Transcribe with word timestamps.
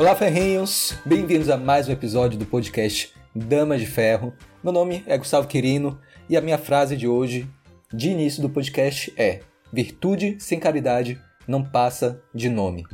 Olá, 0.00 0.16
ferrenhos! 0.16 0.94
Bem-vindos 1.04 1.50
a 1.50 1.58
mais 1.58 1.86
um 1.86 1.92
episódio 1.92 2.38
do 2.38 2.46
podcast 2.46 3.12
Dama 3.34 3.76
de 3.76 3.84
Ferro. 3.84 4.32
Meu 4.64 4.72
nome 4.72 5.04
é 5.06 5.18
Gustavo 5.18 5.46
Quirino 5.46 6.00
e 6.26 6.38
a 6.38 6.40
minha 6.40 6.56
frase 6.56 6.96
de 6.96 7.06
hoje, 7.06 7.46
de 7.92 8.08
início 8.08 8.40
do 8.40 8.48
podcast, 8.48 9.12
é: 9.14 9.40
Virtude 9.70 10.38
sem 10.40 10.58
caridade 10.58 11.20
não 11.46 11.62
passa 11.62 12.18
de 12.34 12.48
nome. 12.48 12.86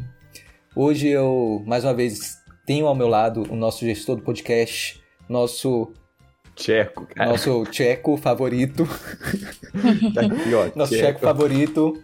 Hoje 0.75 1.07
eu, 1.07 1.63
mais 1.65 1.85
uma 1.85 1.95
vez, 1.95 2.39
tenho 2.67 2.89
ao 2.89 2.95
meu 2.97 3.07
lado 3.07 3.47
o 3.49 3.55
nosso 3.55 3.85
gestor 3.85 4.17
do 4.17 4.23
podcast, 4.23 5.01
nosso 5.29 5.93
Tcheco, 6.57 7.07
cara. 7.07 7.31
Nosso 7.31 7.67
tcheco 7.67 8.17
favorito. 8.17 8.85
tá 10.13 10.23
aqui, 10.23 10.53
ó, 10.53 10.73
nosso 10.75 10.91
tcheco. 10.91 11.07
tcheco 11.07 11.21
favorito, 11.21 12.03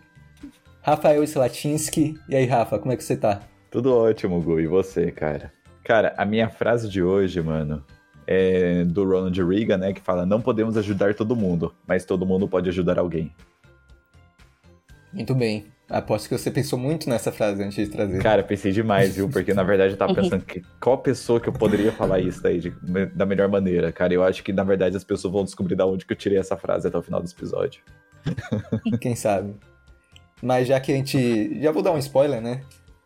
Rafael 0.80 1.24
Slatinsky. 1.24 2.14
E 2.28 2.36
aí, 2.36 2.46
Rafa, 2.46 2.78
como 2.78 2.92
é 2.92 2.96
que 2.96 3.02
você 3.02 3.16
tá? 3.16 3.41
Tudo 3.72 3.96
ótimo, 3.96 4.38
Gu. 4.42 4.60
E 4.60 4.66
você, 4.66 5.10
cara? 5.10 5.50
Cara, 5.82 6.14
a 6.18 6.26
minha 6.26 6.50
frase 6.50 6.90
de 6.90 7.02
hoje, 7.02 7.40
mano, 7.40 7.82
é 8.26 8.84
do 8.84 9.02
Ronald 9.02 9.42
Reagan, 9.42 9.78
né? 9.78 9.92
Que 9.94 10.00
fala: 10.02 10.26
Não 10.26 10.42
podemos 10.42 10.76
ajudar 10.76 11.14
todo 11.14 11.34
mundo, 11.34 11.74
mas 11.86 12.04
todo 12.04 12.27
mundo 12.27 12.46
pode 12.46 12.68
ajudar 12.68 12.98
alguém. 12.98 13.34
Muito 15.10 15.34
bem. 15.34 15.64
Aposto 15.88 16.28
que 16.28 16.38
você 16.38 16.50
pensou 16.50 16.78
muito 16.78 17.08
nessa 17.08 17.32
frase 17.32 17.62
antes 17.62 17.77
de 17.77 17.88
trazer. 17.88 18.22
Cara, 18.22 18.42
pensei 18.42 18.72
demais, 18.72 19.16
viu? 19.16 19.28
Porque 19.28 19.54
na 19.54 19.62
verdade 19.62 19.94
eu 19.94 19.98
tava 19.98 20.14
pensando 20.16 20.44
que 20.44 20.62
qual 20.78 20.98
pessoa 20.98 21.41
que 21.41 21.48
eu 21.48 21.52
poderia 21.52 21.92
falar 21.92 22.20
isso 22.20 22.42
daí 22.42 22.60
de, 22.60 22.70
da 23.14 23.25
melhor 23.25 23.48
maneira, 23.48 23.91
cara. 23.91 24.12
Eu 24.12 24.22
acho 24.22 24.42
que 24.42 24.52
na 24.52 24.64
verdade 24.64 24.97
as 24.97 25.04
pessoas 25.04 25.32
vão 25.32 25.44
descobrir 25.44 25.77
da 25.77 25.86
onde 25.86 26.04
que 26.04 26.12
eu 26.12 26.16
tirei 26.16 26.38
essa 26.38 26.58
frase 26.58 26.88
até 26.88 26.98
o 26.98 27.02
final 27.02 27.22
do 27.22 27.28
episódio. 27.28 27.82
Quem 29.00 29.16
sabe? 29.16 29.54
Mas 30.42 30.69
já 30.69 30.78
que 30.78 30.92
a 30.92 30.97
gente. 30.97 31.62
Já 31.62 31.72
vou 31.72 31.82
dar 31.82 31.92
um 31.92 31.98
spoiler, 31.98 32.41
né? 32.41 32.62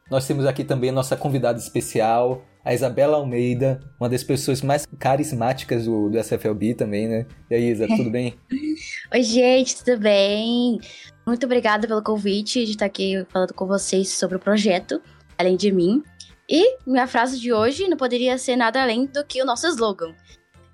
Nós 0.09 0.25
temos 0.25 0.47
aqui 0.47 0.63
também 0.63 0.91
a 0.91 0.93
nossa 0.93 1.17
convidada 1.17 1.59
especial, 1.59 2.45
a 2.65 2.73
Isabela 2.73 3.17
Almeida, 3.17 3.81
uma 3.99 4.09
das 4.09 4.23
pessoas 4.23 4.63
mais 4.63 4.87
carismáticas 4.99 5.85
do, 5.87 6.09
do 6.09 6.17
SFLB 6.17 6.75
também, 6.75 7.09
né? 7.09 7.27
E 7.51 7.55
aí, 7.57 7.71
Isa, 7.71 7.89
tudo 7.89 8.09
bem? 8.09 8.39
Oi, 9.13 9.23
gente, 9.25 9.83
tudo 9.83 9.99
bem? 9.99 10.79
Muito 11.27 11.45
obrigada 11.45 11.89
pelo 11.89 12.03
convite 12.05 12.65
de 12.65 12.71
estar 12.71 12.87
aqui 12.87 13.27
falando 13.31 13.53
com 13.53 13.67
vocês 13.67 14.11
sobre 14.11 14.37
o 14.37 14.41
projeto, 14.41 15.03
além 15.37 15.57
de 15.57 15.73
mim. 15.73 16.05
E 16.49 16.77
minha 16.87 17.09
frase 17.09 17.41
de 17.41 17.53
hoje 17.53 17.89
não 17.89 17.97
poderia 17.97 18.39
ser 18.39 18.55
nada 18.55 18.81
além 18.81 19.07
do 19.07 19.25
que 19.25 19.43
o 19.43 19.45
nosso 19.45 19.67
slogan, 19.67 20.15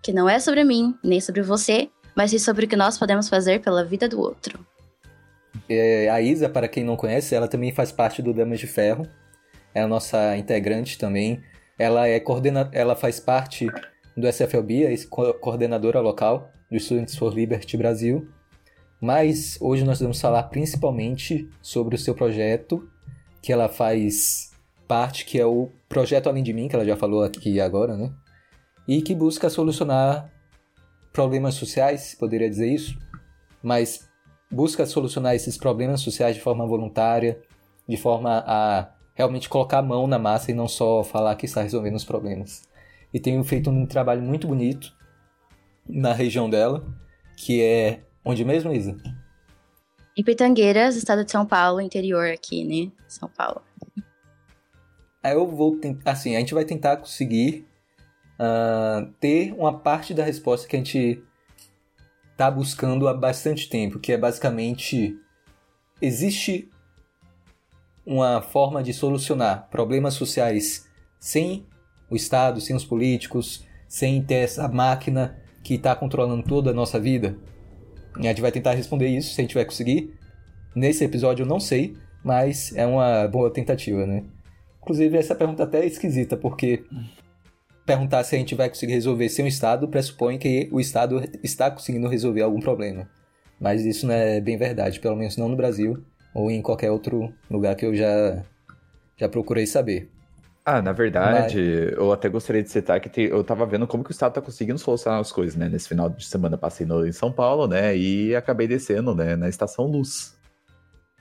que 0.03 0.13
não 0.13 0.29
é 0.29 0.39
sobre 0.39 0.63
mim, 0.63 0.95
nem 1.03 1.23
sobre 1.23 1.41
você, 1.41 1.89
mas 2.15 2.33
sim 2.33 2.39
sobre 2.39 2.67
o 2.67 2.69
que 2.69 2.77
nós 2.77 2.99
podemos 2.99 3.31
fazer 3.31 3.63
pela 3.63 3.83
vida 3.83 4.07
do 4.07 4.21
outro. 4.21 4.59
É, 5.67 6.11
a 6.11 6.21
Isa, 6.21 6.51
para 6.51 6.69
quem 6.69 6.85
não 6.85 6.97
conhece, 6.97 7.35
ela 7.35 7.49
também 7.49 7.73
faz 7.73 7.91
parte 7.91 8.21
do 8.21 8.35
Damas 8.35 8.61
de 8.61 8.67
Ferro, 8.67 9.09
é 9.75 9.81
a 9.81 9.89
nossa 9.89 10.37
integrante 10.37 10.99
também. 10.99 11.43
Ela 11.79 12.09
é 12.09 12.21
coordena 12.21 12.69
ela 12.73 12.95
faz 12.95 13.19
parte 13.19 13.67
do 14.17 14.29
SFLB, 14.29 14.85
é 14.85 14.97
coordenadora 15.41 16.01
local 16.01 16.51
do 16.71 16.79
Students 16.79 17.17
for 17.17 17.35
Liberty 17.35 17.77
Brasil. 17.77 18.29
Mas 19.01 19.59
hoje 19.61 19.85
nós 19.85 20.01
vamos 20.01 20.21
falar 20.21 20.45
principalmente 20.45 21.49
sobre 21.61 21.97
o 21.97 21.99
seu 21.99 22.15
projeto, 22.15 22.89
que 23.41 23.53
ela 23.53 23.69
faz 23.69 24.53
parte, 24.87 25.25
que 25.25 25.41
é 25.41 25.47
o 25.47 25.71
Projeto 25.89 26.29
Além 26.29 26.43
de 26.43 26.53
Mim, 26.53 26.69
que 26.69 26.77
ela 26.77 26.85
já 26.85 26.97
falou 26.97 27.25
aqui 27.25 27.61
agora, 27.61 27.97
né? 27.97 28.13
E 28.87 29.03
que 29.03 29.15
busca 29.15 29.51
solucionar 29.51 30.31
problemas 31.13 31.55
sociais, 31.55 32.15
poderia 32.15 32.49
dizer 32.49 32.69
isso, 32.69 32.97
mas 33.63 34.09
busca 34.51 34.87
solucionar 34.87 35.35
esses 35.35 35.57
problemas 35.57 36.01
sociais 36.01 36.37
de 36.37 36.43
forma 36.43 36.67
voluntária, 36.67 37.41
de 37.89 37.97
forma 37.97 38.45
a 38.47 38.91
realmente 39.15 39.49
colocar 39.49 39.79
a 39.79 39.83
mão 39.83 40.07
na 40.07 40.19
massa 40.19 40.51
e 40.51 40.55
não 40.55 40.69
só 40.69 41.03
falar 41.03 41.35
que 41.37 41.47
está 41.47 41.63
resolvendo 41.63 41.97
os 41.97 42.05
problemas. 42.05 42.63
E 43.13 43.21
tem 43.21 43.43
feito 43.45 43.71
um 43.71 43.87
trabalho 43.87 44.23
muito 44.23 44.47
bonito 44.47 44.93
na 45.89 46.13
região 46.13 46.49
dela, 46.49 46.85
que 47.37 47.63
é 47.63 48.01
Onde 48.25 48.45
mesmo, 48.45 48.73
Isa? 48.73 48.97
Em 50.17 50.23
Pitangueiras, 50.23 50.95
estado 50.95 51.25
de 51.25 51.33
São 51.33 51.45
Paulo, 51.45 51.81
interior 51.81 52.31
aqui, 52.31 52.65
né? 52.65 52.93
São 53.09 53.29
Paulo. 53.29 53.63
Aí 55.23 55.35
eu 55.35 55.47
vou 55.47 55.77
tentar. 55.77 56.13
Assim, 56.13 56.37
a 56.37 56.39
gente 56.39 56.55
vai 56.55 56.65
tentar 56.65 56.99
conseguir 56.99 57.67
uh, 58.39 59.11
ter 59.19 59.53
uma 59.55 59.77
parte 59.77 60.15
da 60.15 60.23
resposta 60.23 60.69
que 60.69 60.77
a 60.77 60.79
gente 60.79 61.23
tá 62.37 62.51
buscando 62.51 63.09
há 63.09 63.15
bastante 63.15 63.69
tempo, 63.69 63.99
que 63.99 64.13
é 64.13 64.19
basicamente. 64.19 65.19
Existe 66.01 66.69
uma 68.05 68.43
forma 68.43 68.83
de 68.83 68.93
solucionar 68.93 69.69
problemas 69.71 70.15
sociais 70.15 70.89
sem 71.19 71.67
o 72.11 72.17
Estado, 72.17 72.61
sem 72.61 72.75
os 72.75 72.85
políticos, 72.85 73.65
sem 73.89 74.23
ter 74.23 74.37
essa 74.37 74.69
máquina 74.69 75.37
que 75.63 75.75
está 75.75 75.95
controlando 75.95 76.43
toda 76.43 76.71
a 76.71 76.75
nossa 76.75 76.99
vida? 76.99 77.37
A 78.17 78.23
gente 78.23 78.41
vai 78.41 78.53
tentar 78.53 78.75
responder 78.75 79.09
isso, 79.09 79.35
se 79.35 79.41
a 79.41 79.45
gente 79.45 79.55
vai 79.55 79.65
conseguir. 79.65 80.15
Nesse 80.75 81.05
episódio 81.05 81.45
eu 81.45 81.47
não 81.47 81.61
sei, 81.61 81.97
mas 82.25 82.75
é 82.77 82.87
uma 82.87 83.27
boa 83.29 83.51
tentativa, 83.51 84.07
né? 84.07 84.25
Inclusive, 84.83 85.17
essa 85.17 85.35
pergunta 85.35 85.63
até 85.63 85.81
é 85.81 85.87
esquisita, 85.87 86.37
porque 86.37 86.85
perguntar 87.87 88.25
se 88.25 88.35
a 88.35 88.39
gente 88.39 88.55
vai 88.55 88.69
conseguir 88.69 88.93
resolver 88.93 89.29
sem 89.29 89.45
o 89.45 89.49
Estado 89.49 89.89
pressupõe 89.89 90.39
que 90.39 90.69
o 90.73 90.81
Estado 90.81 91.23
está 91.43 91.71
conseguindo 91.71 92.09
resolver 92.09 92.43
algum 92.43 92.61
problema. 92.61 93.09
Mas 93.61 93.85
isso 93.85 94.07
não 94.07 94.15
é 94.15 94.41
bem 94.41 94.57
verdade, 94.57 94.99
pelo 94.99 95.17
menos 95.17 95.37
não 95.37 95.49
no 95.49 95.57
Brasil 95.57 96.05
ou 96.35 96.51
em 96.51 96.63
qualquer 96.63 96.91
outro 96.91 97.33
lugar 97.51 97.75
que 97.75 97.85
eu 97.85 97.95
já, 97.95 98.43
já 99.17 99.29
procurei 99.29 99.67
saber. 99.67 100.11
Ah, 100.65 100.81
na 100.81 100.93
verdade, 100.93 101.59
Mas... 101.59 101.99
eu 101.99 102.13
até 102.13 102.29
gostaria 102.29 102.63
de 102.63 102.71
citar 102.71 103.01
que 103.01 103.09
tem, 103.09 103.25
eu 103.25 103.43
tava 103.43 103.67
vendo 103.67 103.87
como 103.87 104.05
que 104.05 104.11
o 104.11 104.13
Estado 104.13 104.35
tá 104.35 104.41
conseguindo 104.41 104.79
solucionar 104.79 105.19
as 105.19 105.33
coisas, 105.33 105.57
né? 105.57 105.69
Nesse 105.69 105.89
final 105.89 106.09
de 106.09 106.25
semana 106.25 106.57
passei 106.57 106.87
no, 106.87 107.05
em 107.05 107.11
São 107.11 107.33
Paulo, 107.33 107.67
né? 107.67 107.97
E 107.97 108.35
acabei 108.37 108.69
descendo, 108.69 109.13
né? 109.13 109.35
Na 109.35 109.49
Estação 109.49 109.87
Luz. 109.87 110.37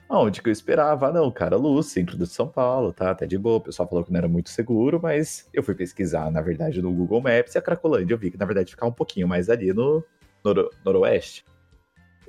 Onde 0.08 0.42
que 0.42 0.48
eu 0.48 0.52
esperava? 0.52 1.08
Ah, 1.08 1.12
não, 1.12 1.28
cara, 1.30 1.56
Luz, 1.56 1.86
centro 1.86 2.16
de 2.16 2.26
São 2.26 2.46
Paulo, 2.46 2.92
tá? 2.92 3.10
Até 3.10 3.26
de 3.26 3.36
boa. 3.36 3.56
O 3.56 3.60
pessoal 3.62 3.88
falou 3.88 4.04
que 4.04 4.12
não 4.12 4.18
era 4.18 4.28
muito 4.28 4.50
seguro, 4.50 5.00
mas 5.02 5.48
eu 5.52 5.62
fui 5.62 5.74
pesquisar, 5.74 6.30
na 6.30 6.40
verdade, 6.40 6.80
no 6.80 6.92
Google 6.92 7.20
Maps 7.20 7.54
e 7.54 7.58
a 7.58 7.62
Cracolândia 7.62 8.14
eu 8.14 8.18
vi 8.18 8.30
que, 8.30 8.38
na 8.38 8.44
verdade, 8.44 8.70
ficava 8.70 8.90
um 8.90 8.94
pouquinho 8.94 9.26
mais 9.26 9.50
ali 9.50 9.72
no 9.72 10.04
noro 10.44 10.70
noroeste. 10.84 11.44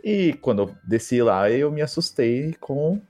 E 0.03 0.33
quando 0.33 0.63
eu 0.63 0.75
desci 0.83 1.21
lá, 1.21 1.49
eu 1.49 1.71
me 1.71 1.81
assustei 1.81 2.53
com 2.59 3.01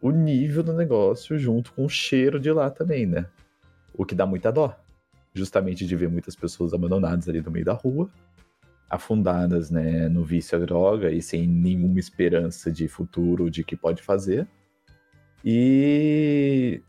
o 0.00 0.10
nível 0.10 0.64
do 0.64 0.72
negócio 0.72 1.38
junto 1.38 1.72
com 1.72 1.84
o 1.84 1.88
cheiro 1.88 2.40
de 2.40 2.50
lá 2.50 2.68
também, 2.68 3.06
né? 3.06 3.26
O 3.94 4.04
que 4.04 4.16
dá 4.16 4.26
muita 4.26 4.50
dó. 4.50 4.76
Justamente 5.32 5.86
de 5.86 5.94
ver 5.94 6.08
muitas 6.08 6.34
pessoas 6.34 6.74
abandonadas 6.74 7.28
ali 7.28 7.40
no 7.40 7.52
meio 7.52 7.64
da 7.64 7.72
rua, 7.72 8.10
afundadas 8.88 9.70
né, 9.70 10.08
no 10.08 10.24
vício 10.24 10.58
à 10.58 10.60
droga 10.60 11.12
e 11.12 11.22
sem 11.22 11.46
nenhuma 11.46 12.00
esperança 12.00 12.72
de 12.72 12.88
futuro 12.88 13.48
de 13.48 13.62
que 13.62 13.76
pode 13.76 14.02
fazer. 14.02 14.48
E 15.44 16.82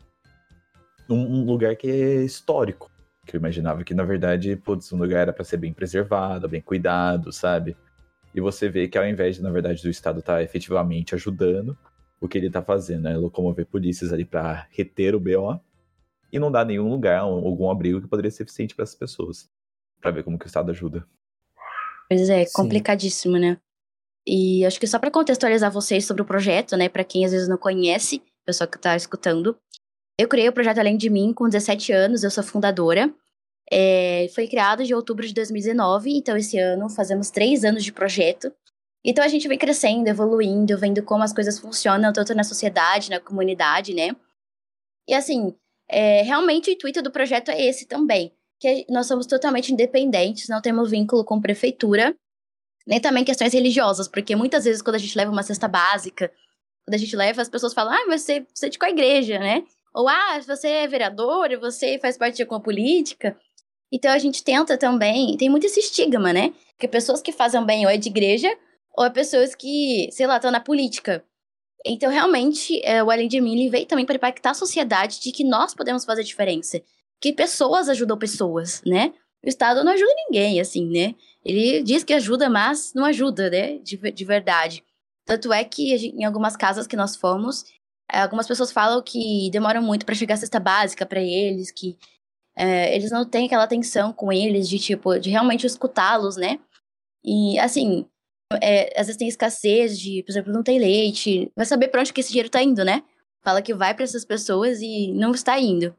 um 1.08 1.44
lugar 1.44 1.76
que 1.76 1.88
é 1.88 2.24
histórico, 2.24 2.90
que 3.24 3.36
eu 3.36 3.38
imaginava 3.38 3.84
que 3.84 3.94
na 3.94 4.02
verdade, 4.02 4.56
putz, 4.56 4.92
um 4.92 4.98
lugar 4.98 5.20
era 5.20 5.32
para 5.32 5.44
ser 5.44 5.58
bem 5.58 5.72
preservado, 5.72 6.48
bem 6.48 6.60
cuidado, 6.60 7.30
sabe? 7.32 7.76
E 8.34 8.40
você 8.40 8.68
vê 8.68 8.88
que 8.88 8.96
ao 8.96 9.06
invés 9.06 9.36
de, 9.36 9.42
na 9.42 9.50
verdade, 9.50 9.82
do 9.82 9.90
Estado 9.90 10.20
estar 10.20 10.36
tá 10.36 10.42
efetivamente 10.42 11.14
ajudando, 11.14 11.76
o 12.20 12.28
que 12.28 12.38
ele 12.38 12.46
está 12.46 12.62
fazendo 12.62 13.08
é 13.08 13.16
locomover 13.16 13.66
polícias 13.66 14.12
ali 14.12 14.24
para 14.24 14.66
reter 14.70 15.14
o 15.14 15.20
BO 15.20 15.60
e 16.32 16.38
não 16.38 16.50
dá 16.50 16.64
nenhum 16.64 16.88
lugar, 16.88 17.20
algum 17.20 17.70
abrigo 17.70 18.00
que 18.00 18.08
poderia 18.08 18.30
ser 18.30 18.44
eficiente 18.44 18.74
para 18.74 18.84
essas 18.84 18.94
pessoas. 18.94 19.50
Para 20.00 20.10
ver 20.10 20.24
como 20.24 20.38
que 20.38 20.46
o 20.46 20.48
Estado 20.48 20.70
ajuda. 20.70 21.06
Pois 22.08 22.28
é, 22.28 22.44
Sim. 22.44 22.52
complicadíssimo, 22.54 23.38
né? 23.38 23.58
E 24.26 24.64
acho 24.64 24.80
que 24.80 24.86
só 24.86 24.98
para 24.98 25.10
contextualizar 25.10 25.70
vocês 25.70 26.06
sobre 26.06 26.22
o 26.22 26.26
projeto, 26.26 26.76
né, 26.76 26.88
para 26.88 27.04
quem 27.04 27.24
às 27.24 27.32
vezes 27.32 27.48
não 27.48 27.58
conhece, 27.58 28.22
pessoal 28.46 28.68
que 28.68 28.76
está 28.76 28.96
escutando, 28.96 29.56
eu 30.18 30.28
criei 30.28 30.48
o 30.48 30.52
projeto 30.52 30.78
Além 30.78 30.96
de 30.96 31.10
Mim 31.10 31.32
com 31.32 31.48
17 31.48 31.92
anos, 31.92 32.22
eu 32.22 32.30
sou 32.30 32.44
fundadora. 32.44 33.12
É, 33.70 34.28
foi 34.34 34.46
criado 34.46 34.84
de 34.84 34.94
outubro 34.94 35.26
de 35.26 35.32
2019, 35.32 36.10
então 36.10 36.36
esse 36.36 36.58
ano 36.58 36.88
fazemos 36.88 37.30
três 37.30 37.64
anos 37.64 37.84
de 37.84 37.92
projeto. 37.92 38.52
Então 39.04 39.24
a 39.24 39.28
gente 39.28 39.48
vem 39.48 39.58
crescendo, 39.58 40.08
evoluindo, 40.08 40.78
vendo 40.78 41.02
como 41.02 41.24
as 41.24 41.32
coisas 41.32 41.58
funcionam, 41.58 42.12
tanto 42.12 42.34
na 42.34 42.44
sociedade, 42.44 43.10
na 43.10 43.18
comunidade, 43.18 43.94
né? 43.94 44.14
E 45.08 45.14
assim, 45.14 45.54
é, 45.88 46.22
realmente 46.22 46.70
o 46.70 46.72
intuito 46.72 47.02
do 47.02 47.10
projeto 47.10 47.50
é 47.50 47.60
esse 47.60 47.86
também, 47.86 48.32
que 48.60 48.86
nós 48.88 49.06
somos 49.06 49.26
totalmente 49.26 49.72
independentes, 49.72 50.48
não 50.48 50.62
temos 50.62 50.90
vínculo 50.90 51.24
com 51.24 51.40
prefeitura, 51.40 52.14
nem 52.86 53.00
também 53.00 53.24
questões 53.24 53.52
religiosas, 53.52 54.08
porque 54.08 54.36
muitas 54.36 54.64
vezes 54.64 54.82
quando 54.82 54.96
a 54.96 54.98
gente 54.98 55.16
leva 55.16 55.32
uma 55.32 55.42
cesta 55.42 55.66
básica, 55.66 56.32
quando 56.84 56.94
a 56.94 56.98
gente 56.98 57.14
leva, 57.16 57.42
as 57.42 57.48
pessoas 57.48 57.74
falam, 57.74 57.92
ah, 57.92 58.06
mas 58.06 58.22
você, 58.22 58.46
você 58.52 58.66
é 58.66 58.68
de 58.68 58.78
qual 58.78 58.90
igreja, 58.90 59.38
né? 59.38 59.64
Ou, 59.94 60.08
ah, 60.08 60.40
você 60.40 60.68
é 60.68 60.88
vereador, 60.88 61.48
você 61.60 61.98
faz 61.98 62.16
parte 62.16 62.36
de 62.36 62.42
alguma 62.42 62.60
política. 62.60 63.38
Então 63.92 64.10
a 64.10 64.18
gente 64.18 64.42
tenta 64.42 64.78
também, 64.78 65.36
tem 65.36 65.50
muito 65.50 65.66
esse 65.66 65.80
estigma, 65.80 66.32
né? 66.32 66.54
Que 66.78 66.88
pessoas 66.88 67.20
que 67.20 67.30
fazem 67.30 67.64
bem 67.64 67.84
ou 67.84 67.90
é 67.90 67.96
de 67.98 68.08
igreja, 68.08 68.48
ou 68.96 69.04
é 69.04 69.10
pessoas 69.10 69.54
que, 69.54 70.08
sei 70.10 70.26
lá, 70.26 70.36
estão 70.36 70.50
na 70.50 70.60
política. 70.60 71.22
Então, 71.84 72.10
realmente, 72.10 72.80
é, 72.84 73.02
o 73.02 73.10
Além 73.10 73.28
de 73.28 73.40
Mim 73.40 73.68
veio 73.68 73.86
também 73.86 74.06
para 74.06 74.16
impactar 74.16 74.50
a 74.50 74.54
sociedade 74.54 75.20
de 75.20 75.32
que 75.32 75.44
nós 75.44 75.74
podemos 75.74 76.04
fazer 76.04 76.22
diferença. 76.24 76.80
que 77.20 77.32
pessoas 77.32 77.88
ajudam 77.88 78.18
pessoas, 78.18 78.82
né? 78.84 79.12
O 79.44 79.48
Estado 79.48 79.84
não 79.84 79.92
ajuda 79.92 80.12
ninguém, 80.28 80.60
assim, 80.60 80.86
né? 80.88 81.14
Ele 81.44 81.82
diz 81.82 82.02
que 82.02 82.12
ajuda, 82.12 82.50
mas 82.50 82.92
não 82.94 83.04
ajuda, 83.04 83.48
né? 83.50 83.78
De, 83.78 83.96
de 83.96 84.24
verdade. 84.24 84.82
Tanto 85.24 85.52
é 85.52 85.62
que 85.64 85.94
em 85.94 86.24
algumas 86.24 86.56
casas 86.56 86.86
que 86.86 86.96
nós 86.96 87.14
fomos, 87.14 87.64
eh, 88.12 88.20
algumas 88.20 88.48
pessoas 88.48 88.72
falam 88.72 89.00
que 89.02 89.50
demoram 89.52 89.82
muito 89.82 90.04
para 90.04 90.14
chegar 90.16 90.34
a 90.34 90.38
cesta 90.38 90.58
básica 90.58 91.06
para 91.06 91.20
eles, 91.20 91.70
que 91.70 91.96
é, 92.56 92.94
eles 92.94 93.10
não 93.10 93.24
têm 93.24 93.46
aquela 93.46 93.64
atenção 93.64 94.12
com 94.12 94.32
eles 94.32 94.68
de 94.68 94.78
tipo 94.78 95.18
de 95.18 95.30
realmente 95.30 95.66
escutá-los, 95.66 96.36
né? 96.36 96.58
E 97.24 97.58
assim, 97.58 98.06
é, 98.60 98.98
às 98.98 99.06
vezes 99.06 99.18
tem 99.18 99.28
escassez 99.28 99.98
de, 99.98 100.22
por 100.22 100.32
exemplo, 100.32 100.52
não 100.52 100.62
tem 100.62 100.78
leite, 100.78 101.50
vai 101.56 101.64
saber 101.64 101.88
para 101.88 102.00
onde 102.00 102.12
que 102.12 102.20
esse 102.20 102.30
dinheiro 102.30 102.50
tá 102.50 102.62
indo, 102.62 102.84
né? 102.84 103.02
Fala 103.42 103.62
que 103.62 103.74
vai 103.74 103.94
para 103.94 104.04
essas 104.04 104.24
pessoas 104.24 104.80
e 104.80 105.12
não 105.12 105.32
está 105.32 105.58
indo. 105.58 105.94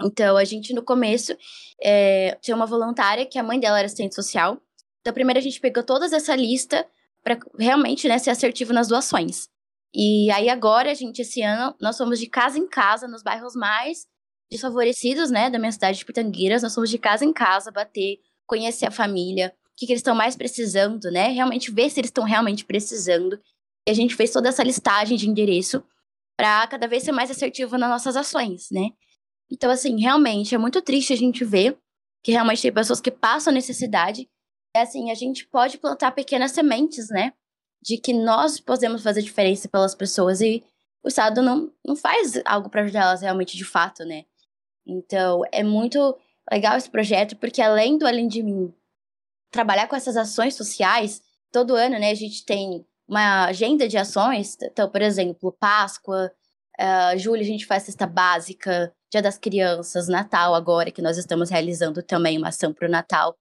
Então, 0.00 0.36
a 0.36 0.44
gente 0.44 0.72
no 0.72 0.82
começo 0.82 1.36
é, 1.82 2.36
tinha 2.40 2.56
uma 2.56 2.66
voluntária 2.66 3.26
que 3.26 3.38
a 3.38 3.42
mãe 3.42 3.60
dela 3.60 3.78
era 3.78 3.86
assistente 3.86 4.14
social. 4.14 4.60
Então, 5.00 5.12
primeiro 5.12 5.38
a 5.38 5.42
gente 5.42 5.60
pegou 5.60 5.82
toda 5.82 6.06
essa 6.06 6.34
lista 6.34 6.86
para 7.22 7.38
realmente 7.58 8.08
né, 8.08 8.18
ser 8.18 8.30
assertivo 8.30 8.72
nas 8.72 8.88
doações. 8.88 9.48
E 9.94 10.30
aí 10.30 10.48
agora, 10.48 10.90
a 10.90 10.94
gente, 10.94 11.20
esse 11.20 11.42
ano, 11.42 11.74
nós 11.80 11.98
fomos 11.98 12.18
de 12.18 12.26
casa 12.26 12.58
em 12.58 12.66
casa, 12.66 13.06
nos 13.06 13.22
bairros 13.22 13.54
mais 13.54 14.06
desfavorecidos, 14.52 15.30
né, 15.30 15.50
da 15.50 15.58
minha 15.58 15.72
cidade 15.72 15.98
de 15.98 16.04
Pitangueiras, 16.04 16.62
nós 16.62 16.74
fomos 16.74 16.90
de 16.90 16.98
casa 16.98 17.24
em 17.24 17.32
casa, 17.32 17.70
bater, 17.70 18.18
conhecer 18.46 18.86
a 18.86 18.90
família, 18.90 19.54
o 19.66 19.70
que, 19.76 19.86
que 19.86 19.92
eles 19.92 20.00
estão 20.00 20.14
mais 20.14 20.36
precisando, 20.36 21.10
né, 21.10 21.28
realmente 21.28 21.70
ver 21.70 21.90
se 21.90 21.98
eles 21.98 22.08
estão 22.08 22.24
realmente 22.24 22.64
precisando. 22.64 23.40
E 23.86 23.90
a 23.90 23.94
gente 23.94 24.14
fez 24.14 24.30
toda 24.30 24.48
essa 24.48 24.62
listagem 24.62 25.16
de 25.16 25.28
endereço 25.28 25.82
para 26.36 26.66
cada 26.66 26.86
vez 26.86 27.02
ser 27.02 27.12
mais 27.12 27.30
assertivo 27.30 27.78
nas 27.78 27.90
nossas 27.90 28.16
ações, 28.16 28.68
né. 28.70 28.90
Então, 29.50 29.70
assim, 29.70 30.00
realmente 30.00 30.54
é 30.54 30.58
muito 30.58 30.80
triste 30.80 31.12
a 31.12 31.16
gente 31.16 31.44
ver 31.44 31.78
que 32.22 32.32
realmente 32.32 32.62
tem 32.62 32.72
pessoas 32.72 33.00
que 33.00 33.10
passam 33.10 33.52
necessidade. 33.52 34.28
E, 34.74 34.78
assim, 34.78 35.10
a 35.10 35.14
gente 35.14 35.46
pode 35.46 35.76
plantar 35.76 36.12
pequenas 36.12 36.52
sementes, 36.52 37.08
né? 37.10 37.34
De 37.82 37.98
que 37.98 38.14
nós 38.14 38.58
podemos 38.58 39.02
fazer 39.02 39.20
diferença 39.20 39.68
pelas 39.68 39.94
pessoas 39.94 40.40
e 40.40 40.64
o 41.04 41.08
Estado 41.08 41.42
não, 41.42 41.70
não 41.84 41.96
faz 41.96 42.40
algo 42.46 42.70
para 42.70 42.82
ajudar 42.82 43.00
elas 43.02 43.20
realmente 43.20 43.56
de 43.56 43.64
fato, 43.64 44.04
né? 44.04 44.24
Então, 44.86 45.42
é 45.52 45.62
muito 45.62 46.16
legal 46.50 46.76
esse 46.76 46.90
projeto, 46.90 47.36
porque 47.36 47.62
além 47.62 47.98
do 47.98 48.06
Além 48.06 48.28
de 48.28 48.42
Mim 48.42 48.72
trabalhar 49.50 49.86
com 49.86 49.94
essas 49.94 50.16
ações 50.16 50.54
sociais, 50.54 51.22
todo 51.52 51.74
ano, 51.74 51.98
né, 51.98 52.10
a 52.10 52.14
gente 52.14 52.44
tem 52.44 52.84
uma 53.06 53.44
agenda 53.46 53.86
de 53.86 53.98
ações. 53.98 54.56
Então, 54.62 54.88
por 54.88 55.02
exemplo, 55.02 55.52
Páscoa, 55.52 56.32
uh, 56.80 57.18
julho 57.18 57.42
a 57.42 57.44
gente 57.44 57.66
faz 57.66 57.84
cesta 57.84 58.06
básica, 58.06 58.92
Dia 59.10 59.20
das 59.20 59.36
Crianças, 59.36 60.08
Natal 60.08 60.54
agora, 60.54 60.90
que 60.90 61.02
nós 61.02 61.18
estamos 61.18 61.50
realizando 61.50 62.02
também 62.02 62.38
uma 62.38 62.48
ação 62.48 62.72
para 62.72 62.88
o 62.88 62.90
Natal. 62.90 63.36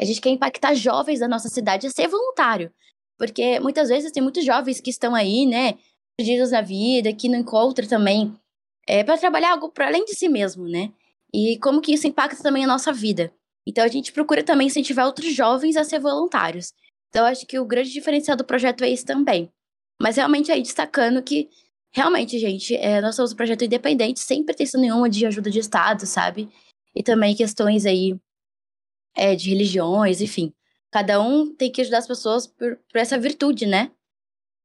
A 0.00 0.04
gente 0.04 0.20
quer 0.20 0.30
impactar 0.30 0.74
jovens 0.74 1.20
da 1.20 1.28
nossa 1.28 1.50
cidade 1.50 1.86
a 1.86 1.90
ser 1.90 2.08
voluntário. 2.08 2.72
Porque 3.18 3.60
muitas 3.60 3.90
vezes 3.90 4.10
tem 4.12 4.22
muitos 4.22 4.42
jovens 4.42 4.80
que 4.80 4.88
estão 4.88 5.14
aí, 5.14 5.44
né, 5.44 5.74
perdidos 6.16 6.52
na 6.52 6.62
vida, 6.62 7.12
que 7.12 7.28
não 7.28 7.40
encontram 7.40 7.86
também 7.86 8.34
é, 8.90 9.04
para 9.04 9.16
trabalhar 9.16 9.52
algo 9.52 9.70
para 9.70 9.86
além 9.86 10.04
de 10.04 10.16
si 10.16 10.28
mesmo, 10.28 10.68
né? 10.68 10.92
E 11.32 11.56
como 11.58 11.80
que 11.80 11.94
isso 11.94 12.08
impacta 12.08 12.42
também 12.42 12.64
a 12.64 12.66
nossa 12.66 12.92
vida. 12.92 13.32
Então 13.64 13.84
a 13.84 13.88
gente 13.88 14.12
procura 14.12 14.42
também 14.42 14.66
incentivar 14.66 15.06
outros 15.06 15.32
jovens 15.32 15.76
a 15.76 15.84
ser 15.84 16.00
voluntários. 16.00 16.72
Então 17.08 17.24
acho 17.24 17.46
que 17.46 17.56
o 17.56 17.64
grande 17.64 17.92
diferencial 17.92 18.36
do 18.36 18.44
projeto 18.44 18.82
é 18.82 18.88
isso 18.88 19.06
também. 19.06 19.48
Mas 20.02 20.16
realmente 20.16 20.50
aí 20.50 20.60
destacando 20.60 21.22
que 21.22 21.48
realmente, 21.92 22.36
gente, 22.36 22.74
é, 22.74 23.00
nós 23.00 23.14
somos 23.14 23.32
um 23.32 23.36
projeto 23.36 23.64
independente, 23.64 24.18
sem 24.18 24.42
pretensão 24.44 24.80
nenhuma 24.80 25.08
de 25.08 25.24
ajuda 25.24 25.52
de 25.52 25.60
Estado, 25.60 26.04
sabe? 26.04 26.48
E 26.92 27.00
também 27.00 27.36
questões 27.36 27.86
aí 27.86 28.18
é, 29.14 29.36
de 29.36 29.50
religiões, 29.50 30.20
enfim. 30.20 30.52
Cada 30.90 31.22
um 31.22 31.54
tem 31.54 31.70
que 31.70 31.80
ajudar 31.80 31.98
as 31.98 32.08
pessoas 32.08 32.44
por, 32.48 32.76
por 32.90 32.98
essa 32.98 33.16
virtude, 33.16 33.66
né? 33.66 33.92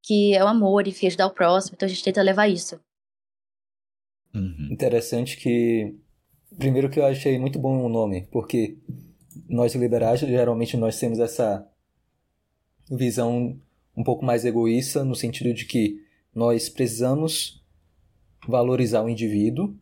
Que 0.04 0.33
é 0.33 0.44
o 0.44 0.48
amor 0.48 0.88
e 0.88 1.06
ajudar 1.06 1.28
o 1.28 1.31
próximo. 1.31 1.75
Então 1.75 1.86
a 1.86 1.89
gente 1.89 2.04
tenta 2.04 2.24
levar 2.24 2.48
isso. 2.48 2.80
Uhum. 4.35 4.69
Interessante 4.71 5.37
que. 5.37 5.95
Primeiro 6.57 6.89
que 6.89 6.99
eu 6.99 7.05
achei 7.05 7.37
muito 7.39 7.59
bom 7.59 7.83
o 7.83 7.89
nome, 7.89 8.27
porque 8.31 8.77
nós 9.49 9.75
liberais, 9.75 10.21
geralmente 10.21 10.77
nós 10.77 10.97
temos 10.97 11.19
essa 11.19 11.67
visão 12.89 13.59
um 13.95 14.03
pouco 14.03 14.23
mais 14.23 14.45
egoísta, 14.45 15.03
no 15.03 15.15
sentido 15.15 15.53
de 15.53 15.65
que 15.65 16.01
nós 16.33 16.69
precisamos 16.69 17.61
valorizar 18.47 19.03
o 19.03 19.09
indivíduo, 19.09 19.75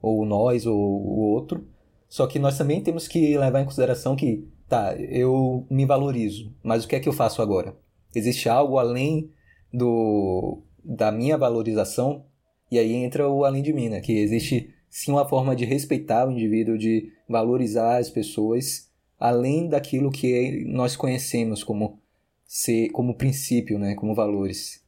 ou 0.00 0.24
nós, 0.24 0.66
ou 0.66 0.76
o 0.76 1.18
outro, 1.32 1.66
só 2.08 2.26
que 2.26 2.38
nós 2.38 2.56
também 2.56 2.82
temos 2.82 3.08
que 3.08 3.36
levar 3.36 3.60
em 3.60 3.64
consideração 3.64 4.16
que, 4.16 4.48
tá, 4.68 4.96
eu 4.96 5.66
me 5.70 5.84
valorizo, 5.84 6.54
mas 6.62 6.84
o 6.84 6.88
que 6.88 6.96
é 6.96 7.00
que 7.00 7.08
eu 7.08 7.12
faço 7.12 7.42
agora? 7.42 7.76
Existe 8.14 8.48
algo 8.48 8.78
além 8.78 9.30
do 9.72 10.62
da 10.82 11.12
minha 11.12 11.36
valorização? 11.36 12.24
E 12.70 12.78
aí 12.78 12.92
entra 12.92 13.28
o 13.28 13.44
além 13.44 13.62
de 13.62 13.72
mim, 13.72 13.88
né? 13.88 14.00
Que 14.00 14.12
existe 14.12 14.74
sim 14.90 15.12
uma 15.12 15.28
forma 15.28 15.54
de 15.54 15.64
respeitar 15.64 16.26
o 16.26 16.32
indivíduo, 16.32 16.78
de 16.78 17.12
valorizar 17.28 17.98
as 17.98 18.10
pessoas, 18.10 18.90
além 19.18 19.68
daquilo 19.68 20.10
que 20.10 20.64
nós 20.66 20.96
conhecemos 20.96 21.62
como 21.64 22.00
ser, 22.46 22.90
como 22.90 23.16
princípio, 23.16 23.78
né? 23.78 23.94
Como 23.94 24.14
valores. 24.14 24.84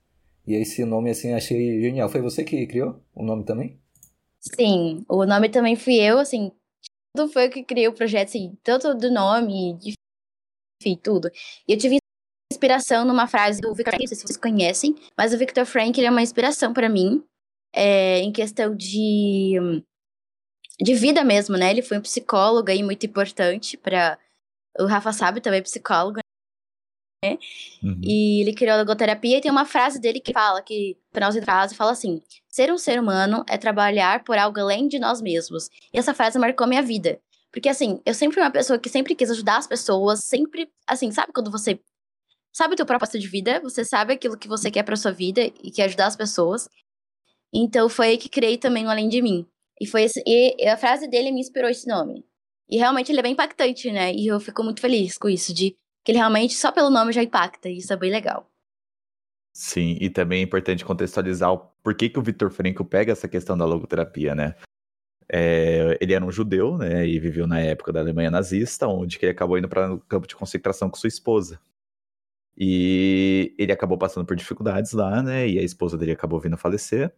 E 0.46 0.54
esse 0.54 0.84
nome, 0.84 1.10
assim, 1.10 1.32
achei 1.32 1.80
genial. 1.80 2.08
Foi 2.08 2.20
você 2.20 2.42
que 2.42 2.66
criou 2.66 3.00
o 3.14 3.22
nome 3.22 3.44
também? 3.44 3.78
Sim, 4.40 5.04
o 5.08 5.26
nome 5.26 5.50
também 5.50 5.76
fui 5.76 5.96
eu, 5.96 6.18
assim, 6.18 6.50
tudo 7.14 7.30
foi 7.30 7.46
eu 7.46 7.50
que 7.50 7.62
criei 7.62 7.88
o 7.88 7.92
projeto, 7.92 8.28
assim, 8.28 8.56
tanto 8.62 8.94
do 8.94 9.10
nome, 9.10 9.74
de, 9.74 9.92
enfim, 10.80 10.98
tudo. 11.02 11.30
E 11.68 11.72
eu 11.72 11.78
tive 11.78 11.98
inspiração 12.50 13.04
numa 13.04 13.26
frase 13.26 13.60
do 13.60 13.74
Victor 13.74 13.92
Frank, 13.92 14.02
não 14.02 14.08
sei 14.08 14.16
se 14.16 14.22
vocês 14.22 14.36
conhecem, 14.36 14.94
mas 15.16 15.34
o 15.34 15.38
Victor 15.38 15.66
Frank, 15.66 15.98
ele 15.98 16.06
é 16.06 16.10
uma 16.10 16.22
inspiração 16.22 16.72
para 16.72 16.88
mim, 16.88 17.22
é, 17.72 18.20
em 18.20 18.32
questão 18.32 18.74
de, 18.74 19.54
de 20.80 20.94
vida 20.94 21.22
mesmo, 21.24 21.56
né? 21.56 21.70
Ele 21.70 21.82
foi 21.82 21.98
um 21.98 22.02
psicólogo 22.02 22.70
aí 22.70 22.82
muito 22.82 23.04
importante 23.06 23.76
para 23.76 24.18
o 24.78 24.86
Rafa 24.86 25.12
sabe 25.12 25.40
também 25.40 25.60
é 25.60 25.62
psicólogo, 25.62 26.20
né? 27.24 27.38
Uhum. 27.82 28.00
E 28.02 28.40
ele 28.40 28.54
criou 28.54 28.74
a 28.74 28.78
logoterapia 28.78 29.38
e 29.38 29.40
tem 29.40 29.50
uma 29.50 29.66
frase 29.66 30.00
dele 30.00 30.20
que 30.20 30.32
fala 30.32 30.62
que, 30.62 30.96
final 31.12 31.30
de 31.30 31.40
frase, 31.42 31.74
fala 31.74 31.92
assim: 31.92 32.22
ser 32.48 32.72
um 32.72 32.78
ser 32.78 32.98
humano 32.98 33.44
é 33.48 33.58
trabalhar 33.58 34.24
por 34.24 34.38
algo 34.38 34.58
além 34.60 34.88
de 34.88 34.98
nós 34.98 35.20
mesmos. 35.20 35.68
E 35.92 35.98
essa 35.98 36.14
frase 36.14 36.38
marcou 36.38 36.66
minha 36.66 36.82
vida. 36.82 37.20
Porque, 37.52 37.68
assim, 37.68 38.00
eu 38.06 38.14
sempre 38.14 38.34
fui 38.34 38.42
uma 38.42 38.50
pessoa 38.50 38.78
que 38.78 38.88
sempre 38.88 39.14
quis 39.14 39.30
ajudar 39.30 39.58
as 39.58 39.66
pessoas, 39.66 40.20
sempre, 40.24 40.70
assim, 40.86 41.10
sabe 41.10 41.32
quando 41.32 41.50
você 41.50 41.80
sabe 42.52 42.74
o 42.74 42.76
teu 42.76 42.86
propósito 42.86 43.18
de 43.18 43.28
vida, 43.28 43.60
você 43.60 43.84
sabe 43.84 44.14
aquilo 44.14 44.36
que 44.36 44.48
você 44.48 44.70
quer 44.70 44.82
pra 44.82 44.96
sua 44.96 45.12
vida 45.12 45.42
e 45.42 45.70
quer 45.70 45.84
ajudar 45.84 46.06
as 46.06 46.16
pessoas. 46.16 46.68
Então 47.52 47.88
foi 47.88 48.08
aí 48.08 48.18
que 48.18 48.28
criei 48.28 48.56
também 48.56 48.86
o 48.86 48.90
Além 48.90 49.08
de 49.08 49.20
Mim. 49.20 49.46
E 49.80 49.86
foi 49.86 50.02
esse, 50.02 50.22
e 50.26 50.66
a 50.68 50.76
frase 50.76 51.08
dele 51.08 51.32
me 51.32 51.40
inspirou 51.40 51.70
esse 51.70 51.88
nome. 51.88 52.24
E 52.68 52.76
realmente 52.76 53.10
ele 53.10 53.20
é 53.20 53.22
bem 53.22 53.32
impactante, 53.32 53.90
né? 53.90 54.12
E 54.12 54.26
eu 54.26 54.38
fico 54.38 54.62
muito 54.62 54.80
feliz 54.80 55.18
com 55.18 55.28
isso, 55.28 55.52
de 55.52 55.74
que 56.04 56.12
ele 56.12 56.18
realmente, 56.18 56.54
só 56.54 56.70
pelo 56.70 56.90
nome, 56.90 57.12
já 57.12 57.22
impacta. 57.22 57.68
E 57.68 57.78
isso 57.78 57.92
é 57.92 57.96
bem 57.96 58.10
legal. 58.10 58.48
Sim, 59.52 59.96
e 60.00 60.08
também 60.08 60.40
é 60.40 60.42
importante 60.44 60.84
contextualizar 60.84 61.52
o 61.52 61.58
porquê 61.82 62.08
que 62.08 62.18
o 62.18 62.22
Victor 62.22 62.50
Frankl 62.50 62.84
pega 62.84 63.12
essa 63.12 63.28
questão 63.28 63.58
da 63.58 63.64
logoterapia, 63.64 64.34
né? 64.34 64.54
É, 65.32 65.96
ele 66.00 66.12
era 66.12 66.24
um 66.24 66.30
judeu, 66.30 66.76
né, 66.76 67.06
e 67.06 67.18
viveu 67.20 67.46
na 67.46 67.60
época 67.60 67.92
da 67.92 68.00
Alemanha 68.00 68.30
nazista, 68.30 68.88
onde 68.88 69.18
ele 69.22 69.30
acabou 69.30 69.58
indo 69.58 69.68
para 69.68 69.94
o 69.94 70.00
campo 70.00 70.26
de 70.26 70.34
concentração 70.34 70.90
com 70.90 70.96
sua 70.96 71.08
esposa. 71.08 71.60
E 72.56 73.54
ele 73.58 73.72
acabou 73.72 73.96
passando 73.96 74.26
por 74.26 74.36
dificuldades 74.36 74.92
lá, 74.92 75.22
né, 75.22 75.48
e 75.48 75.58
a 75.58 75.62
esposa 75.62 75.96
dele 75.96 76.12
acabou 76.12 76.40
vindo 76.40 76.54
a 76.54 76.58
falecer, 76.58 77.12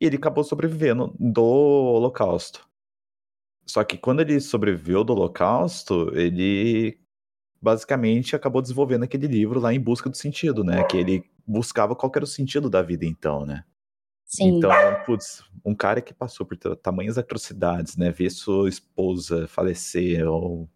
e 0.00 0.06
ele 0.06 0.16
acabou 0.16 0.44
sobrevivendo 0.44 1.14
do 1.18 1.42
Holocausto. 1.42 2.66
Só 3.66 3.82
que 3.82 3.98
quando 3.98 4.20
ele 4.20 4.40
sobreviveu 4.40 5.02
do 5.02 5.12
Holocausto, 5.12 6.10
ele 6.14 6.98
basicamente 7.60 8.36
acabou 8.36 8.62
desenvolvendo 8.62 9.02
aquele 9.02 9.26
livro 9.26 9.58
lá 9.58 9.74
em 9.74 9.80
busca 9.80 10.08
do 10.08 10.16
sentido, 10.16 10.62
né? 10.62 10.84
Que 10.84 10.96
ele 10.96 11.24
buscava 11.46 11.96
qual 11.96 12.12
era 12.14 12.24
o 12.24 12.28
sentido 12.28 12.70
da 12.70 12.82
vida 12.82 13.04
então, 13.04 13.44
né? 13.44 13.64
Sim. 14.24 14.58
Então, 14.58 14.70
putz, 15.04 15.42
um 15.64 15.74
cara 15.74 16.00
que 16.00 16.12
passou 16.12 16.44
por 16.46 16.56
tamanhas 16.76 17.18
atrocidades, 17.18 17.96
né? 17.96 18.10
Ver 18.10 18.30
sua 18.30 18.68
esposa 18.68 19.48
falecer, 19.48 20.28
ou, 20.28 20.68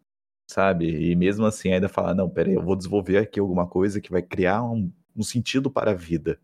sabe? 0.48 1.10
E 1.10 1.14
mesmo 1.14 1.46
assim 1.46 1.72
ainda 1.72 1.88
falar, 1.88 2.14
não, 2.14 2.28
peraí, 2.28 2.54
eu 2.54 2.62
vou 2.62 2.76
desenvolver 2.76 3.18
aqui 3.18 3.38
alguma 3.38 3.66
coisa 3.66 4.00
que 4.00 4.10
vai 4.10 4.22
criar 4.22 4.62
um, 4.64 4.90
um 5.16 5.22
sentido 5.22 5.70
para 5.70 5.92
a 5.92 5.94
vida. 5.94 6.40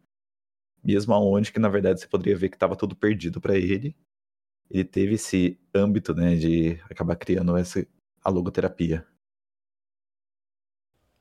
Mesmo 0.84 1.14
aonde 1.14 1.52
que, 1.52 1.58
na 1.58 1.68
verdade, 1.68 2.00
você 2.00 2.06
poderia 2.06 2.36
ver 2.36 2.48
que 2.48 2.56
estava 2.56 2.76
tudo 2.76 2.96
perdido 2.96 3.40
para 3.40 3.56
ele. 3.56 3.96
Ele 4.70 4.84
teve 4.84 5.14
esse 5.14 5.58
âmbito, 5.74 6.14
né, 6.14 6.36
de 6.36 6.80
acabar 6.90 7.16
criando 7.16 7.56
essa 7.56 7.86
a 8.22 8.30
logoterapia 8.30 9.06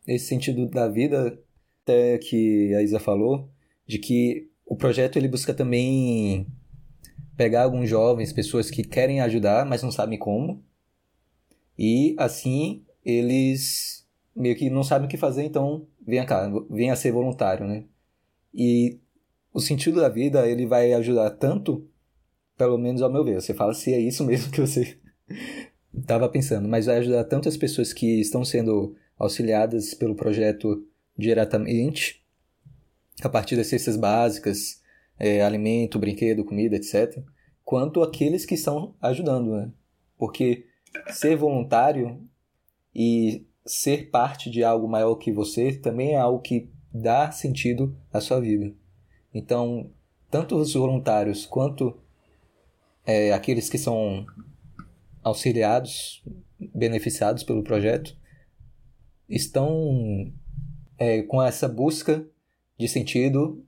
nesse 0.06 0.28
sentido 0.28 0.68
da 0.68 0.88
vida, 0.88 1.40
até 1.84 2.18
que 2.18 2.74
a 2.76 2.82
Isa 2.82 3.00
falou, 3.00 3.50
de 3.86 4.00
que 4.00 4.50
o 4.66 4.76
projeto 4.76 5.18
ele 5.18 5.28
busca 5.28 5.54
também 5.54 6.48
pegar 7.36 7.64
alguns 7.64 7.90
jovens, 7.90 8.34
pessoas 8.34 8.70
que 8.70 8.84
querem 8.84 9.22
ajudar, 9.22 9.66
mas 9.66 9.84
não 9.84 9.92
sabem 9.92 10.18
como. 10.18 10.64
E 11.78 12.16
assim 12.18 12.86
eles 13.04 14.08
meio 14.36 14.56
que 14.56 14.70
não 14.70 14.84
sabem 14.84 15.08
o 15.08 15.10
que 15.10 15.18
fazer, 15.18 15.44
então 15.44 15.88
venha 16.06 16.26
cá, 16.26 16.50
venha 16.70 16.96
ser 16.96 17.12
voluntário, 17.12 17.68
né? 17.68 17.86
E 18.54 19.00
o 19.56 19.62
sentido 19.62 20.02
da 20.02 20.10
vida, 20.10 20.46
ele 20.46 20.66
vai 20.66 20.92
ajudar 20.92 21.30
tanto, 21.30 21.88
pelo 22.58 22.78
menos 22.78 23.02
ao 23.02 23.10
meu 23.10 23.24
ver. 23.24 23.42
Você 23.42 23.54
fala 23.54 23.74
se 23.74 23.94
é 23.94 24.00
isso 24.00 24.26
mesmo 24.26 24.52
que 24.52 24.60
você 24.60 24.98
estava 25.98 26.28
pensando, 26.28 26.68
mas 26.68 26.88
vai 26.88 26.98
ajudar 26.98 27.24
tanto 27.24 27.48
as 27.48 27.56
pessoas 27.56 27.94
que 27.94 28.20
estão 28.20 28.44
sendo 28.44 28.94
auxiliadas 29.18 29.94
pelo 29.94 30.14
projeto 30.14 30.86
diretamente, 31.18 32.22
a 33.24 33.30
partir 33.30 33.56
das 33.56 33.68
cestas 33.68 33.96
básicas, 33.96 34.82
é, 35.18 35.42
alimento, 35.42 35.98
brinquedo, 35.98 36.44
comida, 36.44 36.76
etc., 36.76 37.24
quanto 37.64 38.04
aqueles 38.04 38.46
que 38.46 38.56
estão 38.56 38.94
ajudando, 39.02 39.56
né? 39.56 39.72
Porque 40.18 40.66
ser 41.14 41.38
voluntário 41.38 42.22
e 42.94 43.48
ser 43.66 44.10
parte 44.10 44.50
de 44.50 44.66
algo 44.66 44.86
maior 44.86 45.16
que 45.16 45.32
você 45.32 45.72
também 45.72 46.12
é 46.12 46.18
algo 46.18 46.42
que 46.42 46.70
dá 46.94 47.32
sentido 47.32 47.98
à 48.12 48.20
sua 48.20 48.42
vida. 48.42 48.76
Então, 49.36 49.92
tanto 50.32 50.56
os 50.56 50.74
voluntários 50.74 51.46
quanto 51.46 51.94
é, 53.06 53.34
aqueles 53.34 53.70
que 53.70 53.78
são 53.78 54.26
auxiliados, 55.22 56.24
beneficiados 56.74 57.44
pelo 57.44 57.62
projeto, 57.62 58.16
estão 59.28 60.32
é, 60.98 61.22
com 61.24 61.44
essa 61.44 61.68
busca 61.68 62.26
de 62.80 62.88
sentido 62.88 63.62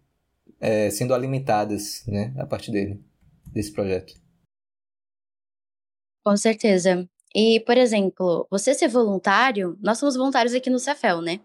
é, 0.57 0.89
sendo 0.89 1.13
alimentadas 1.13 2.05
né, 2.07 2.33
a 2.37 2.45
partir 2.45 2.71
dele, 2.71 3.03
desse 3.47 3.73
projeto. 3.73 4.13
Com 6.25 6.37
certeza. 6.37 7.07
E, 7.35 7.59
por 7.59 7.77
exemplo, 7.77 8.47
você 8.49 8.73
ser 8.73 8.87
voluntário, 8.87 9.77
nós 9.81 9.97
somos 9.97 10.15
voluntários 10.15 10.53
aqui 10.53 10.69
no 10.69 10.79
Cefel, 10.79 11.21
né? 11.21 11.41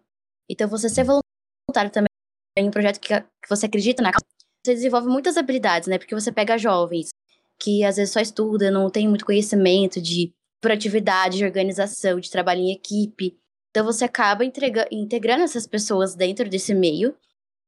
Então, 0.49 0.69
você 0.69 0.88
ser 0.88 1.05
voluntário 1.05 1.91
também 1.91 2.12
em 2.56 2.68
um 2.68 2.71
projeto 2.71 3.00
que, 3.00 3.18
que 3.21 3.49
você 3.49 3.66
acredita 3.66 4.02
na 4.02 4.12
causa, 4.12 4.26
você 4.64 4.75
desenvolve 4.75 5.09
muitas 5.09 5.37
habilidades, 5.37 5.88
né? 5.88 5.99
Porque 5.99 6.14
você 6.14 6.30
pega 6.30 6.59
jovens 6.59 7.11
que 7.59 7.85
às 7.85 7.97
vezes 7.97 8.12
só 8.12 8.21
estudam, 8.21 8.73
não 8.73 8.90
tem 8.90 9.09
muito 9.09 9.25
conhecimento 9.25 10.00
de 10.00 10.35
proatividade, 10.61 11.38
de 11.38 11.44
organização, 11.44 12.18
de 12.18 12.30
trabalho 12.30 12.61
em 12.61 12.73
equipe. 12.73 13.38
Então, 13.71 13.85
você 13.85 14.04
acaba 14.04 14.44
entrega, 14.44 14.87
integrando 14.90 15.44
essas 15.44 15.66
pessoas 15.66 16.14
dentro 16.14 16.49
desse 16.49 16.75
meio 16.75 17.14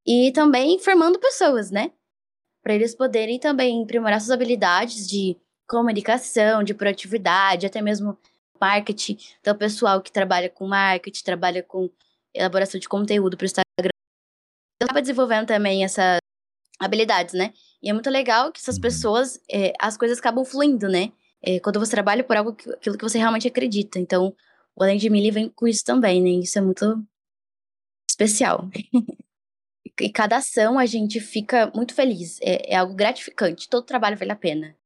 e 0.07 0.33
também 0.33 0.79
formando 0.79 1.19
pessoas, 1.19 1.71
né? 1.71 1.93
Para 2.63 2.75
eles 2.75 2.95
poderem 2.95 3.39
também 3.39 3.83
aprimorar 3.83 4.21
suas 4.21 4.33
habilidades 4.33 5.09
de 5.09 5.37
comunicação, 5.69 6.63
de 6.63 6.75
proatividade, 6.75 7.67
até 7.67 7.81
mesmo 7.81 8.19
marketing. 8.61 9.17
Então, 9.41 9.55
o 9.55 9.59
pessoal 9.59 10.03
que 10.03 10.13
trabalha 10.13 10.51
com 10.51 10.67
marketing, 10.67 11.23
trabalha 11.23 11.63
com 11.63 11.89
elaboração 12.35 12.81
de 12.81 12.89
conteúdo 12.89 13.37
para 13.37 13.45
o 13.45 13.47
Acaba 14.85 15.01
desenvolvendo 15.01 15.47
também 15.47 15.85
essas 15.85 16.19
habilidades, 16.79 17.35
né? 17.35 17.53
E 17.83 17.91
é 17.91 17.93
muito 17.93 18.11
legal 18.11 18.53
que 18.53 18.61
essas 18.61 18.77
uhum. 18.77 18.83
pessoas, 18.83 19.41
é, 19.51 19.73
as 19.81 19.97
coisas 19.97 20.19
acabam 20.19 20.45
fluindo, 20.45 20.89
né? 20.89 21.13
É, 21.43 21.61
quando 21.61 21.79
você 21.79 21.91
trabalha 21.91 22.25
por 22.25 22.37
algo, 22.37 22.51
aquilo 22.51 22.97
que 22.97 23.03
você 23.05 23.19
realmente 23.19 23.47
acredita. 23.49 23.99
Então, 23.99 24.35
o 24.75 24.83
Além 24.83 24.99
de 24.99 25.11
Millie 25.11 25.31
vem 25.31 25.49
com 25.49 25.69
isso 25.69 25.85
também, 25.85 26.23
né? 26.23 26.31
Isso 26.31 26.59
é 26.59 26.63
muito 26.63 27.05
especial. 28.09 28.69
e 30.01 30.11
cada 30.11 30.37
ação 30.37 30.79
a 30.79 30.87
gente 30.87 31.21
fica 31.21 31.71
muito 31.75 31.95
feliz. 31.95 32.41
É, 32.43 32.73
é, 32.73 32.77
algo 32.77 32.95
gratificante. 32.95 33.69
Todo 33.69 33.85
trabalho 33.85 34.17
vale 34.17 34.33
a 34.33 34.37
pena. 34.37 34.77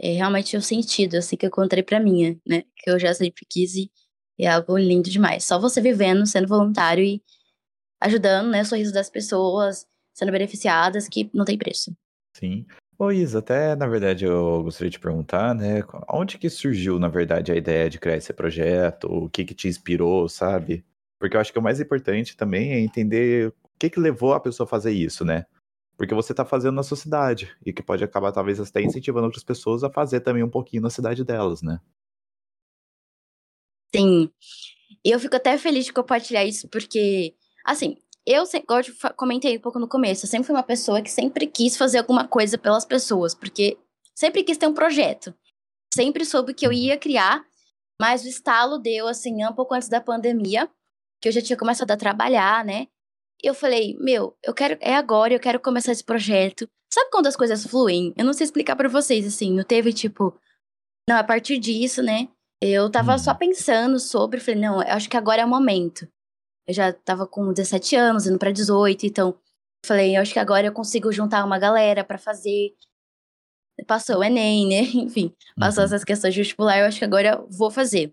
É 0.00 0.12
realmente 0.12 0.56
o 0.56 0.62
sentido, 0.62 1.16
assim, 1.16 1.36
que 1.36 1.44
eu 1.44 1.48
encontrei 1.48 1.82
pra 1.82 2.00
minha, 2.00 2.38
né? 2.46 2.62
Que 2.76 2.90
eu 2.90 2.98
já 2.98 3.12
sempre 3.14 3.44
quis 3.48 3.74
e 3.74 3.90
é 4.38 4.48
algo 4.48 4.78
lindo 4.78 5.10
demais. 5.10 5.44
Só 5.44 5.58
você 5.58 5.80
vivendo, 5.80 6.24
sendo 6.26 6.46
voluntário 6.46 7.02
e 7.02 7.22
ajudando, 8.00 8.50
né? 8.50 8.62
O 8.62 8.64
sorriso 8.64 8.92
das 8.92 9.10
pessoas, 9.10 9.86
sendo 10.14 10.32
beneficiadas, 10.32 11.08
que 11.08 11.30
não 11.32 11.44
tem 11.44 11.58
preço. 11.58 11.96
Sim. 12.36 12.66
Ô 12.98 13.12
Isa, 13.12 13.38
até 13.38 13.76
na 13.76 13.86
verdade 13.86 14.24
eu 14.24 14.62
gostaria 14.64 14.90
de 14.90 14.98
perguntar, 14.98 15.54
né? 15.54 15.82
Onde 16.10 16.36
que 16.36 16.50
surgiu, 16.50 16.98
na 16.98 17.08
verdade, 17.08 17.52
a 17.52 17.56
ideia 17.56 17.88
de 17.88 17.98
criar 17.98 18.16
esse 18.16 18.32
projeto? 18.32 19.04
O 19.04 19.30
que 19.30 19.44
que 19.44 19.54
te 19.54 19.68
inspirou, 19.68 20.28
sabe? 20.28 20.84
Porque 21.18 21.36
eu 21.36 21.40
acho 21.40 21.52
que 21.52 21.58
o 21.58 21.62
mais 21.62 21.80
importante 21.80 22.36
também 22.36 22.72
é 22.72 22.80
entender 22.80 23.52
que, 23.78 23.88
que 23.88 24.00
levou 24.00 24.34
a 24.34 24.40
pessoa 24.40 24.66
a 24.66 24.68
fazer 24.68 24.92
isso, 24.92 25.24
né? 25.24 25.46
Porque 25.96 26.14
você 26.14 26.32
está 26.32 26.44
fazendo 26.44 26.74
na 26.74 26.82
sua 26.82 26.96
cidade 26.96 27.56
e 27.64 27.72
que 27.72 27.82
pode 27.82 28.02
acabar 28.04 28.32
talvez 28.32 28.60
até 28.60 28.82
incentivando 28.82 29.26
outras 29.26 29.44
pessoas 29.44 29.82
a 29.82 29.90
fazer 29.90 30.20
também 30.20 30.42
um 30.42 30.50
pouquinho 30.50 30.82
na 30.82 30.90
cidade 30.90 31.24
delas, 31.24 31.62
né? 31.62 31.80
Sim. 33.94 34.30
Eu 35.04 35.18
fico 35.18 35.36
até 35.36 35.56
feliz 35.56 35.86
de 35.86 35.92
compartilhar 35.92 36.44
isso 36.44 36.68
porque, 36.68 37.34
assim, 37.72 37.96
eu 38.26 38.44
igual 38.54 38.80
eu 38.80 39.14
comentei 39.16 39.56
um 39.56 39.60
pouco 39.60 39.78
no 39.78 39.88
começo, 39.88 40.26
eu 40.26 40.30
sempre 40.30 40.46
fui 40.46 40.54
uma 40.54 40.62
pessoa 40.62 41.02
que 41.02 41.10
sempre 41.10 41.46
quis 41.46 41.76
fazer 41.76 41.98
alguma 41.98 42.26
coisa 42.26 42.58
pelas 42.58 42.84
pessoas, 42.84 43.34
porque 43.34 43.78
sempre 44.14 44.42
quis 44.42 44.58
ter 44.58 44.66
um 44.66 44.74
projeto. 44.74 45.34
Sempre 45.94 46.24
soube 46.24 46.54
que 46.54 46.66
eu 46.66 46.72
ia 46.72 46.98
criar, 46.98 47.44
mas 48.00 48.24
o 48.24 48.28
estalo 48.28 48.78
deu 48.78 49.08
assim 49.08 49.44
um 49.44 49.54
pouco 49.54 49.74
antes 49.74 49.88
da 49.88 50.00
pandemia, 50.00 50.68
que 51.20 51.28
eu 51.28 51.32
já 51.32 51.40
tinha 51.40 51.56
começado 51.56 51.90
a 51.90 51.96
trabalhar, 51.96 52.64
né? 52.64 52.88
eu 53.42 53.54
falei, 53.54 53.96
meu, 54.00 54.36
eu 54.42 54.52
quero, 54.52 54.76
é 54.80 54.94
agora, 54.94 55.32
eu 55.32 55.40
quero 55.40 55.60
começar 55.60 55.92
esse 55.92 56.04
projeto. 56.04 56.68
Sabe 56.92 57.10
quando 57.10 57.26
as 57.26 57.36
coisas 57.36 57.64
fluem? 57.64 58.12
Eu 58.16 58.24
não 58.24 58.32
sei 58.32 58.44
explicar 58.44 58.74
para 58.74 58.88
vocês, 58.88 59.26
assim, 59.26 59.52
não 59.52 59.62
teve 59.62 59.92
tipo, 59.92 60.36
não, 61.08 61.16
a 61.16 61.24
partir 61.24 61.58
disso, 61.58 62.02
né? 62.02 62.28
Eu 62.60 62.90
tava 62.90 63.14
hum. 63.14 63.18
só 63.18 63.32
uhum. 63.32 63.38
pensando 63.38 63.98
sobre, 64.00 64.40
falei, 64.40 64.60
não, 64.60 64.82
eu 64.82 64.94
acho 64.94 65.08
que 65.08 65.16
agora 65.16 65.42
é 65.42 65.44
o 65.44 65.48
momento. 65.48 66.08
Eu 66.68 66.74
já 66.74 66.92
tava 66.92 67.26
com 67.26 67.52
17 67.52 67.96
anos, 67.96 68.26
indo 68.26 68.38
para 68.38 68.52
18, 68.52 69.06
então 69.06 69.34
falei, 69.84 70.16
eu 70.16 70.20
acho 70.20 70.32
que 70.32 70.38
agora 70.38 70.66
eu 70.66 70.72
consigo 70.72 71.10
juntar 71.10 71.44
uma 71.44 71.58
galera 71.58 72.04
para 72.04 72.18
fazer. 72.18 72.74
Passou 73.86 74.18
o 74.18 74.24
Enem, 74.24 74.68
né? 74.68 74.80
Enfim, 74.94 75.34
passou 75.58 75.82
uhum. 75.82 75.86
essas 75.86 76.04
questões 76.04 76.34
de 76.34 76.40
vestibular, 76.40 76.78
eu 76.78 76.86
acho 76.86 76.98
que 76.98 77.04
agora 77.04 77.28
eu 77.30 77.48
vou 77.50 77.70
fazer. 77.70 78.12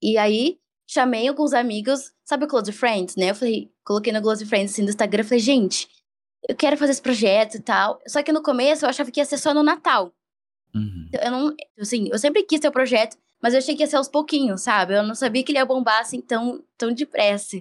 E 0.00 0.16
aí, 0.16 0.58
chamei 0.88 1.26
alguns 1.26 1.52
amigos, 1.52 2.12
sabe 2.24 2.44
o 2.44 2.48
Close 2.48 2.70
Friends, 2.70 3.16
né? 3.16 3.30
Eu 3.30 3.34
falei, 3.34 3.72
coloquei 3.84 4.12
no 4.12 4.22
Close 4.22 4.46
Friends 4.46 4.72
assim 4.72 4.84
do 4.84 4.90
Instagram, 4.90 5.24
falei, 5.24 5.40
gente, 5.40 5.88
eu 6.48 6.54
quero 6.54 6.76
fazer 6.76 6.92
esse 6.92 7.02
projeto 7.02 7.56
e 7.56 7.60
tal. 7.60 8.00
Só 8.06 8.22
que 8.22 8.32
no 8.32 8.42
começo 8.42 8.84
eu 8.84 8.88
achava 8.88 9.10
que 9.10 9.20
ia 9.20 9.24
ser 9.24 9.38
só 9.38 9.54
no 9.54 9.62
Natal. 9.62 10.12
Uhum. 10.74 11.08
Eu 11.12 11.30
não, 11.30 11.56
assim, 11.78 12.08
eu 12.10 12.18
sempre 12.18 12.42
quis 12.42 12.60
ter 12.60 12.68
o 12.68 12.70
um 12.70 12.72
projeto, 12.72 13.16
mas 13.42 13.54
eu 13.54 13.58
achei 13.58 13.74
que 13.74 13.82
ia 13.82 13.86
ser 13.86 13.96
aos 13.96 14.08
pouquinhos, 14.08 14.62
sabe? 14.62 14.94
Eu 14.94 15.02
não 15.02 15.14
sabia 15.14 15.42
que 15.42 15.50
ele 15.50 15.58
ia 15.58 15.66
bombar 15.66 16.00
assim 16.00 16.20
tão, 16.20 16.64
tão 16.78 16.92
depressa. 16.92 17.56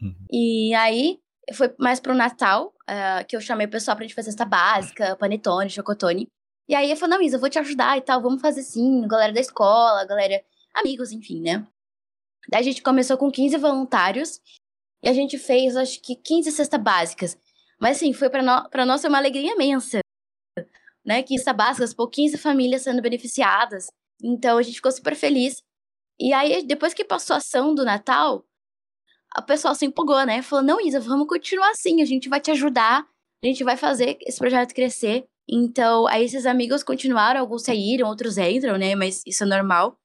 Uhum. 0.00 0.26
E 0.32 0.74
aí, 0.74 1.20
foi 1.52 1.74
mais 1.78 2.00
pro 2.00 2.14
Natal, 2.14 2.74
uh, 2.88 3.24
que 3.28 3.36
eu 3.36 3.40
chamei 3.40 3.66
o 3.66 3.70
pessoal 3.70 3.96
pra 3.96 4.04
gente 4.04 4.14
fazer 4.14 4.30
essa 4.30 4.44
básica, 4.44 5.16
panetone, 5.16 5.68
chocotone. 5.68 6.26
E 6.68 6.74
aí 6.74 6.90
eu 6.90 6.96
falei, 6.96 7.16
não, 7.16 7.22
Isa, 7.22 7.36
eu 7.36 7.40
vou 7.40 7.50
te 7.50 7.58
ajudar 7.58 7.98
e 7.98 8.00
tal, 8.00 8.22
vamos 8.22 8.40
fazer 8.40 8.62
sim, 8.62 9.06
galera 9.06 9.32
da 9.32 9.40
escola, 9.40 10.04
galera, 10.06 10.42
amigos, 10.72 11.12
enfim, 11.12 11.40
né? 11.40 11.66
Daí 12.48 12.60
a 12.60 12.64
gente 12.64 12.82
começou 12.82 13.18
com 13.18 13.30
15 13.30 13.56
voluntários 13.58 14.40
e 15.02 15.08
a 15.08 15.12
gente 15.12 15.36
fez, 15.36 15.76
acho 15.76 16.00
que, 16.00 16.14
15 16.14 16.52
cestas 16.52 16.80
básicas. 16.80 17.38
Mas, 17.78 17.96
assim, 17.96 18.12
foi 18.12 18.30
para 18.30 18.42
no, 18.42 18.68
pra 18.70 18.86
nós 18.86 19.04
uma 19.04 19.18
alegria 19.18 19.52
imensa, 19.52 20.00
né? 21.04 21.22
15 21.22 21.38
cestas 21.38 21.56
básicas, 21.56 21.94
por 21.94 22.08
15 22.08 22.38
famílias 22.38 22.82
sendo 22.82 23.02
beneficiadas. 23.02 23.88
Então, 24.22 24.58
a 24.58 24.62
gente 24.62 24.76
ficou 24.76 24.92
super 24.92 25.14
feliz. 25.14 25.62
E 26.18 26.32
aí, 26.32 26.62
depois 26.62 26.92
que 26.92 27.04
passou 27.04 27.34
a 27.34 27.38
ação 27.38 27.74
do 27.74 27.84
Natal, 27.84 28.44
a 29.34 29.42
pessoa 29.42 29.74
se 29.74 29.86
empolgou, 29.86 30.24
né? 30.26 30.42
Falou, 30.42 30.64
não, 30.64 30.80
Isa, 30.80 31.00
vamos 31.00 31.26
continuar 31.26 31.70
assim, 31.70 32.02
a 32.02 32.04
gente 32.04 32.28
vai 32.28 32.40
te 32.40 32.50
ajudar, 32.50 33.06
a 33.42 33.46
gente 33.46 33.64
vai 33.64 33.76
fazer 33.76 34.18
esse 34.22 34.38
projeto 34.38 34.74
crescer. 34.74 35.26
Então, 35.48 36.06
aí 36.06 36.24
esses 36.24 36.46
amigos 36.46 36.82
continuaram, 36.82 37.40
alguns 37.40 37.62
saíram, 37.62 38.08
outros 38.08 38.38
entram, 38.38 38.76
né? 38.76 38.94
Mas 38.94 39.22
isso 39.26 39.44
é 39.44 39.46
normal. 39.46 39.98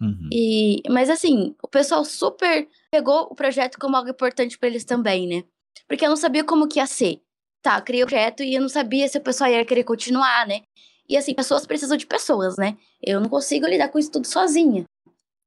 Uhum. 0.00 0.28
E, 0.32 0.82
mas 0.88 1.08
assim, 1.08 1.54
o 1.62 1.68
pessoal 1.68 2.04
super 2.04 2.68
pegou 2.90 3.28
o 3.30 3.34
projeto 3.34 3.78
como 3.78 3.96
algo 3.96 4.10
importante 4.10 4.58
para 4.58 4.68
eles 4.68 4.84
também, 4.84 5.28
né? 5.28 5.44
Porque 5.86 6.04
eu 6.04 6.08
não 6.08 6.16
sabia 6.16 6.42
como 6.42 6.66
que 6.66 6.80
ia 6.80 6.86
ser. 6.86 7.20
Tá, 7.62 7.80
criei 7.80 8.02
o 8.02 8.06
projeto 8.06 8.42
e 8.42 8.54
eu 8.54 8.60
não 8.60 8.68
sabia 8.68 9.06
se 9.06 9.18
o 9.18 9.22
pessoal 9.22 9.48
ia 9.48 9.64
querer 9.64 9.84
continuar, 9.84 10.46
né? 10.48 10.62
E 11.08 11.16
assim, 11.16 11.34
pessoas 11.34 11.66
precisam 11.66 11.96
de 11.96 12.06
pessoas, 12.06 12.56
né? 12.56 12.76
Eu 13.02 13.20
não 13.20 13.28
consigo 13.28 13.66
lidar 13.66 13.88
com 13.88 13.98
isso 13.98 14.10
tudo 14.10 14.26
sozinha. 14.26 14.84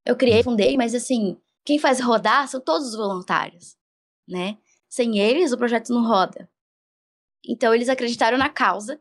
Eu 0.05 0.15
criei, 0.15 0.43
fundei, 0.43 0.77
mas 0.77 0.93
assim, 0.93 1.37
quem 1.65 1.79
faz 1.79 1.99
rodar 1.99 2.47
são 2.47 2.61
todos 2.61 2.89
os 2.89 2.95
voluntários, 2.95 3.75
né? 4.27 4.57
Sem 4.87 5.17
eles, 5.17 5.51
o 5.51 5.57
projeto 5.57 5.89
não 5.89 6.07
roda. 6.07 6.49
Então, 7.47 7.73
eles 7.73 7.89
acreditaram 7.89 8.37
na 8.37 8.49
causa. 8.49 8.99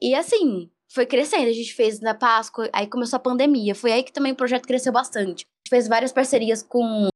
E 0.00 0.14
assim, 0.14 0.70
foi 0.88 1.06
crescendo. 1.06 1.48
A 1.48 1.52
gente 1.52 1.74
fez 1.74 2.00
na 2.00 2.14
Páscoa, 2.14 2.68
aí 2.72 2.86
começou 2.86 3.16
a 3.16 3.20
pandemia. 3.20 3.74
Foi 3.74 3.92
aí 3.92 4.02
que 4.02 4.12
também 4.12 4.32
o 4.32 4.36
projeto 4.36 4.66
cresceu 4.66 4.92
bastante. 4.92 5.44
A 5.44 5.68
gente 5.68 5.70
fez 5.70 5.88
várias 5.88 6.12
parcerias 6.12 6.62
com 6.62 7.08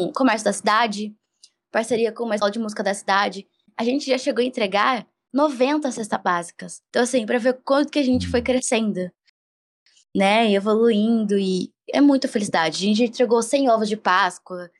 o 0.00 0.12
comércio 0.12 0.44
da 0.44 0.52
cidade, 0.52 1.14
parceria 1.70 2.12
com 2.12 2.24
uma 2.24 2.34
escola 2.34 2.50
de 2.50 2.58
música 2.58 2.82
da 2.82 2.94
cidade. 2.94 3.46
A 3.76 3.84
gente 3.84 4.06
já 4.06 4.18
chegou 4.18 4.42
a 4.42 4.46
entregar 4.46 5.06
90 5.34 5.90
cestas 5.90 6.20
básicas. 6.22 6.80
Então, 6.88 7.02
assim, 7.02 7.26
para 7.26 7.38
ver 7.38 7.60
quanto 7.64 7.90
que 7.90 7.98
a 7.98 8.04
gente 8.04 8.28
foi 8.28 8.40
crescendo, 8.40 9.10
né? 10.16 10.48
E 10.48 10.54
evoluindo, 10.54 11.36
e 11.36 11.72
é 11.92 12.00
muita 12.00 12.28
felicidade. 12.28 12.76
A 12.76 12.88
gente 12.88 13.02
entregou 13.02 13.42
100 13.42 13.68
ovos 13.68 13.88
de 13.88 13.96
Páscoa. 13.96 14.70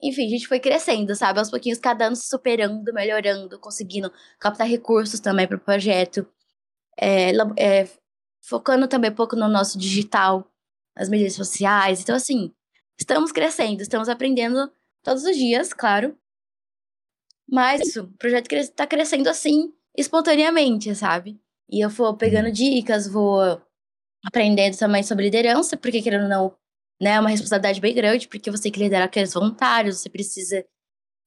Enfim, 0.00 0.26
a 0.26 0.30
gente 0.30 0.46
foi 0.46 0.60
crescendo, 0.60 1.16
sabe? 1.16 1.40
Aos 1.40 1.50
pouquinhos, 1.50 1.80
cada 1.80 2.06
ano 2.06 2.14
se 2.14 2.28
superando, 2.28 2.92
melhorando, 2.94 3.58
conseguindo 3.58 4.12
captar 4.38 4.68
recursos 4.68 5.18
também 5.18 5.48
para 5.48 5.56
o 5.56 5.60
projeto. 5.60 6.24
É, 6.96 7.32
é, 7.58 7.88
focando 8.40 8.86
também 8.86 9.10
um 9.10 9.14
pouco 9.14 9.34
no 9.34 9.48
nosso 9.48 9.76
digital, 9.76 10.48
as 10.96 11.08
mídias 11.08 11.34
sociais. 11.34 12.00
Então, 12.00 12.14
assim, 12.14 12.52
estamos 12.98 13.32
crescendo, 13.32 13.82
estamos 13.82 14.08
aprendendo 14.08 14.72
todos 15.02 15.24
os 15.24 15.36
dias, 15.36 15.72
claro. 15.72 16.16
Mas 17.50 17.80
isso, 17.80 18.02
o 18.04 18.12
projeto 18.18 18.52
está 18.52 18.86
crescendo 18.86 19.28
assim, 19.28 19.72
espontaneamente, 19.96 20.94
sabe? 20.94 21.40
E 21.70 21.84
eu 21.84 21.90
vou 21.90 22.16
pegando 22.16 22.46
uhum. 22.46 22.52
dicas, 22.52 23.06
vou 23.06 23.60
aprendendo 24.24 24.76
também 24.76 25.02
sobre 25.02 25.24
liderança, 25.24 25.76
porque 25.76 26.02
querendo 26.02 26.24
ou 26.24 26.28
não, 26.28 26.54
né, 27.00 27.12
é 27.12 27.20
uma 27.20 27.30
responsabilidade 27.30 27.80
bem 27.80 27.94
grande, 27.94 28.28
porque 28.28 28.50
você 28.50 28.64
tem 28.64 28.72
que 28.72 28.80
liderar 28.80 29.06
aqueles 29.06 29.32
voluntários, 29.32 29.98
você 29.98 30.08
precisa 30.08 30.64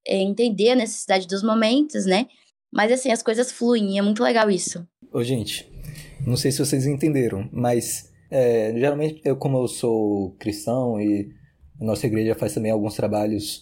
é, 0.06 0.18
entender 0.18 0.72
a 0.72 0.76
necessidade 0.76 1.28
dos 1.28 1.44
momentos, 1.44 2.06
né? 2.06 2.28
Mas 2.74 2.92
assim, 2.92 3.12
as 3.12 3.22
coisas 3.22 3.52
fluem, 3.52 3.98
é 3.98 4.02
muito 4.02 4.24
legal 4.24 4.50
isso. 4.50 4.86
Ô, 5.12 5.24
gente, 5.24 5.70
não 6.26 6.38
sei 6.38 6.52
se 6.52 6.60
vocês 6.60 6.86
entenderam, 6.86 7.50
mas 7.52 8.12
é, 8.30 8.74
geralmente, 8.74 9.22
eu, 9.26 9.36
como 9.36 9.58
eu 9.58 9.68
sou 9.68 10.32
cristão 10.38 11.00
e 11.00 11.30
a 11.80 11.84
nossa 11.84 12.08
igreja 12.08 12.36
faz 12.36 12.54
também 12.54 12.72
alguns 12.72 12.96
trabalhos 12.96 13.62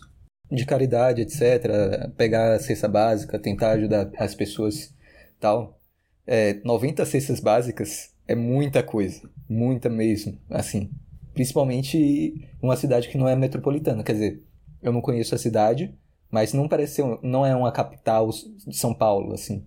de 0.51 0.65
caridade, 0.65 1.21
etc., 1.21 2.11
pegar 2.17 2.53
a 2.53 2.59
cesta 2.59 2.87
básica, 2.87 3.37
tentar 3.39 3.71
ajudar 3.71 4.09
as 4.17 4.33
pessoas 4.33 4.93
tal. 5.39 5.79
É, 6.25 6.59
90 6.63 7.05
cestas 7.05 7.39
básicas 7.39 8.13
é 8.27 8.35
muita 8.35 8.83
coisa, 8.83 9.29
muita 9.47 9.89
mesmo, 9.89 10.37
assim. 10.49 10.91
Principalmente 11.33 12.47
uma 12.61 12.75
cidade 12.75 13.09
que 13.09 13.17
não 13.17 13.27
é 13.27 13.35
metropolitana, 13.35 14.03
quer 14.03 14.13
dizer, 14.13 14.43
eu 14.81 14.91
não 14.91 15.01
conheço 15.01 15.33
a 15.33 15.37
cidade, 15.37 15.93
mas 16.29 16.53
não 16.53 16.67
parece 16.67 16.95
ser, 16.95 17.19
não 17.23 17.45
é 17.45 17.55
uma 17.55 17.71
capital 17.71 18.29
de 18.29 18.75
São 18.75 18.93
Paulo, 18.93 19.33
assim. 19.33 19.65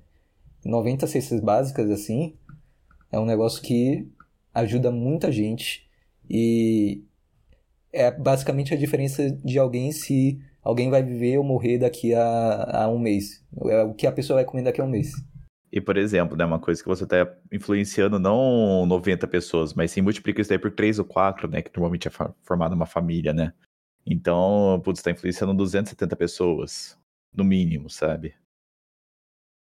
90 0.65 1.07
cestas 1.07 1.41
básicas, 1.41 1.91
assim, 1.91 2.37
é 3.11 3.19
um 3.19 3.27
negócio 3.27 3.61
que 3.63 4.09
ajuda 4.55 4.91
muita 4.91 5.33
gente 5.33 5.89
e 6.29 7.03
é 7.93 8.11
basicamente 8.11 8.73
a 8.73 8.77
diferença 8.77 9.31
de 9.31 9.59
alguém 9.59 9.93
se 9.93 10.41
alguém 10.63 10.91
vai 10.91 11.03
viver 11.03 11.39
ou 11.39 11.45
morrer 11.45 11.79
daqui 11.79 12.15
a, 12.15 12.85
a 12.85 12.89
um 12.89 12.99
mês. 12.99 13.45
É 13.67 13.83
o 13.83 13.95
que 13.95 14.07
a 14.07 14.13
pessoa 14.13 14.37
vai 14.37 14.45
comer 14.45 14.63
daqui 14.63 14.81
a 14.81 14.85
um 14.85 14.91
mês. 14.91 15.13
E, 15.73 15.81
por 15.81 15.97
exemplo, 15.97 16.37
né, 16.37 16.45
uma 16.45 16.59
coisa 16.59 16.83
que 16.83 16.89
você 16.89 17.05
está 17.05 17.35
influenciando 17.51 18.19
não 18.19 18.85
90 18.87 19.27
pessoas, 19.27 19.73
mas 19.73 19.91
sim 19.91 20.03
multiplica 20.03 20.41
isso 20.41 20.51
daí 20.51 20.59
por 20.59 20.71
3 20.71 20.99
ou 20.99 21.05
4, 21.05 21.49
né, 21.49 21.63
que 21.63 21.71
normalmente 21.75 22.09
é 22.09 22.11
formada 22.43 22.75
uma 22.75 22.85
família, 22.85 23.33
né? 23.33 23.55
Então, 24.05 24.81
putz, 24.85 24.99
está 24.99 25.11
influenciando 25.11 25.55
270 25.55 26.15
pessoas, 26.17 26.99
no 27.33 27.45
mínimo, 27.45 27.89
sabe? 27.89 28.35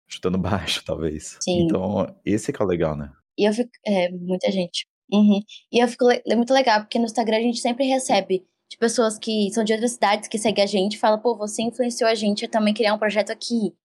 Chutando 0.07 0.37
baixo, 0.39 0.83
talvez. 0.85 1.37
Sim. 1.41 1.63
Então, 1.63 2.15
esse 2.23 2.53
que 2.53 2.61
é 2.61 2.65
o 2.65 2.67
legal, 2.67 2.95
né? 2.95 3.11
E 3.37 3.47
eu 3.47 3.53
fico. 3.53 3.71
É, 3.85 4.09
muita 4.11 4.51
gente. 4.51 4.87
Uhum. 5.11 5.41
E 5.71 5.79
eu 5.79 5.87
fico 5.87 6.09
é 6.09 6.35
muito 6.35 6.53
legal, 6.53 6.81
porque 6.81 6.97
no 6.97 7.05
Instagram 7.05 7.37
a 7.37 7.41
gente 7.41 7.59
sempre 7.59 7.86
recebe 7.86 8.45
de 8.69 8.78
pessoas 8.78 9.17
que 9.17 9.51
são 9.54 9.63
de 9.63 9.73
outras 9.73 9.91
cidades 9.91 10.28
que 10.28 10.38
seguem 10.38 10.63
a 10.63 10.67
gente 10.67 10.95
e 10.95 10.99
fala, 10.99 11.17
pô, 11.17 11.36
você 11.36 11.62
influenciou 11.62 12.10
a 12.10 12.15
gente 12.15 12.45
a 12.45 12.49
também 12.49 12.73
criar 12.73 12.93
um 12.93 12.99
projeto 12.99 13.32
aqui. 13.32 13.75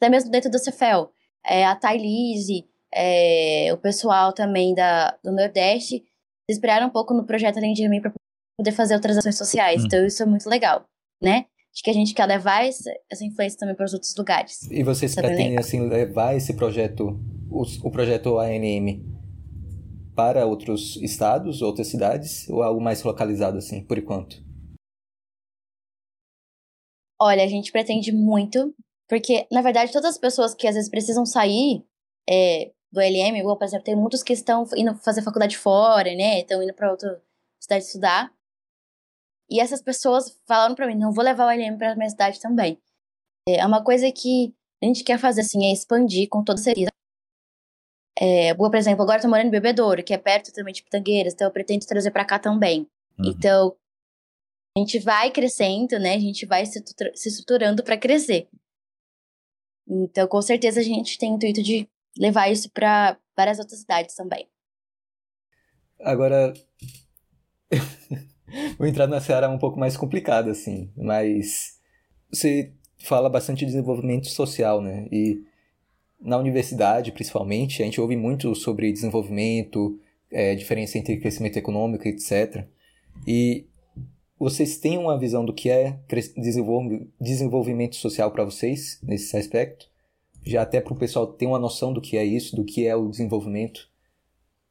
Até 0.00 0.10
mesmo 0.10 0.30
dentro 0.30 0.50
do 0.50 0.58
Cefel. 0.58 1.12
É, 1.44 1.64
a 1.64 1.74
Thailise, 1.74 2.66
é, 2.92 3.70
o 3.72 3.78
pessoal 3.78 4.32
também 4.32 4.74
da, 4.74 5.16
do 5.22 5.32
Nordeste, 5.32 5.98
se 5.98 6.52
inspiraram 6.52 6.88
um 6.88 6.90
pouco 6.90 7.14
no 7.14 7.24
projeto 7.24 7.58
Além 7.58 7.72
de 7.72 7.88
Mim 7.88 8.00
para 8.00 8.12
poder 8.56 8.72
fazer 8.72 8.94
outras 8.94 9.16
ações 9.16 9.38
sociais. 9.38 9.82
Hum. 9.82 9.86
Então 9.86 10.06
isso 10.06 10.22
é 10.22 10.26
muito 10.26 10.48
legal, 10.48 10.84
né? 11.20 11.46
Acho 11.74 11.82
que 11.82 11.90
a 11.90 11.94
gente 11.94 12.12
quer 12.12 12.26
levar 12.26 12.66
essa, 12.66 12.92
influência 13.22 13.58
também 13.58 13.74
para 13.74 13.86
os 13.86 13.94
outros 13.94 14.14
lugares. 14.14 14.70
E 14.70 14.82
vocês 14.82 15.14
tá 15.14 15.22
pretendem, 15.22 15.58
assim, 15.58 15.88
levar 15.88 16.36
esse 16.36 16.52
projeto, 16.52 17.18
o, 17.50 17.62
o 17.62 17.90
projeto 17.90 18.38
ANM, 18.38 19.02
para 20.14 20.46
outros 20.46 20.96
estados, 20.96 21.62
outras 21.62 21.88
cidades, 21.88 22.48
ou 22.48 22.62
algo 22.62 22.80
mais 22.80 23.02
localizado, 23.02 23.58
assim, 23.58 23.84
por 23.84 23.98
enquanto? 23.98 24.36
Olha, 27.20 27.44
a 27.44 27.46
gente 27.46 27.70
pretende 27.70 28.12
muito, 28.12 28.74
porque, 29.08 29.46
na 29.50 29.62
verdade, 29.62 29.92
todas 29.92 30.10
as 30.10 30.18
pessoas 30.18 30.54
que 30.54 30.66
às 30.66 30.74
vezes 30.74 30.90
precisam 30.90 31.24
sair 31.24 31.84
é, 32.28 32.72
do 32.90 33.00
LM, 33.00 33.42
por 33.42 33.64
exemplo, 33.64 33.84
tem 33.84 33.96
muitos 33.96 34.22
que 34.22 34.32
estão 34.32 34.64
indo 34.76 34.94
fazer 34.96 35.22
faculdade 35.22 35.56
fora, 35.56 36.14
né? 36.14 36.40
Estão 36.40 36.62
indo 36.62 36.74
para 36.74 36.90
outra 36.90 37.22
cidade 37.60 37.84
estudar. 37.84 38.32
E 39.48 39.60
essas 39.60 39.82
pessoas 39.82 40.36
falaram 40.46 40.74
para 40.74 40.86
mim, 40.86 40.96
não 40.96 41.12
vou 41.12 41.24
levar 41.24 41.46
o 41.46 41.50
LM 41.50 41.78
para 41.78 41.94
minha 41.94 42.10
cidade 42.10 42.40
também. 42.40 42.78
É 43.48 43.66
uma 43.66 43.82
coisa 43.82 44.10
que 44.12 44.54
a 44.82 44.86
gente 44.86 45.04
quer 45.04 45.18
fazer 45.18 45.42
assim 45.42 45.66
é 45.66 45.72
expandir 45.72 46.28
com 46.28 46.44
toda 46.44 46.58
certeza. 46.58 46.90
É, 48.24 48.54
por 48.54 48.72
exemplo, 48.76 49.02
agora 49.02 49.18
eu 49.18 49.22
tô 49.22 49.28
morando 49.28 49.48
em 49.48 49.50
Bebedouro, 49.50 50.04
que 50.04 50.14
é 50.14 50.18
perto 50.18 50.52
também 50.52 50.72
de 50.72 50.84
Pitangueiras, 50.84 51.34
então 51.34 51.48
eu 51.48 51.52
pretendo 51.52 51.84
trazer 51.84 52.12
para 52.12 52.24
cá 52.24 52.38
também. 52.38 52.86
Uhum. 53.18 53.30
Então, 53.30 53.76
a 54.76 54.80
gente 54.80 55.00
vai 55.00 55.32
crescendo, 55.32 55.98
né? 55.98 56.14
A 56.14 56.20
gente 56.20 56.46
vai 56.46 56.64
se, 56.64 56.80
se 57.16 57.28
estruturando 57.28 57.82
para 57.82 57.96
crescer. 57.96 58.46
Então, 59.88 60.28
com 60.28 60.40
certeza 60.40 60.78
a 60.78 60.84
gente 60.84 61.18
tem 61.18 61.32
o 61.32 61.34
intuito 61.34 61.60
de 61.64 61.88
levar 62.16 62.48
isso 62.48 62.70
para 62.70 63.18
várias 63.36 63.58
outras 63.58 63.80
cidades 63.80 64.14
também. 64.14 64.46
Agora, 66.00 66.54
vou 68.78 68.86
entrar 68.86 69.08
na 69.08 69.20
seara 69.20 69.48
um 69.48 69.58
pouco 69.58 69.80
mais 69.80 69.96
complicada, 69.96 70.52
assim, 70.52 70.92
mas 70.96 71.76
você 72.32 72.72
fala 72.98 73.28
bastante 73.28 73.60
de 73.60 73.66
desenvolvimento 73.66 74.28
social, 74.28 74.80
né? 74.80 75.08
E 75.10 75.42
na 76.22 76.38
universidade, 76.38 77.12
principalmente, 77.12 77.82
a 77.82 77.84
gente 77.84 78.00
ouve 78.00 78.16
muito 78.16 78.54
sobre 78.54 78.92
desenvolvimento, 78.92 79.98
é, 80.30 80.54
diferença 80.54 80.96
entre 80.98 81.16
crescimento 81.18 81.56
econômico, 81.56 82.06
etc. 82.06 82.64
E 83.26 83.66
vocês 84.38 84.78
têm 84.78 84.98
uma 84.98 85.18
visão 85.18 85.44
do 85.44 85.52
que 85.52 85.70
é 85.70 85.98
desenvolvimento 87.20 87.96
social 87.96 88.30
para 88.30 88.44
vocês 88.44 88.98
nesse 89.02 89.36
aspecto? 89.36 89.86
Já 90.44 90.62
até 90.62 90.80
para 90.80 90.92
o 90.92 90.96
pessoal 90.96 91.26
ter 91.26 91.46
uma 91.46 91.58
noção 91.58 91.92
do 91.92 92.00
que 92.00 92.16
é 92.16 92.24
isso, 92.24 92.56
do 92.56 92.64
que 92.64 92.86
é 92.86 92.96
o 92.96 93.08
desenvolvimento? 93.08 93.88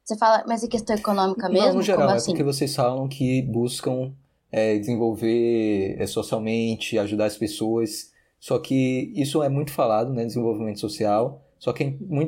Você 0.03 0.17
fala, 0.17 0.43
mas 0.47 0.63
em 0.63 0.67
questão 0.67 0.95
econômica 0.95 1.47
mesmo? 1.47 1.67
Não, 1.67 1.75
no 1.75 1.81
geral, 1.81 2.01
Como 2.01 2.13
é 2.13 2.17
assim? 2.17 2.31
porque 2.31 2.43
vocês 2.43 2.75
falam 2.75 3.07
que 3.07 3.41
buscam 3.43 4.11
é, 4.51 4.77
desenvolver 4.77 5.95
é, 5.97 6.05
socialmente, 6.05 6.97
ajudar 6.97 7.25
as 7.25 7.37
pessoas. 7.37 8.10
Só 8.41 8.57
que 8.57 9.13
isso 9.15 9.43
é 9.43 9.47
muito 9.47 9.71
falado, 9.71 10.11
né? 10.11 10.25
Desenvolvimento 10.25 10.79
social. 10.79 11.45
Só 11.59 11.71
que 11.71 11.83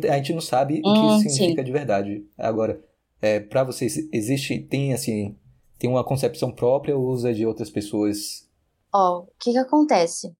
a 0.08 0.16
gente 0.18 0.32
não 0.32 0.42
sabe 0.42 0.80
hum, 0.86 0.90
o 0.90 0.94
que 0.94 1.00
hum, 1.00 1.18
isso 1.18 1.30
significa 1.30 1.62
sim. 1.62 1.66
de 1.66 1.72
verdade. 1.72 2.28
Agora, 2.38 2.80
é, 3.20 3.40
para 3.40 3.64
vocês, 3.64 3.98
existe, 4.14 4.60
tem 4.60 4.94
assim, 4.94 5.36
tem 5.80 5.90
uma 5.90 6.04
concepção 6.04 6.52
própria 6.52 6.96
ou 6.96 7.08
usa 7.08 7.34
de 7.34 7.48
outras 7.48 7.72
pessoas? 7.72 8.48
Ó, 8.94 9.18
oh, 9.18 9.20
o 9.24 9.28
que 9.40 9.52
que 9.52 9.58
acontece? 9.58 10.32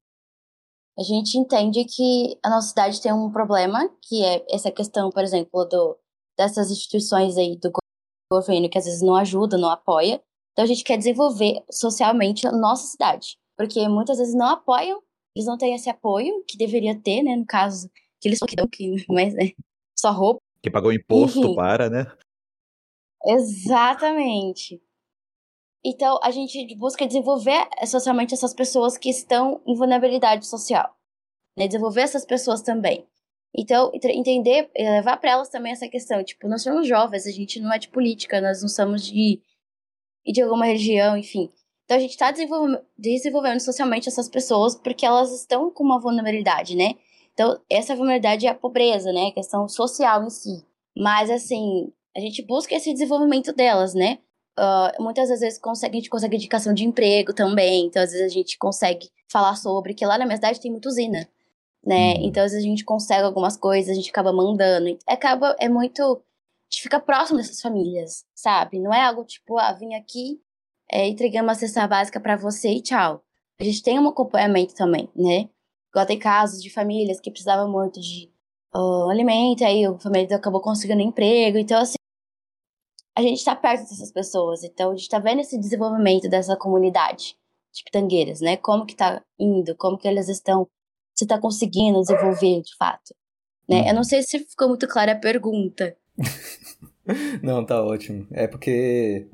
A 0.98 1.02
gente 1.02 1.40
entende 1.40 1.84
que 1.86 2.38
a 2.44 2.52
nossa 2.52 2.68
cidade 2.68 3.02
tem 3.02 3.12
um 3.12 3.32
problema, 3.32 3.90
que 4.00 4.24
é 4.24 4.46
essa 4.52 4.70
questão, 4.70 5.10
por 5.10 5.24
exemplo, 5.24 5.66
do, 5.66 5.98
dessas 6.38 6.70
instituições 6.70 7.36
aí 7.36 7.58
do 7.58 7.72
governo 8.32 8.70
que 8.70 8.78
às 8.78 8.86
vezes 8.86 9.02
não 9.02 9.16
ajuda, 9.16 9.58
não 9.58 9.70
apoia. 9.70 10.22
Então 10.52 10.64
a 10.64 10.68
gente 10.68 10.84
quer 10.84 10.98
desenvolver 10.98 11.64
socialmente 11.72 12.48
a 12.48 12.52
nossa 12.52 12.86
cidade, 12.86 13.40
porque 13.58 13.88
muitas 13.88 14.20
vezes 14.20 14.36
não 14.36 14.46
apoiam, 14.46 15.02
eles 15.36 15.48
não 15.48 15.58
têm 15.58 15.74
esse 15.74 15.90
apoio 15.90 16.44
que 16.48 16.58
deveria 16.58 17.00
ter, 17.00 17.24
né, 17.24 17.36
no 17.36 17.46
caso, 17.46 17.90
que 18.20 18.28
eles 18.28 18.40
que 18.40 18.56
dão 18.56 18.68
que 18.72 19.06
mas 19.10 19.34
né, 19.34 19.52
só 19.98 20.12
roupa. 20.12 20.42
Que 20.62 20.72
pagou 20.72 20.94
imposto 20.94 21.40
Enfim. 21.40 21.56
para, 21.56 21.90
né? 21.90 22.06
Exatamente. 23.26 24.82
Então, 25.86 26.18
a 26.24 26.32
gente 26.32 26.76
busca 26.76 27.06
desenvolver 27.06 27.68
socialmente 27.86 28.34
essas 28.34 28.54
pessoas 28.54 28.98
que 28.98 29.10
estão 29.10 29.62
em 29.68 29.76
vulnerabilidade 29.76 30.46
social. 30.46 30.96
Né? 31.58 31.68
Desenvolver 31.68 32.02
essas 32.02 32.26
pessoas 32.26 32.62
também. 32.62 33.06
Então, 33.56 33.92
entender, 33.94 34.72
levar 34.76 35.18
para 35.18 35.32
elas 35.32 35.50
também 35.50 35.74
essa 35.74 35.88
questão. 35.88 36.24
Tipo, 36.24 36.48
nós 36.48 36.64
somos 36.64 36.88
jovens, 36.88 37.28
a 37.28 37.32
gente 37.32 37.60
não 37.60 37.72
é 37.72 37.78
de 37.78 37.90
política, 37.90 38.42
nós 38.42 38.62
não 38.62 38.70
somos 38.70 39.06
de, 39.06 39.42
de 40.26 40.42
alguma 40.42 40.66
religião, 40.66 41.18
enfim. 41.18 41.52
Então, 41.94 41.98
a 41.98 42.00
gente 42.00 42.12
está 42.12 42.32
desenvolvendo, 42.98 43.60
socialmente 43.60 44.10
essas 44.10 44.28
pessoas 44.28 44.76
porque 44.76 45.06
elas 45.06 45.32
estão 45.32 45.70
com 45.70 45.84
uma 45.84 46.00
vulnerabilidade, 46.00 46.76
né? 46.76 46.96
Então, 47.34 47.60
essa 47.70 47.96
vulnerabilidade 47.96 48.48
é 48.48 48.50
a 48.50 48.56
pobreza, 48.56 49.12
né? 49.12 49.28
A 49.28 49.34
questão 49.34 49.68
social 49.68 50.24
em 50.24 50.30
si. 50.30 50.66
Mas, 50.98 51.30
assim, 51.30 51.92
a 52.16 52.20
gente 52.20 52.42
busca 52.42 52.74
esse 52.74 52.92
desenvolvimento 52.94 53.54
delas, 53.54 53.94
né? 53.94 54.18
Uh, 54.58 55.04
muitas 55.04 55.30
vezes 55.30 55.60
consegue, 55.60 55.98
a 55.98 56.00
gente 56.00 56.10
consegue 56.10 56.36
indicação 56.36 56.74
de 56.74 56.84
emprego 56.84 57.32
também. 57.34 57.86
Então, 57.86 58.02
às 58.02 58.12
vezes, 58.12 58.26
a 58.26 58.34
gente 58.34 58.58
consegue 58.58 59.10
falar 59.32 59.56
sobre 59.56 59.94
que 59.94 60.06
lá 60.06 60.18
na 60.18 60.26
minha 60.26 60.38
cidade 60.38 60.60
tem 60.60 60.72
muita 60.72 60.90
usina. 60.90 61.28
né? 61.86 62.14
Uhum. 62.14 62.26
Então, 62.26 62.44
às 62.44 62.54
vezes 62.54 62.66
a 62.66 62.70
gente 62.70 62.86
consegue 62.86 63.24
algumas 63.24 63.56
coisas, 63.58 63.92
a 63.92 63.96
gente 63.96 64.10
acaba 64.10 64.34
mandando. 64.34 64.98
Acaba, 65.08 65.56
é 65.60 65.70
muito. 65.70 66.02
A 66.02 66.74
gente 66.74 66.84
fica 66.84 67.00
próximo 67.00 67.38
dessas 67.38 67.62
famílias, 67.62 68.26
sabe? 68.34 68.80
Não 68.80 68.92
é 68.94 69.02
algo 69.02 69.24
tipo, 69.26 69.60
ah, 69.60 69.74
vim 69.74 69.94
aqui, 69.94 70.40
é, 70.94 71.08
entregando 71.08 71.46
uma 71.46 71.56
cesta 71.56 71.88
básica 71.88 72.20
para 72.20 72.36
você 72.36 72.70
e 72.70 72.82
tchau. 72.82 73.24
A 73.60 73.64
gente 73.64 73.82
tem 73.82 74.00
um 74.00 74.08
acompanhamento 74.08 74.76
também, 74.76 75.10
né? 75.16 75.50
Igual 75.90 76.06
tem 76.06 76.20
casos 76.20 76.62
de 76.62 76.70
famílias 76.70 77.20
que 77.20 77.32
precisavam 77.32 77.72
muito 77.72 78.00
de 78.00 78.32
uh, 78.76 79.10
alimento, 79.10 79.66
aí 79.66 79.84
a 79.86 79.98
família 79.98 80.38
acabou 80.38 80.62
conseguindo 80.62 81.02
emprego. 81.02 81.58
Então, 81.58 81.82
assim, 81.82 81.96
a 83.18 83.22
gente 83.24 83.40
está 83.40 83.56
perto 83.56 83.82
dessas 83.82 84.12
pessoas. 84.12 84.64
Então, 84.64 84.92
a 84.92 84.94
gente 84.94 85.04
está 85.04 85.18
vendo 85.18 85.42
esse 85.42 85.58
desenvolvimento 85.58 86.30
dessa 86.30 86.56
comunidade 86.56 87.36
de 87.74 87.84
pitangueiras, 87.84 88.40
né? 88.40 88.58
Como 88.58 88.86
que 88.86 88.96
tá 88.96 89.24
indo, 89.40 89.76
como 89.76 89.98
que 89.98 90.08
elas 90.08 90.30
estão, 90.30 90.68
se 91.16 91.26
tá 91.26 91.40
conseguindo 91.40 92.00
desenvolver 92.02 92.62
de 92.62 92.76
fato. 92.78 93.16
Né? 93.68 93.90
Eu 93.90 93.96
não 93.96 94.04
sei 94.04 94.22
se 94.22 94.38
ficou 94.40 94.68
muito 94.68 94.88
clara 94.88 95.14
a 95.14 95.20
pergunta. 95.20 95.98
não, 97.42 97.66
tá 97.66 97.84
ótimo. 97.84 98.28
É 98.32 98.48
porque 98.48 99.28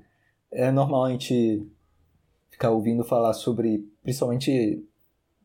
é 0.51 0.71
normal 0.71 1.05
a 1.05 1.11
gente 1.11 1.65
ficar 2.49 2.71
ouvindo 2.71 3.03
falar 3.03 3.33
sobre, 3.33 3.87
principalmente, 4.03 4.83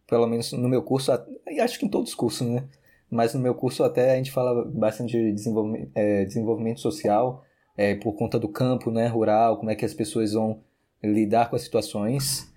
pelo 0.06 0.26
menos 0.26 0.52
no 0.52 0.68
meu 0.68 0.82
curso, 0.82 1.12
e 1.46 1.60
acho 1.60 1.78
que 1.78 1.86
em 1.86 1.88
todos 1.88 2.10
os 2.10 2.14
cursos, 2.14 2.46
né? 2.46 2.64
Mas 3.10 3.34
no 3.34 3.40
meu 3.40 3.54
curso 3.54 3.84
até 3.84 4.12
a 4.12 4.16
gente 4.16 4.32
fala 4.32 4.64
bastante 4.64 5.12
de 5.12 5.32
desenvolvimento, 5.32 5.90
é, 5.94 6.24
desenvolvimento 6.24 6.80
social, 6.80 7.44
é, 7.76 7.94
por 7.94 8.14
conta 8.14 8.38
do 8.38 8.48
campo, 8.48 8.90
né, 8.90 9.06
rural, 9.06 9.58
como 9.58 9.70
é 9.70 9.74
que 9.74 9.84
as 9.84 9.94
pessoas 9.94 10.32
vão 10.32 10.60
lidar 11.02 11.50
com 11.50 11.56
as 11.56 11.62
situações 11.62 12.52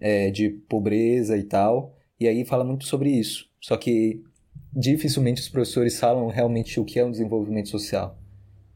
é, 0.00 0.30
de 0.30 0.48
pobreza 0.50 1.36
e 1.36 1.42
tal. 1.42 1.94
E 2.18 2.26
aí 2.26 2.44
fala 2.44 2.64
muito 2.64 2.86
sobre 2.86 3.10
isso. 3.10 3.48
Só 3.60 3.76
que 3.76 4.22
dificilmente 4.72 5.40
os 5.40 5.48
professores 5.48 5.98
falam 5.98 6.28
realmente 6.28 6.80
o 6.80 6.84
que 6.84 6.98
é 6.98 7.04
um 7.04 7.10
desenvolvimento 7.10 7.68
social. 7.68 8.18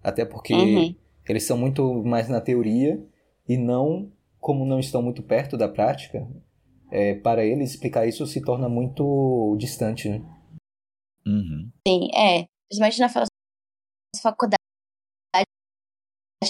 Até 0.02 0.24
porque 0.24 0.54
uhum. 0.54 0.94
eles 1.28 1.44
são 1.44 1.56
muito 1.56 2.02
mais 2.04 2.28
na 2.28 2.40
teoria 2.40 3.02
e 3.48 3.56
não, 3.56 4.12
como 4.40 4.64
não 4.64 4.78
estão 4.78 5.02
muito 5.02 5.22
perto 5.22 5.56
da 5.56 5.68
prática, 5.68 6.26
é, 6.90 7.14
para 7.14 7.44
eles 7.44 7.72
explicar 7.72 8.06
isso 8.06 8.26
se 8.26 8.40
torna 8.42 8.68
muito 8.68 9.56
distante, 9.58 10.08
né? 10.08 10.18
Uhum. 11.26 11.70
Sim, 11.86 12.08
é. 12.14 12.46
Principalmente 12.68 13.00
na 13.00 13.08
faculdade, 14.20 14.58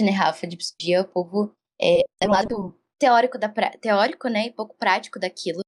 né, 0.03 0.11
Rafa, 0.11 0.47
de 0.47 0.57
psicologia, 0.57 1.03
o 1.03 1.09
povo 1.09 1.55
é, 1.81 2.01
é 2.21 2.27
um 2.27 2.31
lado 2.31 2.79
teórico, 2.99 3.39
da 3.39 3.49
pra... 3.49 3.71
teórico, 3.79 4.29
né, 4.29 4.47
e 4.47 4.53
pouco 4.53 4.77
prático 4.77 5.19
daquilo. 5.19 5.61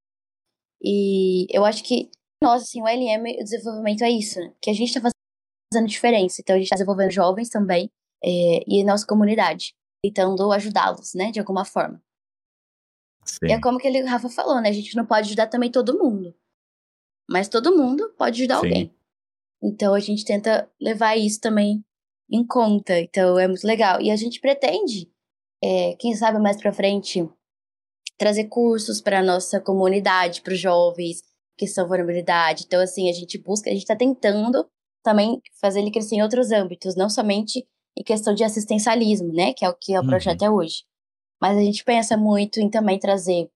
E 0.82 1.46
eu 1.50 1.64
acho 1.64 1.82
que, 1.82 2.10
nossa, 2.42 2.64
assim, 2.64 2.82
o 2.82 2.86
LM, 2.86 3.40
o 3.40 3.44
desenvolvimento 3.44 4.02
é 4.02 4.10
isso, 4.10 4.38
né? 4.38 4.52
que 4.60 4.70
a 4.70 4.74
gente 4.74 4.92
tá 4.92 5.00
fazendo 5.00 5.88
diferença. 5.88 6.40
Então, 6.40 6.54
a 6.54 6.58
gente 6.58 6.68
tá 6.68 6.76
desenvolvendo 6.76 7.10
jovens 7.10 7.48
também 7.48 7.90
é, 8.22 8.60
e 8.66 8.82
a 8.82 8.84
nossa 8.84 9.06
comunidade, 9.06 9.74
tentando 10.12 10.50
ajudá-los, 10.52 11.14
né, 11.14 11.30
de 11.30 11.38
alguma 11.38 11.64
forma. 11.64 12.02
Sim. 13.24 13.46
E 13.48 13.52
é 13.52 13.60
como 13.60 13.78
que 13.78 13.86
ele, 13.86 14.02
Rafa 14.02 14.28
falou, 14.28 14.60
né, 14.60 14.68
a 14.68 14.72
gente 14.72 14.96
não 14.96 15.04
pode 15.04 15.28
ajudar 15.28 15.48
também 15.48 15.70
todo 15.70 15.98
mundo. 15.98 16.34
Mas 17.28 17.48
todo 17.48 17.76
mundo 17.76 18.14
pode 18.16 18.40
ajudar 18.42 18.60
Sim. 18.60 18.66
alguém. 18.66 18.96
Então, 19.62 19.94
a 19.94 20.00
gente 20.00 20.24
tenta 20.24 20.70
levar 20.80 21.16
isso 21.16 21.40
também 21.40 21.84
em 22.30 22.46
conta. 22.46 23.00
Então, 23.00 23.38
é 23.38 23.48
muito 23.48 23.66
legal. 23.66 24.00
E 24.00 24.10
a 24.10 24.16
gente 24.16 24.40
pretende 24.40 25.10
é, 25.62 25.96
quem 25.98 26.14
sabe 26.14 26.38
mais 26.38 26.56
para 26.56 26.72
frente, 26.72 27.28
trazer 28.16 28.44
cursos 28.44 29.00
para 29.00 29.22
nossa 29.22 29.60
comunidade, 29.60 30.42
para 30.42 30.52
os 30.52 30.60
jovens 30.60 31.22
que 31.56 31.66
são 31.66 31.88
vulnerabilidade. 31.88 32.64
Então, 32.66 32.80
assim, 32.80 33.08
a 33.08 33.12
gente 33.12 33.38
busca, 33.38 33.70
a 33.70 33.72
gente 33.72 33.82
está 33.82 33.96
tentando 33.96 34.68
também 35.02 35.40
fazer 35.60 35.80
ele 35.80 35.90
crescer 35.90 36.16
em 36.16 36.22
outros 36.22 36.50
âmbitos, 36.50 36.96
não 36.96 37.08
somente 37.08 37.66
em 37.96 38.02
questão 38.02 38.35
de 38.35 38.44
assistencialismo, 38.44 39.32
né, 39.32 39.52
que 39.52 39.64
é 39.64 39.68
o 39.68 39.74
que 39.74 39.94
é 39.94 40.00
o 40.00 40.06
projeto 40.06 40.42
uhum. 40.42 40.46
é 40.46 40.50
hoje. 40.50 40.85
Mas 41.40 41.56
a 41.56 41.61
gente 41.61 41.85
pensa 41.85 42.16
muito 42.16 42.61
em 42.61 42.68
também 42.68 42.98
trazer 42.98 43.48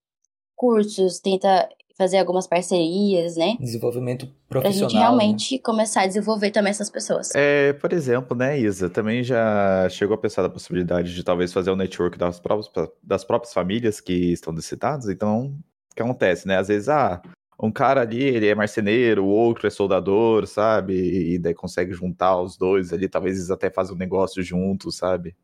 cursos, 0.55 1.19
tenta 1.19 1.69
fazer 2.01 2.17
algumas 2.17 2.47
parcerias, 2.47 3.37
né? 3.37 3.59
Desenvolvimento 3.61 4.27
profissional. 4.49 4.63
Pra 4.63 4.71
gente 4.71 4.99
realmente 4.99 5.55
né? 5.57 5.61
começar 5.63 6.03
a 6.03 6.07
desenvolver 6.07 6.51
também 6.51 6.71
essas 6.71 6.89
pessoas. 6.89 7.35
É, 7.35 7.75
por 7.75 7.93
exemplo, 7.93 8.35
né, 8.35 8.59
Isa, 8.59 8.89
também 8.89 9.23
já 9.23 9.87
chegou 9.91 10.15
a 10.15 10.19
pensar 10.19 10.41
na 10.41 10.49
possibilidade 10.49 11.15
de 11.15 11.23
talvez 11.23 11.53
fazer 11.53 11.71
um 11.71 11.77
network 11.77 12.17
das 12.17 12.41
próprias, 12.41 12.71
das 13.03 13.23
próprias 13.23 13.53
famílias 13.53 14.01
que 14.01 14.33
estão 14.33 14.51
necessitadas. 14.51 15.11
Então, 15.11 15.55
o 15.93 15.95
que 15.95 16.01
acontece, 16.01 16.49
né? 16.49 16.57
Às 16.57 16.69
vezes, 16.69 16.89
ah, 16.89 17.21
um 17.63 17.71
cara 17.71 18.01
ali, 18.01 18.23
ele 18.23 18.47
é 18.47 18.55
marceneiro, 18.55 19.25
o 19.25 19.29
outro 19.29 19.67
é 19.67 19.71
soldador, 19.71 20.47
sabe? 20.47 21.35
E 21.35 21.39
daí 21.39 21.55
consegue 21.55 21.93
juntar 21.93 22.41
os 22.41 22.57
dois 22.57 22.93
ali, 22.93 23.09
talvez 23.09 23.37
eles 23.37 23.51
até 23.51 23.71
fazem 23.71 23.95
um 23.95 23.99
negócio 23.99 24.43
juntos, 24.43 24.97
sabe? 24.97 25.37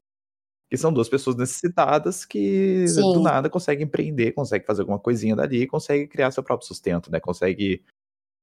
Que 0.71 0.79
são 0.79 0.93
duas 0.93 1.09
pessoas 1.09 1.37
necessitadas 1.37 2.25
que 2.25 2.89
Sim. 2.89 3.03
do 3.13 3.21
nada 3.21 3.51
conseguem 3.51 3.85
empreender, 3.85 4.33
conseguem 4.33 4.67
fazer 4.67 4.81
alguma 4.81 4.99
coisinha 4.99 5.37
dali 5.37 5.63
e 5.63 5.67
conseguem 5.67 6.09
criar 6.09 6.31
seu 6.31 6.43
próprio 6.43 6.67
sustento, 6.67 7.13
né? 7.13 7.21
Consegue 7.21 7.85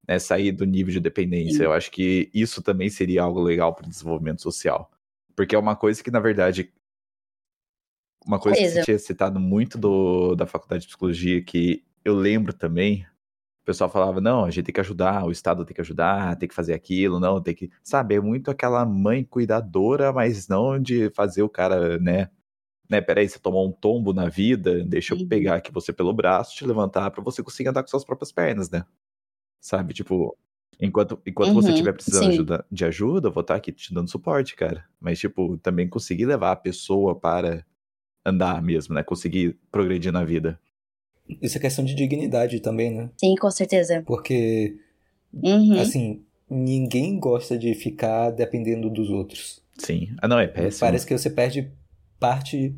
né, 0.07 0.19
sair 0.19 0.51
do 0.51 0.65
nível 0.65 0.93
de 0.93 0.99
dependência. 0.99 1.57
Sim. 1.57 1.63
Eu 1.63 1.73
acho 1.73 1.89
que 1.89 2.29
isso 2.31 2.61
também 2.61 2.89
seria 2.89 3.23
algo 3.23 3.41
legal 3.41 3.73
para 3.73 3.87
o 3.87 3.89
desenvolvimento 3.89 4.41
social. 4.41 4.91
Porque 5.35 5.55
é 5.55 5.59
uma 5.59 5.75
coisa 5.75 6.03
que, 6.03 6.11
na 6.11 6.19
verdade, 6.19 6.71
uma 8.23 8.39
coisa 8.39 8.59
que 8.59 8.69
você 8.69 8.83
tinha 8.83 8.99
citado 8.99 9.39
muito 9.39 9.79
do, 9.79 10.35
da 10.35 10.45
faculdade 10.45 10.83
de 10.83 10.89
psicologia, 10.89 11.43
que 11.43 11.83
eu 12.05 12.13
lembro 12.13 12.53
também, 12.53 13.05
o 13.63 13.65
pessoal 13.65 13.89
falava, 13.89 14.19
não, 14.19 14.43
a 14.43 14.51
gente 14.51 14.65
tem 14.65 14.73
que 14.73 14.81
ajudar, 14.81 15.25
o 15.25 15.31
Estado 15.31 15.63
tem 15.63 15.73
que 15.73 15.79
ajudar, 15.79 16.35
tem 16.35 16.49
que 16.49 16.55
fazer 16.55 16.73
aquilo, 16.73 17.17
não, 17.17 17.41
tem 17.41 17.55
que. 17.55 17.71
Sabe, 17.81 18.15
é 18.15 18.19
muito 18.19 18.51
aquela 18.51 18.85
mãe 18.85 19.23
cuidadora, 19.23 20.11
mas 20.11 20.49
não 20.49 20.77
de 20.77 21.09
fazer 21.11 21.43
o 21.43 21.49
cara, 21.49 21.97
né? 21.97 22.29
Né, 22.89 22.99
peraí, 22.99 23.27
você 23.27 23.39
tomou 23.39 23.65
um 23.65 23.71
tombo 23.71 24.13
na 24.13 24.27
vida, 24.27 24.83
deixa 24.83 25.13
eu 25.13 25.17
uhum. 25.19 25.27
pegar 25.27 25.55
aqui 25.55 25.71
você 25.71 25.93
pelo 25.93 26.13
braço, 26.13 26.53
te 26.55 26.65
levantar 26.65 27.09
para 27.09 27.23
você 27.23 27.41
conseguir 27.41 27.69
andar 27.69 27.81
com 27.81 27.87
suas 27.87 28.03
próprias 28.03 28.33
pernas, 28.33 28.69
né? 28.69 28.85
Sabe, 29.61 29.93
tipo, 29.93 30.37
enquanto, 30.77 31.21
enquanto 31.25 31.49
uhum, 31.49 31.61
você 31.61 31.69
estiver 31.69 31.93
precisando 31.93 32.31
ajuda, 32.31 32.65
de 32.69 32.83
ajuda, 32.85 33.29
eu 33.29 33.31
vou 33.31 33.41
estar 33.41 33.53
tá 33.53 33.57
aqui 33.57 33.71
te 33.71 33.93
dando 33.93 34.11
suporte, 34.11 34.57
cara. 34.57 34.85
Mas, 34.99 35.19
tipo, 35.19 35.57
também 35.59 35.87
conseguir 35.87 36.25
levar 36.25 36.51
a 36.51 36.55
pessoa 36.57 37.17
para 37.17 37.65
andar 38.25 38.61
mesmo, 38.61 38.93
né? 38.93 39.03
Conseguir 39.03 39.57
progredir 39.71 40.11
na 40.11 40.25
vida. 40.25 40.59
Isso 41.41 41.57
é 41.57 41.61
questão 41.61 41.83
de 41.83 41.95
dignidade 41.95 42.59
também, 42.59 42.91
né? 42.91 43.09
Sim, 43.17 43.35
com 43.35 43.49
certeza. 43.49 44.03
Porque, 44.05 44.75
uhum. 45.33 45.79
assim, 45.79 46.23
ninguém 46.49 47.19
gosta 47.19 47.57
de 47.57 47.73
ficar 47.73 48.31
dependendo 48.31 48.89
dos 48.89 49.09
outros. 49.09 49.61
Sim. 49.77 50.09
Ah, 50.21 50.27
não, 50.27 50.39
é 50.39 50.47
péssimo. 50.47 50.81
Parece 50.81 51.05
que 51.05 51.17
você 51.17 51.29
perde 51.29 51.71
parte 52.19 52.75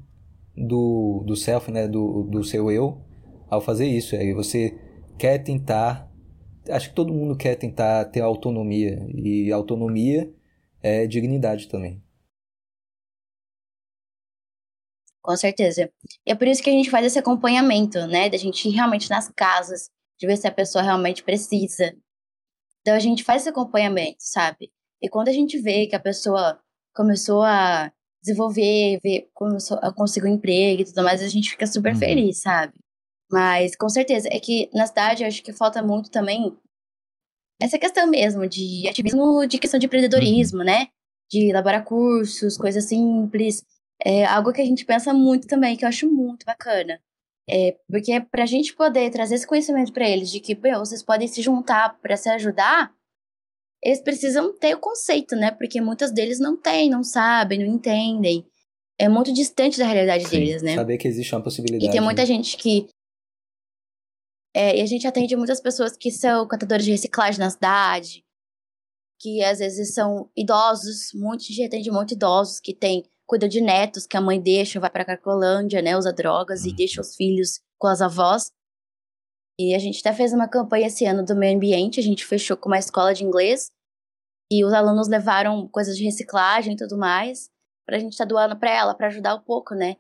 do, 0.56 1.24
do 1.26 1.36
self, 1.36 1.72
né? 1.72 1.88
Do, 1.88 2.24
do 2.24 2.44
seu 2.44 2.72
eu 2.72 3.02
ao 3.50 3.62
fazer 3.62 3.88
isso. 3.88 4.16
Aí 4.16 4.34
você 4.34 4.78
quer 5.18 5.40
tentar. 5.40 6.12
Acho 6.70 6.90
que 6.90 6.96
todo 6.96 7.14
mundo 7.14 7.36
quer 7.36 7.56
tentar 7.56 8.06
ter 8.06 8.22
autonomia. 8.22 9.06
E 9.14 9.52
autonomia 9.52 10.32
é 10.82 11.06
dignidade 11.06 11.68
também. 11.68 12.02
Com 15.26 15.36
certeza. 15.36 15.92
E 16.24 16.32
é 16.32 16.36
por 16.36 16.48
isso 16.48 16.62
que 16.62 16.70
a 16.70 16.74
gente 16.74 16.92
faz 16.92 17.04
esse 17.04 17.18
acompanhamento, 17.18 18.06
né? 18.06 18.30
Da 18.30 18.38
gente 18.38 18.70
ir 18.70 18.74
realmente 18.74 19.10
nas 19.10 19.28
casas, 19.36 19.90
de 20.20 20.28
ver 20.28 20.38
se 20.38 20.48
a 20.48 20.52
pessoa 20.52 20.84
realmente 20.84 21.24
precisa. 21.24 21.96
Então 22.82 22.94
a 22.94 23.00
gente 23.00 23.24
faz 23.24 23.42
esse 23.42 23.50
acompanhamento, 23.50 24.18
sabe? 24.20 24.72
E 25.02 25.10
quando 25.10 25.30
a 25.30 25.34
gente 25.34 25.60
vê 25.60 25.88
que 25.88 25.96
a 25.96 26.00
pessoa 26.00 26.60
começou 26.96 27.42
a 27.42 27.92
desenvolver, 28.24 29.00
ver, 29.04 29.28
começou 29.34 29.80
a 29.82 29.92
conseguir 29.92 30.28
um 30.28 30.36
emprego 30.36 30.84
e 30.84 30.86
tudo 30.86 31.04
mais, 31.04 31.24
a 31.24 31.28
gente 31.28 31.50
fica 31.50 31.66
super 31.66 31.94
uhum. 31.94 32.00
feliz, 32.00 32.42
sabe? 32.42 32.74
Mas 33.32 33.76
com 33.76 33.90
certeza, 33.90 34.30
é 34.32 34.40
que 34.40 34.70
na 34.76 34.86
cidade 34.86 35.24
eu 35.24 35.28
acho 35.28 35.42
que 35.42 35.52
falta 35.52 35.82
muito 35.82 36.12
também 36.12 36.56
essa 37.60 37.80
questão 37.80 38.06
mesmo 38.06 38.48
de 38.48 38.88
ativismo, 38.88 39.48
de 39.48 39.58
questão 39.58 39.80
de 39.80 39.88
empreendedorismo, 39.88 40.60
uhum. 40.60 40.66
né? 40.66 40.88
De 41.32 41.50
elaborar 41.50 41.84
cursos, 41.84 42.58
coisas 42.58 42.86
simples, 42.86 43.64
é 44.04 44.26
algo 44.26 44.52
que 44.52 44.62
a 44.62 44.66
gente 44.66 44.86
pensa 44.86 45.14
muito 45.14 45.48
também, 45.48 45.76
que 45.76 45.86
eu 45.86 45.90
acho 45.90 46.10
muito 46.12 46.46
bacana. 46.46 47.00
É, 47.48 47.78
porque 47.88 48.20
para 48.20 48.44
a 48.44 48.48
gente 48.48 48.74
poder 48.74 49.10
trazer 49.12 49.36
esse 49.36 49.46
conhecimento 49.46 49.94
para 49.94 50.10
eles 50.10 50.32
de 50.32 50.40
que 50.40 50.56
meu, 50.56 50.80
vocês 50.80 51.04
podem 51.04 51.28
se 51.28 51.42
juntar 51.42 52.00
para 52.00 52.18
se 52.18 52.28
ajudar, 52.30 52.92
eles 53.84 54.02
precisam 54.02 54.52
ter 54.58 54.74
o 54.74 54.80
conceito, 54.80 55.36
né? 55.36 55.52
Porque 55.52 55.80
muitos 55.80 56.12
deles 56.12 56.40
não 56.40 56.60
têm, 56.60 56.90
não 56.90 57.04
sabem, 57.04 57.60
não 57.60 57.76
entendem. 57.76 58.44
É 58.98 59.08
muito 59.08 59.32
distante 59.32 59.78
da 59.78 59.86
realidade 59.86 60.24
Sim, 60.24 60.40
deles, 60.40 60.62
né? 60.64 60.74
Saber 60.74 60.98
que 60.98 61.08
existe 61.08 61.36
uma 61.36 61.44
possibilidade. 61.44 61.86
E 61.86 61.92
tem 61.92 62.02
muita 62.02 62.24
né? 62.24 62.26
gente 62.26 62.58
que. 62.58 62.88
É, 64.56 64.78
e 64.78 64.82
a 64.82 64.86
gente 64.86 65.06
atende 65.06 65.36
muitas 65.36 65.62
pessoas 65.62 65.96
que 65.96 66.10
são 66.10 66.48
catadores 66.48 66.86
de 66.86 66.92
reciclagem 66.92 67.40
na 67.40 67.50
cidade, 67.50 68.26
que 69.20 69.44
às 69.44 69.60
vezes 69.60 69.94
são 69.94 70.32
idosos, 70.36 71.12
muitos 71.14 71.46
gente 71.46 71.66
atende 71.66 71.92
muito 71.92 72.14
idosos 72.14 72.60
que 72.60 72.74
têm 72.74 73.04
cuida 73.28 73.48
de 73.50 73.62
netos 73.62 74.06
que 74.06 74.18
a 74.18 74.22
mãe 74.22 74.40
deixa, 74.40 74.80
vai 74.80 74.90
para 74.90 75.06
Cracolândia, 75.06 75.82
né, 75.82 75.98
usa 75.98 76.14
drogas 76.14 76.66
e 76.66 76.70
uhum. 76.70 76.76
deixa 76.76 77.02
os 77.02 77.16
filhos 77.16 77.60
com 77.78 77.88
as 77.88 78.02
avós. 78.02 78.52
E 79.60 79.74
a 79.74 79.80
gente 79.80 80.00
até 80.00 80.14
fez 80.14 80.34
uma 80.34 80.48
campanha 80.48 80.88
esse 80.88 81.06
ano 81.06 81.24
do 81.24 81.36
meio 81.36 81.56
ambiente, 81.56 82.00
a 82.00 82.04
gente 82.04 82.26
fechou 82.26 82.58
com 82.58 82.70
uma 82.70 82.80
escola 82.80 83.14
de 83.14 83.24
inglês 83.24 83.72
e 84.52 84.64
os 84.64 84.74
alunos 84.74 85.08
levaram 85.08 85.68
coisas 85.70 85.98
de 85.98 86.04
reciclagem 86.04 86.74
e 86.74 86.78
tudo 86.78 86.98
mais 86.98 87.50
pra 87.86 88.00
gente 88.00 88.14
estar 88.14 88.26
tá 88.26 88.30
doando 88.30 88.58
pra 88.58 88.72
ela, 88.72 88.96
para 88.96 89.08
ajudar 89.08 89.36
um 89.36 89.42
pouco, 89.42 89.76
né? 89.76 89.96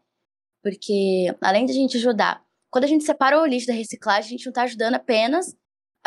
Porque 0.64 1.28
além 1.42 1.66
de 1.66 1.72
a 1.72 1.76
gente 1.76 1.98
ajudar, 1.98 2.44
quando 2.72 2.86
a 2.86 2.88
gente 2.88 3.04
separa 3.04 3.40
o 3.40 3.46
lixo 3.46 3.68
da 3.68 3.74
reciclagem, 3.74 4.28
a 4.28 4.32
gente 4.32 4.46
não 4.46 4.54
tá 4.54 4.64
ajudando 4.64 4.96
apenas 4.96 5.56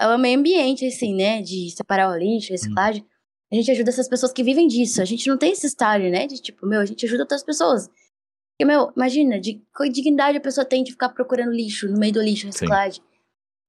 o 0.00 0.18
meio 0.18 0.38
ambiente, 0.38 0.86
assim, 0.86 1.14
né? 1.14 1.40
De 1.40 1.70
separar 1.70 2.10
o 2.10 2.16
lixo, 2.16 2.52
reciclagem. 2.52 3.02
Hum. 3.02 3.17
A 3.50 3.54
gente 3.54 3.70
ajuda 3.70 3.90
essas 3.90 4.08
pessoas 4.08 4.32
que 4.32 4.44
vivem 4.44 4.66
disso. 4.66 5.00
A 5.00 5.04
gente 5.04 5.26
não 5.28 5.38
tem 5.38 5.52
esse 5.52 5.66
estágio, 5.66 6.10
né? 6.10 6.26
De 6.26 6.40
tipo, 6.40 6.66
meu, 6.66 6.80
a 6.80 6.84
gente 6.84 7.04
ajuda 7.06 7.22
outras 7.22 7.42
pessoas. 7.42 7.88
Porque, 7.88 8.64
meu, 8.66 8.92
imagina, 8.94 9.40
de 9.40 9.64
qual 9.74 9.88
dignidade 9.88 10.36
a 10.36 10.40
pessoa 10.40 10.64
tem 10.64 10.82
de 10.82 10.92
ficar 10.92 11.10
procurando 11.10 11.52
lixo 11.52 11.88
no 11.88 11.98
meio 11.98 12.12
do 12.12 12.20
lixo, 12.20 12.46
reciclagem, 12.46 13.02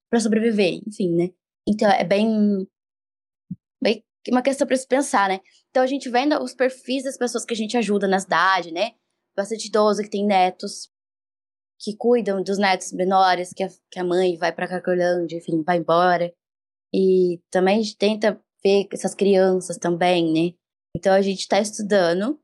para 0.09 0.19
sobreviver, 0.19 0.81
enfim, 0.85 1.15
né? 1.15 1.29
Então 1.67 1.89
é 1.89 2.03
bem. 2.03 2.67
bem 3.81 4.03
uma 4.29 4.41
questão 4.41 4.67
para 4.67 4.75
se 4.75 4.87
pensar, 4.87 5.29
né? 5.29 5.39
Então 5.69 5.83
a 5.83 5.87
gente 5.87 6.09
vendo 6.09 6.41
os 6.41 6.53
perfis 6.53 7.03
das 7.03 7.17
pessoas 7.17 7.45
que 7.45 7.53
a 7.53 7.57
gente 7.57 7.77
ajuda 7.77 8.07
na 8.07 8.19
cidade, 8.19 8.71
né? 8.71 8.91
Bastante 9.37 9.67
idoso 9.67 10.01
que 10.01 10.09
tem 10.09 10.25
netos, 10.25 10.89
que 11.79 11.95
cuidam 11.95 12.43
dos 12.43 12.57
netos 12.57 12.91
menores, 12.91 13.53
que 13.53 13.63
a, 13.63 13.69
que 13.89 13.99
a 13.99 14.03
mãe 14.03 14.37
vai 14.37 14.51
para 14.51 14.67
Cacolândia, 14.67 15.37
enfim, 15.37 15.63
vai 15.63 15.77
embora. 15.77 16.33
E 16.93 17.39
também 17.49 17.79
a 17.79 17.81
gente 17.81 17.95
tenta 17.95 18.41
ver 18.63 18.87
essas 18.91 19.15
crianças 19.15 19.77
também, 19.77 20.31
né? 20.31 20.57
Então 20.95 21.13
a 21.13 21.21
gente 21.21 21.39
está 21.39 21.59
estudando 21.59 22.39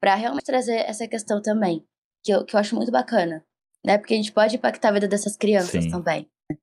para 0.00 0.14
realmente 0.14 0.44
trazer 0.44 0.78
essa 0.80 1.08
questão 1.08 1.42
também, 1.42 1.84
que 2.24 2.32
eu, 2.32 2.44
que 2.44 2.54
eu 2.54 2.60
acho 2.60 2.74
muito 2.74 2.92
bacana, 2.92 3.44
né? 3.84 3.98
Porque 3.98 4.14
a 4.14 4.16
gente 4.16 4.32
pode 4.32 4.56
impactar 4.56 4.90
a 4.90 4.92
vida 4.92 5.08
dessas 5.08 5.36
crianças 5.36 5.84
Sim. 5.84 5.90
também. 5.90 6.28
Né? 6.50 6.58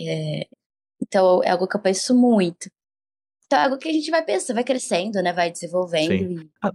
É, 0.00 0.48
então 1.02 1.42
é 1.42 1.50
algo 1.50 1.66
que 1.68 1.76
eu 1.76 1.82
penso 1.82 2.14
muito. 2.14 2.70
Então 3.46 3.58
é 3.58 3.64
algo 3.64 3.78
que 3.78 3.88
a 3.88 3.92
gente 3.92 4.10
vai 4.10 4.24
pensando, 4.24 4.56
vai 4.56 4.64
crescendo, 4.64 5.22
né? 5.22 5.32
Vai 5.32 5.50
desenvolvendo 5.50 6.40
Sim. 6.40 6.50
e 6.64 6.70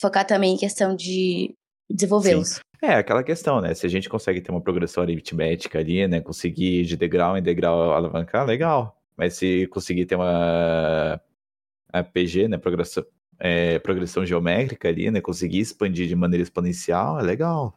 focar 0.00 0.26
também 0.26 0.54
em 0.54 0.58
questão 0.58 0.96
de 0.96 1.54
desenvolvê-los. 1.88 2.60
É, 2.82 2.94
aquela 2.94 3.24
questão, 3.24 3.60
né? 3.60 3.74
Se 3.74 3.84
a 3.86 3.88
gente 3.88 4.08
consegue 4.08 4.40
ter 4.40 4.50
uma 4.50 4.60
progressão 4.60 5.02
aritmética 5.02 5.78
ali, 5.78 6.06
né? 6.06 6.20
Conseguir 6.20 6.84
de 6.84 6.96
degrau 6.96 7.36
em 7.36 7.42
degrau 7.42 7.92
alavancar, 7.92 8.46
legal. 8.46 8.97
Mas 9.18 9.34
se 9.34 9.66
conseguir 9.66 10.06
ter 10.06 10.14
uma 10.14 11.20
a 11.92 12.02
PG, 12.04 12.46
né? 12.46 12.56
Progressão, 12.56 13.04
é, 13.40 13.80
progressão 13.80 14.24
geométrica 14.24 14.88
ali, 14.88 15.10
né? 15.10 15.20
Conseguir 15.20 15.58
expandir 15.58 16.06
de 16.06 16.14
maneira 16.14 16.42
exponencial, 16.42 17.18
é 17.18 17.22
legal. 17.22 17.74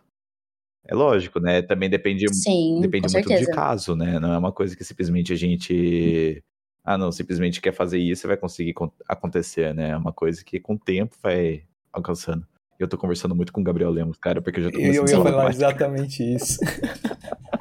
É 0.85 0.93
lógico, 0.93 1.39
né? 1.39 1.63
Também 1.63 1.89
depende, 1.89 2.31
Sim, 2.33 2.79
depende 2.81 3.11
muito 3.11 3.27
certeza. 3.27 3.49
de 3.49 3.55
caso, 3.55 3.95
né? 3.95 4.19
Não 4.19 4.33
é 4.33 4.37
uma 4.37 4.51
coisa 4.51 4.75
que 4.75 4.83
simplesmente 4.83 5.33
a 5.33 5.35
gente. 5.35 6.43
Ah, 6.83 6.97
não, 6.97 7.11
simplesmente 7.11 7.61
quer 7.61 7.73
fazer 7.73 7.99
isso 7.99 8.25
e 8.25 8.29
vai 8.29 8.37
conseguir 8.37 8.73
acontecer, 9.07 9.73
né? 9.73 9.89
É 9.89 9.97
uma 9.97 10.13
coisa 10.13 10.43
que 10.43 10.59
com 10.59 10.75
o 10.75 10.79
tempo 10.79 11.15
vai 11.21 11.63
alcançando. 11.91 12.45
Eu 12.79 12.87
tô 12.87 12.97
conversando 12.97 13.35
muito 13.35 13.53
com 13.53 13.61
o 13.61 13.63
Gabriel 13.63 13.91
Lemos, 13.91 14.17
cara, 14.17 14.41
porque 14.41 14.59
eu 14.59 14.63
já 14.63 14.71
tô 14.71 14.79
Eu 14.79 15.07
ia 15.07 15.07
falar 15.07 15.49
exatamente 15.49 16.23
isso. 16.23 16.59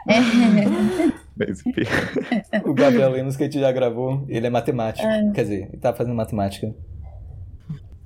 Mas, 1.41 1.63
o 2.67 2.75
Gabriel 2.75 3.13
Lemos 3.13 3.35
que 3.35 3.45
a 3.45 3.47
gente 3.47 3.59
já 3.59 3.73
gravou, 3.73 4.27
ele 4.29 4.47
é 4.47 4.51
matemático. 4.51 5.09
É. 5.09 5.33
Quer 5.33 5.43
dizer, 5.43 5.69
ele 5.69 5.79
tá 5.79 5.95
fazendo 5.95 6.15
matemática. 6.15 6.75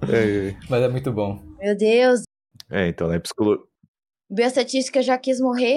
É, 0.09 0.51
é. 0.51 0.57
Mas 0.71 0.83
é 0.83 0.89
muito 0.89 1.13
bom. 1.13 1.43
Meu 1.59 1.77
Deus. 1.77 2.23
É, 2.71 2.87
então, 2.87 3.09
né? 3.09 3.19
Psicologia. 3.19 3.65
Bioestatística 4.31 5.03
já 5.03 5.19
quis 5.19 5.41
morrer. 5.41 5.75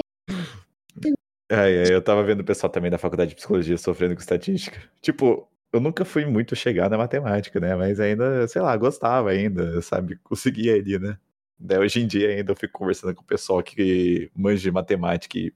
É, 1.50 1.88
é, 1.88 1.94
eu 1.94 2.00
tava 2.00 2.22
vendo 2.22 2.40
o 2.40 2.44
pessoal 2.44 2.70
também 2.70 2.90
da 2.90 2.98
faculdade 2.98 3.30
de 3.30 3.36
psicologia 3.36 3.76
sofrendo 3.76 4.14
com 4.14 4.20
estatística. 4.20 4.78
Tipo, 5.02 5.48
eu 5.72 5.80
nunca 5.80 6.04
fui 6.04 6.24
muito 6.24 6.54
chegado 6.54 6.92
na 6.92 6.98
matemática, 6.98 7.58
né? 7.58 7.74
Mas 7.74 7.98
ainda, 7.98 8.46
sei 8.46 8.62
lá, 8.62 8.76
gostava 8.76 9.30
ainda, 9.30 9.82
sabe? 9.82 10.16
Conseguia 10.22 10.76
ali, 10.76 10.96
né? 10.98 11.18
Daí, 11.58 11.78
hoje 11.78 12.00
em 12.00 12.06
dia 12.06 12.28
ainda 12.28 12.52
eu 12.52 12.56
fico 12.56 12.78
conversando 12.78 13.14
com 13.14 13.22
o 13.22 13.26
pessoal 13.26 13.60
que 13.62 14.30
manja 14.36 14.62
de 14.62 14.70
matemática 14.70 15.36
e 15.38 15.52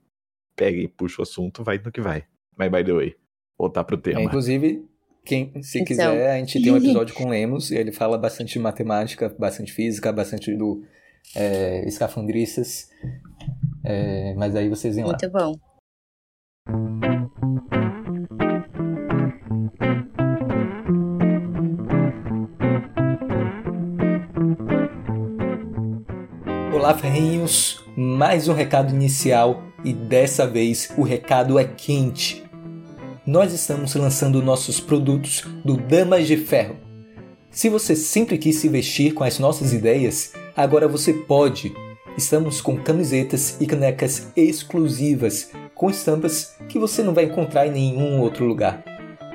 pega 0.55 0.77
e 0.77 0.87
puxa 0.87 1.21
o 1.21 1.23
assunto, 1.23 1.63
vai 1.63 1.79
no 1.83 1.91
que 1.91 2.01
vai. 2.01 2.23
Mas 2.57 2.71
by 2.71 2.83
the 2.83 2.93
way, 2.93 3.15
voltar 3.57 3.83
pro 3.83 3.97
tema. 3.97 4.21
É, 4.21 4.23
inclusive, 4.23 4.85
quem, 5.25 5.51
se 5.61 5.79
então... 5.79 5.85
quiser, 5.85 6.31
a 6.31 6.37
gente 6.37 6.61
tem 6.61 6.71
um 6.71 6.77
episódio 6.77 7.15
com 7.15 7.25
o 7.25 7.29
Lemos, 7.29 7.71
e 7.71 7.75
ele 7.75 7.91
fala 7.91 8.17
bastante 8.17 8.53
de 8.53 8.59
matemática, 8.59 9.33
bastante 9.39 9.71
física, 9.71 10.11
bastante 10.11 10.55
do 10.55 10.83
é, 11.35 11.87
escafandristas. 11.87 12.89
É, 13.83 14.33
mas 14.35 14.55
aí 14.55 14.69
vocês 14.69 14.95
vêm 14.95 15.03
lá. 15.03 15.11
Muito 15.11 15.29
bom. 15.31 15.55
Olá, 26.73 26.97
ferrinhos! 26.97 27.81
Mais 27.95 28.49
um 28.49 28.53
recado 28.53 28.93
inicial 28.93 29.72
e 29.83 29.93
dessa 29.93 30.47
vez 30.47 30.89
o 30.97 31.03
recado 31.03 31.59
é 31.59 31.65
quente. 31.65 32.43
Nós 33.25 33.53
estamos 33.53 33.95
lançando 33.95 34.41
nossos 34.41 34.79
produtos 34.79 35.43
do 35.63 35.77
Damas 35.77 36.27
de 36.27 36.37
Ferro. 36.37 36.77
Se 37.49 37.69
você 37.69 37.95
sempre 37.95 38.37
quis 38.37 38.57
se 38.57 38.67
vestir 38.67 39.13
com 39.13 39.23
as 39.23 39.39
nossas 39.39 39.73
ideias, 39.73 40.33
agora 40.55 40.87
você 40.87 41.13
pode. 41.13 41.73
Estamos 42.17 42.61
com 42.61 42.77
camisetas 42.77 43.57
e 43.61 43.65
canecas 43.65 44.31
exclusivas 44.35 45.51
com 45.73 45.89
estampas 45.89 46.55
que 46.69 46.79
você 46.79 47.01
não 47.03 47.13
vai 47.13 47.25
encontrar 47.25 47.67
em 47.67 47.71
nenhum 47.71 48.19
outro 48.19 48.45
lugar. 48.45 48.83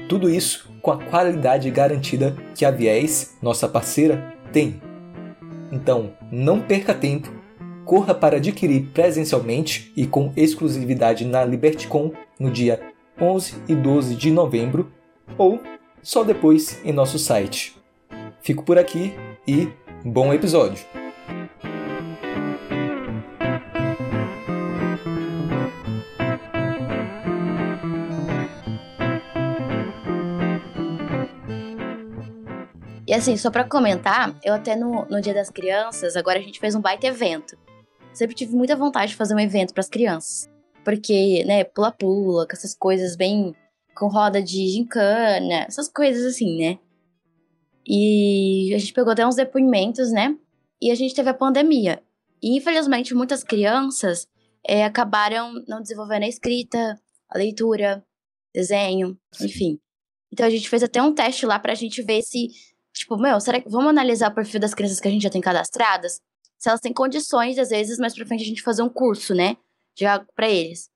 Tudo 0.09 0.31
isso 0.31 0.71
com 0.83 0.91
a 0.91 1.05
qualidade 1.05 1.71
garantida 1.71 2.37
que 2.55 2.65
a 2.65 2.71
Viés, 2.71 3.37
nossa 3.43 3.69
parceira, 3.69 4.35
tem. 4.53 4.81
Então, 5.71 6.13
não 6.31 6.61
perca 6.61 6.95
tempo 6.95 7.38
corra 7.89 8.15
para 8.15 8.37
adquirir 8.37 8.91
presencialmente 8.93 9.91
e 9.97 10.07
com 10.07 10.31
exclusividade 10.37 11.25
na 11.25 11.43
LibertyCon 11.43 12.13
no 12.39 12.51
dia 12.51 12.79
11 13.19 13.63
e 13.67 13.75
12 13.75 14.15
de 14.15 14.31
novembro 14.31 14.93
ou 15.39 15.59
só 16.03 16.23
depois 16.23 16.85
em 16.85 16.93
nosso 16.93 17.19
site. 17.19 17.81
Fico 18.43 18.63
por 18.63 18.79
aqui 18.79 19.15
e 19.47 19.73
bom 20.05 20.35
episódio! 20.35 20.85
E 33.07 33.15
assim, 33.15 33.39
só 33.39 33.51
para 33.51 33.65
comentar, 33.65 34.39
eu 34.45 34.53
até 34.53 34.77
no, 34.77 35.07
no 35.07 35.23
Dia 35.23 35.33
das 35.33 35.49
Crianças, 35.49 36.15
agora 36.15 36.39
a 36.39 36.43
gente 36.43 36.61
fez 36.61 36.75
um 36.75 36.81
baita 36.83 37.07
evento 37.07 37.57
sempre 38.19 38.35
tive 38.35 38.55
muita 38.55 38.77
vontade 38.77 39.13
de 39.13 39.17
fazer 39.17 39.35
um 39.35 39.41
evento 39.41 39.73
para 39.73 39.81
as 39.81 39.89
crianças. 39.89 40.51
Porque, 40.85 41.45
né, 41.45 41.65
pula-pula, 41.65 42.47
com 42.47 42.53
essas 42.53 42.75
coisas 42.75 43.17
bem. 43.17 43.55
com 43.95 44.09
roda 44.09 44.43
de 44.43 44.69
gincana, 44.69 45.65
essas 45.67 45.89
coisas 45.89 46.25
assim, 46.25 46.59
né? 46.59 46.79
E 47.87 48.73
a 48.75 48.79
gente 48.79 48.93
pegou 48.93 49.13
até 49.13 49.27
uns 49.27 49.35
depoimentos, 49.35 50.13
né? 50.13 50.37
E 50.81 50.91
a 50.91 50.95
gente 50.95 51.15
teve 51.15 51.31
a 51.31 51.35
pandemia. 51.35 52.03
E 52.43 52.57
infelizmente 52.57 53.15
muitas 53.15 53.43
crianças 53.43 54.29
é, 54.65 54.85
acabaram 54.85 55.65
não 55.67 55.81
desenvolvendo 55.83 56.25
a 56.25 56.29
escrita, 56.29 57.01
a 57.29 57.39
leitura, 57.39 58.05
desenho, 58.55 59.19
enfim. 59.41 59.81
Então 60.33 60.47
a 60.47 60.51
gente 60.51 60.69
fez 60.69 60.83
até 60.83 61.03
um 61.03 61.15
teste 61.15 61.47
lá 61.47 61.59
pra 61.59 61.75
gente 61.75 62.03
ver 62.03 62.23
se, 62.23 62.49
tipo, 62.93 63.17
meu, 63.17 63.41
será 63.41 63.61
que 63.61 63.69
vamos 63.69 63.89
analisar 63.89 64.31
o 64.31 64.35
perfil 64.35 64.61
das 64.61 64.75
crianças 64.75 65.01
que 65.01 65.09
a 65.09 65.11
gente 65.11 65.23
já 65.23 65.31
tem 65.31 65.41
cadastradas? 65.41 66.21
Se 66.59 66.69
elas 66.69 66.81
têm 66.81 66.93
condições, 66.93 67.59
às 67.59 67.69
vezes, 67.69 67.99
mais 67.99 68.15
pra 68.15 68.27
frente 68.27 68.43
a 68.43 68.47
gente 68.47 68.63
fazer 68.63 68.83
um 68.83 68.89
curso, 68.89 69.35
né? 69.35 69.57
Já 69.97 70.21
para 70.35 70.49
eles. 70.49 70.91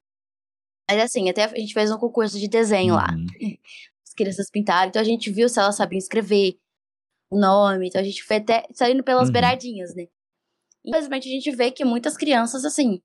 Mas 0.91 1.01
assim, 1.01 1.31
até 1.31 1.45
a 1.45 1.59
gente 1.59 1.73
fez 1.73 1.91
um 1.91 1.99
concurso 1.99 2.39
de 2.39 2.49
desenho 2.49 2.95
uhum. 2.95 3.01
lá. 3.01 3.07
As 4.07 4.13
crianças 4.15 4.51
pintaram, 4.51 4.89
então 4.89 5.01
a 5.01 5.05
gente 5.05 5.31
viu 5.31 5.49
se 5.49 5.59
elas 5.59 5.77
sabiam 5.77 5.99
escrever 5.99 6.59
o 7.31 7.39
nome, 7.39 7.89
então 7.89 8.01
a 8.01 8.05
gente 8.05 8.23
foi 8.23 8.37
até 8.37 8.67
saindo 8.75 9.03
pelas 9.03 9.29
uhum. 9.29 9.33
beiradinhas, 9.33 9.95
né? 9.95 10.07
Infelizmente 10.85 11.29
a 11.29 11.33
gente 11.33 11.51
vê 11.53 11.71
que 11.71 11.85
muitas 11.85 12.17
crianças, 12.17 12.65
assim, 12.65 13.01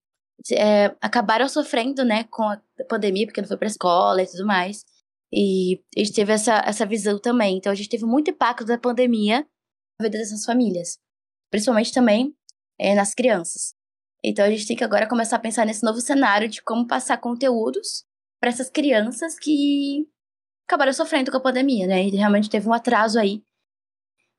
é, 0.51 0.95
acabaram 0.99 1.47
sofrendo, 1.47 2.03
né, 2.03 2.25
com 2.25 2.43
a 2.43 2.61
pandemia, 2.89 3.25
porque 3.25 3.39
não 3.39 3.47
foi 3.47 3.57
pra 3.57 3.67
escola 3.67 4.21
e 4.21 4.27
tudo 4.27 4.45
mais. 4.45 4.83
E 5.31 5.81
a 5.95 5.99
gente 5.99 6.13
teve 6.13 6.33
essa, 6.33 6.61
essa 6.65 6.85
visão 6.85 7.19
também. 7.19 7.57
Então 7.57 7.71
a 7.71 7.75
gente 7.75 7.89
teve 7.89 8.05
muito 8.05 8.31
impacto 8.31 8.65
da 8.65 8.77
pandemia 8.77 9.47
na 9.99 10.07
vida 10.07 10.17
dessas 10.17 10.43
famílias. 10.43 10.97
Principalmente 11.49 11.93
também 11.93 12.35
é, 12.79 12.95
nas 12.95 13.13
crianças. 13.13 13.73
Então 14.23 14.45
a 14.45 14.49
gente 14.49 14.67
tem 14.67 14.75
que 14.75 14.83
agora 14.83 15.07
começar 15.07 15.37
a 15.37 15.39
pensar 15.39 15.65
nesse 15.65 15.83
novo 15.83 16.01
cenário 16.01 16.49
de 16.49 16.61
como 16.61 16.87
passar 16.87 17.17
conteúdos 17.17 18.03
para 18.39 18.49
essas 18.49 18.69
crianças 18.69 19.37
que 19.39 20.07
acabaram 20.67 20.93
sofrendo 20.93 21.31
com 21.31 21.37
a 21.37 21.41
pandemia, 21.41 21.87
né? 21.87 22.03
E 22.03 22.09
realmente 22.09 22.49
teve 22.49 22.67
um 22.67 22.73
atraso 22.73 23.19
aí 23.19 23.41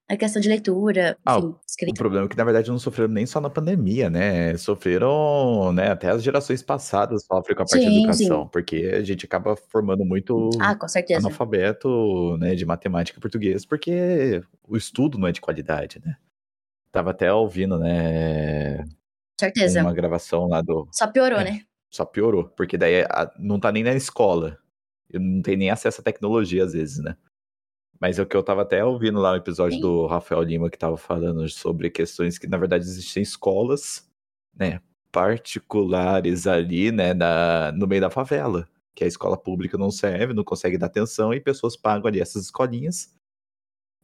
a 0.08 0.16
questão 0.16 0.40
de 0.40 0.48
leitura, 0.48 1.18
ah, 1.24 1.38
enfim, 1.38 1.54
escrita. 1.68 1.92
O 1.92 1.98
problema 1.98 2.24
é 2.24 2.28
que, 2.28 2.36
na 2.36 2.44
verdade, 2.44 2.70
não 2.70 2.78
sofreram 2.78 3.12
nem 3.12 3.26
só 3.26 3.40
na 3.40 3.50
pandemia, 3.50 4.08
né? 4.08 4.56
Sofreram, 4.56 5.70
né, 5.72 5.90
até 5.90 6.08
as 6.08 6.22
gerações 6.22 6.62
passadas 6.62 7.26
sofrem 7.26 7.54
com 7.54 7.62
a 7.62 7.66
parte 7.66 7.84
sim, 7.84 7.90
da 7.90 7.98
educação, 7.98 8.44
sim. 8.44 8.48
porque 8.50 8.90
a 8.94 9.02
gente 9.02 9.26
acaba 9.26 9.54
formando 9.54 10.04
muito 10.06 10.48
ah, 10.60 10.74
analfabeto, 11.18 12.38
né, 12.38 12.54
de 12.54 12.64
matemática 12.64 13.18
e 13.18 13.20
português, 13.20 13.66
porque 13.66 14.42
o 14.66 14.78
estudo 14.78 15.18
não 15.18 15.28
é 15.28 15.32
de 15.32 15.42
qualidade, 15.42 16.00
né? 16.02 16.16
Tava 16.90 17.10
até 17.10 17.32
ouvindo, 17.32 17.78
né? 17.78 18.84
Certeza. 19.38 19.82
Uma 19.82 19.92
gravação 19.92 20.48
lá 20.48 20.62
do. 20.62 20.88
Só 20.92 21.06
piorou, 21.06 21.38
é, 21.38 21.44
né? 21.44 21.60
Só 21.90 22.04
piorou, 22.04 22.48
porque 22.48 22.76
daí 22.76 23.04
não 23.38 23.60
tá 23.60 23.70
nem 23.70 23.84
na 23.84 23.94
escola. 23.94 24.58
Não 25.12 25.40
tem 25.42 25.56
nem 25.56 25.70
acesso 25.70 26.00
à 26.00 26.04
tecnologia, 26.04 26.64
às 26.64 26.72
vezes, 26.72 26.98
né? 26.98 27.16
Mas 28.00 28.18
é 28.18 28.22
o 28.22 28.26
que 28.26 28.36
eu 28.36 28.42
tava 28.42 28.62
até 28.62 28.84
ouvindo 28.84 29.18
lá 29.18 29.32
no 29.32 29.38
episódio 29.38 29.76
Sim. 29.76 29.80
do 29.80 30.06
Rafael 30.06 30.42
Lima, 30.42 30.70
que 30.70 30.78
tava 30.78 30.96
falando 30.96 31.48
sobre 31.48 31.90
questões 31.90 32.38
que, 32.38 32.46
na 32.46 32.56
verdade, 32.56 32.84
existem 32.84 33.22
escolas, 33.22 34.08
né, 34.54 34.80
particulares 35.10 36.46
ali, 36.46 36.92
né, 36.92 37.12
na, 37.12 37.72
no 37.72 37.86
meio 37.86 38.00
da 38.00 38.10
favela. 38.10 38.68
Que 38.94 39.04
a 39.04 39.06
escola 39.06 39.36
pública 39.36 39.76
não 39.76 39.90
serve, 39.90 40.32
não 40.32 40.44
consegue 40.44 40.78
dar 40.78 40.86
atenção, 40.86 41.34
e 41.34 41.40
pessoas 41.40 41.76
pagam 41.76 42.06
ali 42.06 42.20
essas 42.20 42.44
escolinhas, 42.44 43.12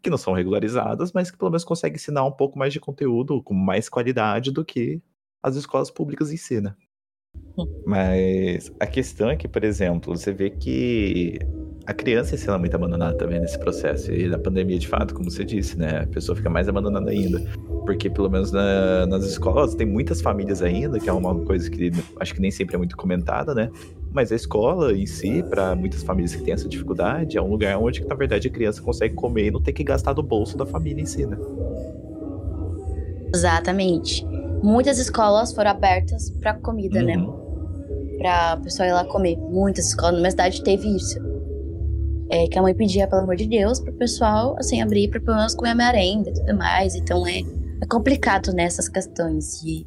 que 0.05 0.11
não 0.11 0.19
são 0.19 0.35
regularizadas, 0.35 1.13
mas 1.13 1.31
que 1.31 1.39
pelo 1.39 1.51
menos 1.51 1.65
conseguem 1.65 1.97
ensinar 1.97 2.25
um 2.25 2.33
pouco 2.33 2.59
mais 2.59 2.73
de 2.73 2.81
conteúdo, 2.81 3.43
com 3.43 3.55
mais 3.55 3.89
qualidade 3.89 4.53
do 4.53 4.65
que 4.65 5.03
as 5.43 5.57
escolas 5.57 5.91
públicas 5.91 6.31
ensinam. 6.33 6.75
Mas 7.87 8.73
a 8.81 8.87
questão 8.87 9.31
é 9.31 9.37
que, 9.37 9.47
por 9.47 9.63
exemplo, 9.63 10.17
você 10.17 10.33
vê 10.33 10.51
que 10.51 11.39
a 11.87 11.93
criança 11.93 12.35
é 12.35 12.39
sendo 12.39 12.59
muito 12.59 12.75
abandonada 12.75 13.17
também 13.17 13.41
nesse 13.41 13.59
processo. 13.59 14.13
E 14.13 14.27
na 14.27 14.39
pandemia, 14.39 14.79
de 14.79 14.89
fato, 14.89 15.15
como 15.15 15.31
você 15.31 15.45
disse, 15.45 15.79
né? 15.79 16.01
A 16.03 16.07
pessoa 16.07 16.35
fica 16.35 16.49
mais 16.49 16.69
abandonada 16.69 17.11
ainda. 17.11 17.43
Porque, 17.85 18.09
pelo 18.09 18.31
menos 18.31 18.51
na, 18.51 19.07
nas 19.07 19.25
escolas, 19.25 19.75
tem 19.75 19.87
muitas 19.87 20.21
famílias 20.21 20.63
ainda, 20.63 20.99
que 20.99 21.09
é 21.09 21.13
uma 21.13 21.35
coisa 21.41 21.71
que 21.71 21.93
acho 22.19 22.35
que 22.35 22.41
nem 22.41 22.51
sempre 22.51 22.75
é 22.75 22.79
muito 22.79 22.97
comentada, 22.97 23.55
né? 23.55 23.71
Mas 24.13 24.33
a 24.33 24.37
escola 24.37 24.93
em 24.93 25.07
si, 25.07 25.43
para 25.43 25.75
muitas 25.75 26.03
famílias 26.03 26.35
que 26.35 26.43
têm 26.43 26.55
essa 26.55 26.69
dificuldade, 26.69 27.37
é 27.37 27.43
um 27.43 27.51
lugar 27.51 27.77
onde, 27.79 28.05
na 28.05 28.15
verdade, 28.15 28.49
a 28.49 28.51
criança 28.51 28.81
consegue 28.81 29.15
comer 29.15 29.49
e 29.49 29.51
não 29.51 29.61
ter 29.61 29.73
que 29.73 29.85
gastar 29.85 30.15
do 30.15 30.23
bolso 30.23 30.57
da 30.57 30.65
família 30.65 31.03
em 31.03 31.07
si, 31.07 31.27
né? 31.27 31.37
Exatamente. 33.35 34.25
Muitas 34.65 34.99
escolas 34.99 35.53
foram 35.53 35.71
abertas 35.71 36.31
para 36.41 36.55
comida, 36.55 37.03
né? 37.03 37.19
uhum. 37.19 37.27
né? 37.27 38.17
Pra 38.17 38.57
pessoa 38.57 38.89
ir 38.89 38.93
lá 38.95 39.05
comer. 39.05 39.37
Muitas 39.37 39.89
escolas. 39.89 40.15
Na 40.15 40.21
minha 40.21 40.31
cidade 40.31 40.65
teve 40.65 40.89
isso 40.97 41.19
é, 42.31 42.47
que 42.49 42.59
a 42.59 42.63
mãe 42.63 42.75
pedia, 42.75 43.07
pelo 43.07 43.21
amor 43.21 43.37
de 43.37 43.47
Deus, 43.47 43.79
pro 43.79 43.93
pessoal, 43.93 44.57
assim, 44.59 44.81
abrir 44.81 45.09
pra 45.09 45.21
pelo 45.21 45.37
menos 45.37 45.55
comer 45.55 45.71
a 45.71 45.75
merenda 45.75 46.31
e 46.31 46.33
tudo 46.33 46.57
mais. 46.57 46.95
Então 46.95 47.27
é, 47.27 47.41
é 47.83 47.87
complicado 47.87 48.55
nessas 48.55 48.89
questões. 48.89 49.63
E 49.63 49.87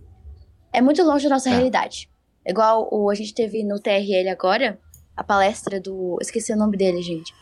é 0.71 0.79
muito 0.79 1.01
longe 1.01 1.27
da 1.27 1.33
nossa 1.33 1.49
é. 1.49 1.53
realidade. 1.53 2.07
Igual 2.45 2.87
o, 2.91 3.09
a 3.09 3.15
gente 3.15 3.33
teve 3.33 3.63
no 3.63 3.79
TRL 3.79 4.29
agora, 4.29 4.79
a 5.15 5.23
palestra 5.23 5.81
do. 5.81 6.19
Esqueci 6.21 6.53
o 6.53 6.55
nome 6.55 6.77
dele, 6.77 7.01
gente. 7.01 7.33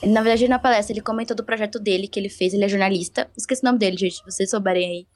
Ele, 0.00 0.12
na 0.12 0.22
verdade, 0.22 0.46
na 0.46 0.60
palestra, 0.60 0.92
ele 0.92 1.00
comentou 1.00 1.36
do 1.36 1.42
projeto 1.42 1.80
dele 1.80 2.06
que 2.06 2.20
ele 2.20 2.28
fez, 2.28 2.54
ele 2.54 2.64
é 2.64 2.68
jornalista. 2.68 3.28
Esqueci 3.36 3.62
o 3.62 3.66
nome 3.66 3.80
dele, 3.80 3.96
gente, 3.96 4.14
se 4.14 4.24
vocês 4.24 4.48
souberem 4.48 4.88
aí. 4.88 5.13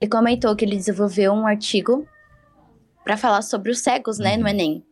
Ele 0.00 0.10
comentou 0.10 0.54
que 0.56 0.64
ele 0.64 0.76
desenvolveu 0.76 1.32
um 1.32 1.46
artigo 1.46 2.06
para 3.04 3.16
falar 3.16 3.42
sobre 3.42 3.70
os 3.70 3.80
cegos, 3.80 4.18
né, 4.18 4.36
no 4.36 4.44
uhum. 4.44 4.48
Enem 4.48 4.84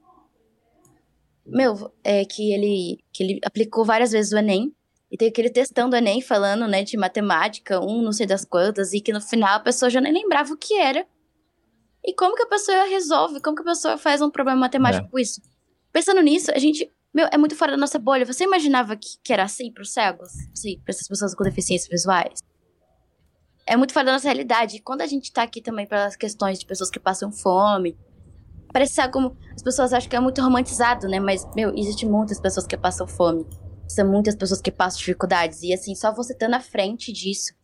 meu, 1.49 1.91
é 2.05 2.25
que 2.25 2.53
ele, 2.53 2.99
que 3.13 3.23
ele 3.23 3.41
aplicou 3.45 3.85
várias 3.85 4.13
vezes 4.13 4.33
o 4.33 4.37
Enem. 4.37 4.73
E 5.11 5.17
tem 5.17 5.29
aquele 5.29 5.49
testando 5.49 5.97
o 5.97 5.99
Enem 5.99 6.21
falando, 6.21 6.69
né, 6.69 6.83
de 6.85 6.97
matemática, 6.97 7.81
um 7.81 8.03
não 8.03 8.13
sei 8.13 8.27
das 8.27 8.45
quantas, 8.45 8.93
e 8.93 9.01
que 9.01 9.13
no 9.13 9.21
final 9.21 9.57
a 9.57 9.61
pessoa 9.61 9.89
já 9.89 10.01
nem 10.01 10.13
lembrava 10.13 10.53
o 10.53 10.57
que 10.57 10.75
era. 10.75 11.07
E 12.05 12.15
como 12.15 12.37
que 12.37 12.43
a 12.43 12.47
pessoa 12.47 12.85
resolve? 12.85 13.41
Como 13.41 13.57
que 13.57 13.63
a 13.63 13.67
pessoa 13.67 13.97
faz 13.97 14.21
um 14.21 14.31
problema 14.31 14.61
matemático 14.61 15.07
é. 15.07 15.11
com 15.11 15.19
isso? 15.19 15.41
Pensando 15.91 16.21
nisso, 16.21 16.51
a 16.55 16.59
gente, 16.59 16.91
meu, 17.13 17.27
é 17.33 17.39
muito 17.39 17.57
fora 17.57 17.73
da 17.73 17.79
nossa 17.79 17.99
bolha. 17.99 18.27
Você 18.27 18.45
imaginava 18.45 18.97
que, 18.97 19.17
que 19.23 19.33
era 19.33 19.45
assim 19.45 19.73
para 19.73 19.83
os 19.83 19.93
cegos? 19.93 20.29
Sim, 20.55 20.79
para 20.85 20.93
essas 20.93 21.09
pessoas 21.09 21.35
com 21.35 21.43
deficiências 21.43 21.89
visuais? 21.89 22.41
É 23.69 23.77
muito 23.77 23.93
fora 23.93 24.07
da 24.07 24.13
nossa 24.13 24.27
realidade. 24.27 24.77
E 24.77 24.81
quando 24.81 25.03
a 25.03 25.07
gente 25.07 25.33
tá 25.33 25.43
aqui 25.43 25.61
também 25.61 25.87
para 25.87 26.07
as 26.07 26.17
questões 26.17 26.59
de 26.59 26.67
pessoas 26.67 26.91
que 26.91 26.99
passam 26.99 27.31
fome, 27.31 27.97
Parece 28.73 29.09
como. 29.11 29.37
As 29.55 29.63
pessoas 29.63 29.93
acham 29.93 30.09
que 30.09 30.17
é 30.17 30.21
muito 30.21 30.43
romantizado, 30.43 31.09
né? 31.09 31.19
Mas, 31.19 31.47
meu, 31.55 31.75
existem 31.75 32.09
muitas 32.09 32.41
pessoas 32.41 32.67
que 32.67 32.77
passam 32.77 33.07
fome. 33.07 33.47
São 33.89 34.07
muitas 34.07 34.37
pessoas 34.37 34.61
que 34.61 34.71
passam 34.71 34.99
dificuldades. 34.99 35.63
E, 35.63 35.73
assim, 35.73 35.95
só 35.95 36.13
você 36.13 36.33
estando 36.33 36.55
à 36.55 36.61
frente 36.61 37.13
disso, 37.13 37.55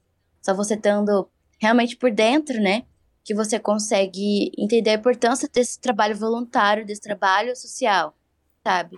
só 0.42 0.54
você 0.54 0.74
estando 0.74 1.28
realmente 1.60 1.96
por 1.96 2.10
dentro, 2.10 2.60
né? 2.60 2.84
Que 3.22 3.34
você 3.34 3.58
consegue 3.58 4.50
entender 4.58 4.90
a 4.90 4.94
importância 4.94 5.48
desse 5.52 5.78
trabalho 5.78 6.16
voluntário, 6.16 6.86
desse 6.86 7.02
trabalho 7.02 7.54
social, 7.54 8.16
sabe? 8.62 8.96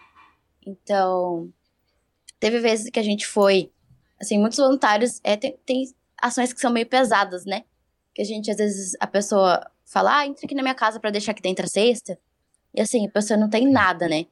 Então, 0.65 1.53
teve 2.39 2.61
vezes 2.61 2.91
que 2.91 3.01
a 3.01 3.05
gente 3.05 3.27
foi. 3.27 3.73
Assim, 4.21 4.39
muitos 4.39 4.59
voluntários 4.59 5.21
é, 5.23 5.37
tem, 5.37 5.59
tem 5.67 5.85
ações 6.21 6.53
que 6.53 6.61
são 6.61 6.73
meio 6.73 6.87
pesadas, 6.87 7.45
né? 7.45 7.65
Que 8.15 8.23
a 8.23 8.25
gente, 8.25 8.51
às 8.51 8.57
vezes, 8.57 8.97
a 9.01 9.07
pessoa 9.07 9.65
fala, 9.85 10.19
ah, 10.19 10.27
entra 10.27 10.45
aqui 10.45 10.55
na 10.55 10.63
minha 10.63 10.75
casa 10.75 10.99
para 10.99 11.11
deixar 11.11 11.33
aqui 11.33 11.43
dentro 11.43 11.65
a 11.65 11.69
cesta. 11.69 12.19
E 12.75 12.81
assim, 12.81 13.07
a 13.07 13.11
pessoa 13.11 13.39
não 13.39 13.49
tem 13.49 13.71
nada, 13.71 14.09
né? 14.09 14.27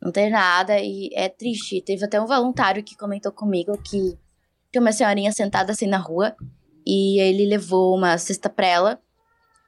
Não 0.00 0.10
tem 0.10 0.30
nada 0.30 0.78
e 0.80 1.10
é 1.14 1.28
triste. 1.28 1.80
Teve 1.80 2.04
até 2.04 2.20
um 2.20 2.26
voluntário 2.26 2.82
que 2.82 2.96
comentou 2.96 3.32
comigo 3.32 3.76
que 3.78 4.18
tinha 4.70 4.80
uma 4.80 4.92
senhorinha 4.92 5.32
sentada 5.32 5.72
assim 5.72 5.86
na 5.86 5.98
rua 5.98 6.34
e 6.86 7.20
ele 7.20 7.46
levou 7.46 7.96
uma 7.96 8.18
cesta 8.18 8.48
pra 8.48 8.66
ela. 8.66 9.02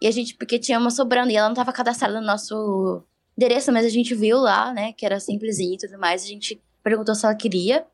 E 0.01 0.07
a 0.07 0.11
gente, 0.11 0.35
porque 0.35 0.59
tinha 0.59 0.79
uma 0.79 0.90
sobrando 0.90 1.31
e 1.31 1.37
ela 1.37 1.49
não 1.49 1.55
tava 1.55 1.73
cadastrada 1.73 2.21
no 2.21 2.27
nosso 2.27 3.03
endereço, 3.37 3.73
mas 3.73 3.87
a 3.87 3.88
gente 3.88 4.14
viu 4.14 4.38
lá, 4.38 4.73
né, 4.73 4.93
que 4.93 5.07
era 5.07 5.21
simplesinho 5.21 5.75
e 5.75 5.79
tudo 5.79 5.99
mais. 5.99 6.25
A 6.25 6.27
gente 6.27 6.61
perguntou 6.83 7.14
se 7.14 7.25
ela 7.25 7.35
queria. 7.35 7.87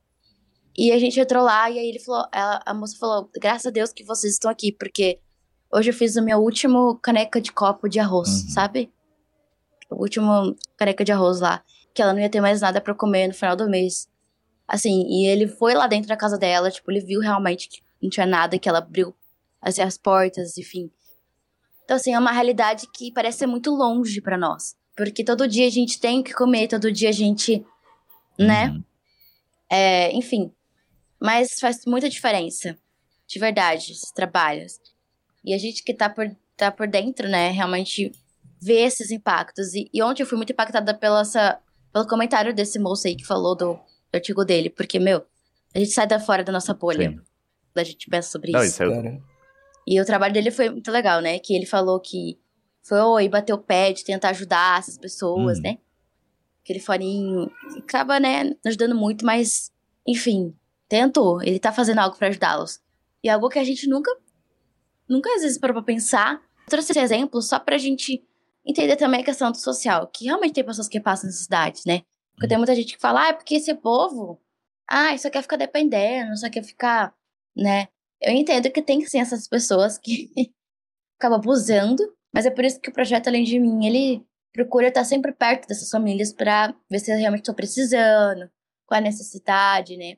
E 0.80 0.92
a 0.92 0.98
gente 0.98 1.20
entrou 1.20 1.44
lá 1.44 1.70
e 1.70 1.78
aí 1.78 1.88
ele 1.88 1.98
falou, 1.98 2.26
ela, 2.32 2.62
a 2.64 2.72
moça 2.72 2.96
falou, 2.98 3.28
graças 3.40 3.66
a 3.66 3.70
Deus 3.70 3.92
que 3.92 4.02
vocês 4.02 4.32
estão 4.32 4.50
aqui, 4.50 4.72
porque 4.72 5.20
Hoje 5.72 5.90
eu 5.90 5.94
fiz 5.94 6.16
o 6.16 6.22
meu 6.22 6.38
último 6.38 6.96
caneca 6.96 7.40
de 7.40 7.52
copo 7.52 7.88
de 7.88 8.00
arroz, 8.00 8.28
uhum. 8.28 8.48
sabe? 8.50 8.92
O 9.88 10.02
último 10.02 10.56
caneca 10.76 11.04
de 11.04 11.12
arroz 11.12 11.40
lá. 11.40 11.62
Que 11.94 12.02
ela 12.02 12.12
não 12.12 12.20
ia 12.20 12.28
ter 12.28 12.40
mais 12.40 12.60
nada 12.60 12.80
para 12.80 12.92
comer 12.92 13.28
no 13.28 13.34
final 13.34 13.54
do 13.54 13.70
mês. 13.70 14.08
Assim, 14.66 15.04
e 15.08 15.26
ele 15.28 15.46
foi 15.46 15.74
lá 15.74 15.86
dentro 15.86 16.08
da 16.08 16.16
casa 16.16 16.36
dela, 16.36 16.70
tipo, 16.70 16.90
ele 16.90 17.00
viu 17.00 17.20
realmente 17.20 17.68
que 17.68 17.80
não 18.02 18.10
tinha 18.10 18.26
nada, 18.26 18.58
que 18.58 18.68
ela 18.68 18.78
abriu 18.78 19.14
assim, 19.62 19.82
as 19.82 19.96
portas, 19.96 20.58
enfim. 20.58 20.90
Então, 21.84 21.96
assim, 21.96 22.14
é 22.14 22.18
uma 22.18 22.32
realidade 22.32 22.88
que 22.92 23.12
parece 23.12 23.38
ser 23.38 23.46
muito 23.46 23.70
longe 23.70 24.20
para 24.20 24.36
nós. 24.36 24.76
Porque 24.96 25.24
todo 25.24 25.46
dia 25.46 25.66
a 25.66 25.70
gente 25.70 26.00
tem 26.00 26.20
que 26.20 26.32
comer, 26.32 26.66
todo 26.66 26.90
dia 26.90 27.10
a 27.10 27.12
gente, 27.12 27.64
né? 28.36 28.70
Uhum. 28.70 28.84
É, 29.70 30.12
enfim. 30.12 30.52
Mas 31.20 31.58
faz 31.60 31.84
muita 31.86 32.08
diferença. 32.08 32.76
De 33.26 33.38
verdade, 33.38 33.92
esses 33.92 34.10
trabalhos. 34.10 34.80
E 35.44 35.54
a 35.54 35.58
gente 35.58 35.82
que 35.84 35.94
tá 35.94 36.08
por, 36.08 36.28
tá 36.56 36.70
por 36.70 36.88
dentro, 36.88 37.28
né, 37.28 37.50
realmente 37.50 38.12
vê 38.60 38.80
esses 38.80 39.10
impactos. 39.10 39.74
E, 39.74 39.90
e 39.92 40.02
ontem 40.02 40.22
eu 40.22 40.26
fui 40.26 40.36
muito 40.36 40.52
impactada 40.52 40.94
pela 40.94 41.20
essa, 41.20 41.58
pelo 41.92 42.06
comentário 42.06 42.54
desse 42.54 42.78
moço 42.78 43.06
aí 43.06 43.14
que 43.14 43.24
falou 43.24 43.54
do, 43.54 43.74
do 43.74 44.14
artigo 44.14 44.44
dele, 44.44 44.70
porque, 44.70 44.98
meu, 44.98 45.24
a 45.74 45.78
gente 45.78 45.90
sai 45.90 46.06
da 46.06 46.18
fora 46.18 46.42
da 46.42 46.52
nossa 46.52 46.74
bolha. 46.74 47.10
Sim. 47.10 47.20
A 47.76 47.84
gente 47.84 48.08
pensa 48.10 48.30
sobre 48.30 48.50
Não, 48.50 48.62
isso. 48.62 48.82
isso 48.82 48.92
é... 48.92 49.20
E 49.86 50.00
o 50.00 50.04
trabalho 50.04 50.34
dele 50.34 50.50
foi 50.50 50.68
muito 50.68 50.90
legal, 50.90 51.20
né? 51.20 51.38
Que 51.38 51.54
ele 51.54 51.66
falou 51.66 51.98
que 52.00 52.38
foi 52.82 53.28
bater 53.28 53.52
o 53.52 53.58
pé 53.58 53.92
de 53.92 54.04
tentar 54.04 54.30
ajudar 54.30 54.78
essas 54.78 54.98
pessoas, 54.98 55.58
hum. 55.58 55.62
né? 55.62 55.78
Aquele 56.62 56.80
forinho. 56.80 57.50
Acaba, 57.78 58.20
né, 58.20 58.52
ajudando 58.64 58.94
muito, 58.94 59.24
mas, 59.24 59.72
enfim, 60.06 60.54
tentou. 60.90 61.40
Ele 61.40 61.58
tá 61.58 61.72
fazendo 61.72 62.00
algo 62.00 62.16
para 62.16 62.28
ajudá-los. 62.28 62.80
E 63.22 63.28
é 63.28 63.32
algo 63.32 63.48
que 63.48 63.58
a 63.58 63.64
gente 63.64 63.88
nunca 63.88 64.10
nunca 65.08 65.32
às 65.34 65.42
vezes 65.42 65.56
parou 65.56 65.74
pra 65.74 65.82
pensar. 65.82 66.34
Eu 66.34 66.70
trouxe 66.70 66.92
esse 66.92 67.00
exemplo 67.00 67.40
só 67.40 67.58
pra 67.58 67.78
gente 67.78 68.22
entender 68.66 68.96
também 68.96 69.22
a 69.22 69.24
questão 69.24 69.50
do 69.50 69.56
social, 69.56 70.06
que 70.08 70.26
realmente 70.26 70.52
tem 70.52 70.64
pessoas 70.64 70.88
que 70.88 71.00
passam 71.00 71.28
necessidades, 71.28 71.84
né? 71.84 72.02
Porque 72.34 72.48
tem 72.48 72.58
muita 72.58 72.74
gente 72.74 72.94
que 72.94 73.00
fala, 73.00 73.22
ah, 73.24 73.28
é 73.28 73.32
porque 73.32 73.56
esse 73.56 73.74
povo, 73.74 74.40
ah, 74.86 75.16
só 75.16 75.30
quer 75.30 75.42
ficar 75.42 75.56
dependendo, 75.56 76.36
só 76.36 76.50
quer 76.50 76.62
ficar, 76.62 77.14
né? 77.56 77.88
Eu 78.20 78.32
entendo 78.32 78.70
que 78.70 78.82
tem 78.82 79.04
sim 79.06 79.20
essas 79.20 79.48
pessoas 79.48 79.98
que 79.98 80.30
acabam 81.18 81.38
abusando, 81.38 82.02
mas 82.32 82.46
é 82.46 82.50
por 82.50 82.64
isso 82.64 82.80
que 82.80 82.90
o 82.90 82.92
projeto 82.92 83.28
Além 83.28 83.44
de 83.44 83.58
Mim, 83.58 83.86
ele 83.86 84.24
procura 84.52 84.88
estar 84.88 85.04
sempre 85.04 85.32
perto 85.32 85.66
dessas 85.66 85.90
famílias 85.90 86.32
para 86.32 86.74
ver 86.88 86.98
se 86.98 87.12
realmente 87.14 87.42
estão 87.42 87.54
precisando, 87.54 88.50
qual 88.86 88.96
é 88.96 89.00
a 89.00 89.04
necessidade, 89.04 89.96
né? 89.96 90.16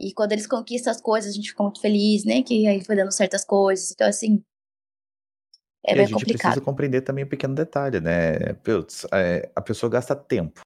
E 0.00 0.12
quando 0.14 0.32
eles 0.32 0.46
conquistam 0.46 0.92
as 0.92 1.00
coisas, 1.00 1.32
a 1.32 1.34
gente 1.34 1.50
fica 1.50 1.62
muito 1.62 1.80
feliz, 1.80 2.24
né? 2.24 2.42
Que 2.42 2.66
aí 2.66 2.84
foi 2.84 2.94
dando 2.96 3.12
certas 3.12 3.44
coisas. 3.44 3.90
Então, 3.90 4.06
assim. 4.08 4.42
É 5.84 5.92
e 5.92 5.94
bem 5.96 6.04
a 6.04 6.06
gente 6.06 6.18
complicado. 6.18 6.50
precisa 6.52 6.64
compreender 6.64 7.00
também 7.02 7.24
um 7.24 7.28
pequeno 7.28 7.54
detalhe, 7.54 8.00
né? 8.00 8.54
Putz, 8.64 9.06
é, 9.12 9.50
a 9.54 9.60
pessoa 9.60 9.90
gasta 9.90 10.14
tempo, 10.14 10.60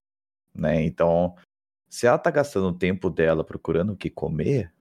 né? 0.53 0.83
Então, 0.83 1.35
se 1.89 2.07
ela 2.07 2.17
tá 2.17 2.31
gastando 2.31 2.67
o 2.67 2.77
tempo 2.77 3.09
dela 3.09 3.43
procurando 3.43 3.93
o 3.93 3.97
que 3.97 4.09
comer, 4.09 4.71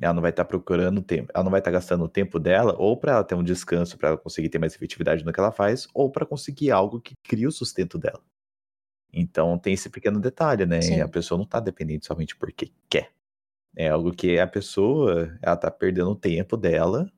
Ela 0.00 0.14
não 0.14 0.22
vai 0.22 0.30
estar 0.30 0.44
tá 0.44 0.48
procurando 0.48 1.02
tempo, 1.02 1.30
ela 1.34 1.44
não 1.44 1.50
vai 1.50 1.60
estar 1.60 1.70
tá 1.70 1.74
gastando 1.78 2.04
o 2.04 2.08
tempo 2.08 2.38
dela 2.38 2.74
ou 2.78 2.96
para 2.96 3.12
ela 3.12 3.24
ter 3.24 3.34
um 3.34 3.42
descanso, 3.42 3.96
para 3.96 4.10
ela 4.10 4.18
conseguir 4.18 4.48
ter 4.48 4.58
mais 4.58 4.74
efetividade 4.74 5.24
no 5.24 5.32
que 5.32 5.40
ela 5.40 5.52
faz, 5.52 5.88
ou 5.94 6.10
para 6.10 6.26
conseguir 6.26 6.70
algo 6.70 7.00
que 7.00 7.14
crie 7.22 7.46
o 7.46 7.52
sustento 7.52 7.98
dela. 7.98 8.22
Então 9.12 9.58
tem 9.58 9.74
esse 9.74 9.90
pequeno 9.90 10.20
detalhe, 10.20 10.66
né? 10.66 10.82
Sim. 10.82 11.00
A 11.00 11.08
pessoa 11.08 11.38
não 11.38 11.44
está 11.44 11.60
dependente 11.60 12.06
somente 12.06 12.36
porque 12.36 12.72
quer. 12.90 13.12
É 13.76 13.88
algo 13.88 14.12
que 14.12 14.38
a 14.38 14.46
pessoa, 14.46 15.36
ela 15.42 15.56
tá 15.56 15.70
perdendo 15.70 16.10
o 16.10 16.16
tempo 16.16 16.56
dela 16.56 17.10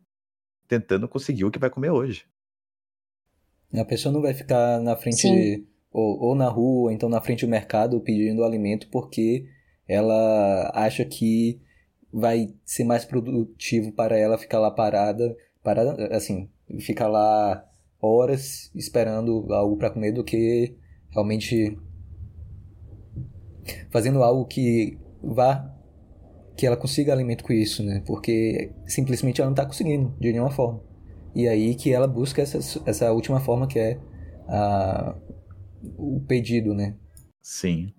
tentando 0.68 1.08
conseguir 1.08 1.44
o 1.44 1.50
que 1.50 1.58
vai 1.58 1.70
comer 1.70 1.90
hoje. 1.90 2.24
A 3.72 3.84
pessoa 3.84 4.12
não 4.12 4.22
vai 4.22 4.34
ficar 4.34 4.80
na 4.80 4.96
frente 4.96 5.66
ou, 5.90 6.20
ou, 6.20 6.34
na 6.34 6.48
rua, 6.48 6.84
ou 6.84 6.90
então 6.90 7.08
na 7.08 7.20
frente 7.20 7.44
do 7.44 7.50
mercado 7.50 8.00
pedindo 8.00 8.44
alimento 8.44 8.88
porque 8.88 9.46
ela 9.86 10.70
acha 10.74 11.04
que 11.04 11.60
vai 12.12 12.54
ser 12.64 12.84
mais 12.84 13.04
produtivo 13.04 13.92
para 13.92 14.16
ela 14.16 14.38
ficar 14.38 14.60
lá 14.60 14.70
parada, 14.70 15.36
parada 15.62 16.14
assim, 16.14 16.48
ficar 16.80 17.08
lá 17.08 17.68
horas 18.00 18.70
esperando 18.74 19.52
algo 19.52 19.76
para 19.76 19.90
comer 19.90 20.12
do 20.12 20.22
que 20.22 20.76
realmente 21.10 21.76
fazendo 23.90 24.22
algo 24.22 24.44
que 24.46 24.98
vá 25.22 25.73
que 26.56 26.66
ela 26.66 26.76
consiga 26.76 27.12
alimento 27.12 27.44
com 27.44 27.52
isso, 27.52 27.82
né? 27.82 28.02
Porque 28.06 28.72
simplesmente 28.86 29.40
ela 29.40 29.50
não 29.50 29.54
está 29.54 29.66
conseguindo 29.66 30.14
de 30.20 30.32
nenhuma 30.32 30.50
forma. 30.50 30.82
E 31.34 31.48
aí 31.48 31.74
que 31.74 31.92
ela 31.92 32.06
busca 32.06 32.42
essa, 32.42 32.58
essa 32.86 33.12
última 33.12 33.40
forma 33.40 33.66
que 33.66 33.78
é 33.78 33.98
a, 34.48 35.16
o 35.98 36.20
pedido, 36.26 36.74
né? 36.74 36.96
Sim. 37.42 37.92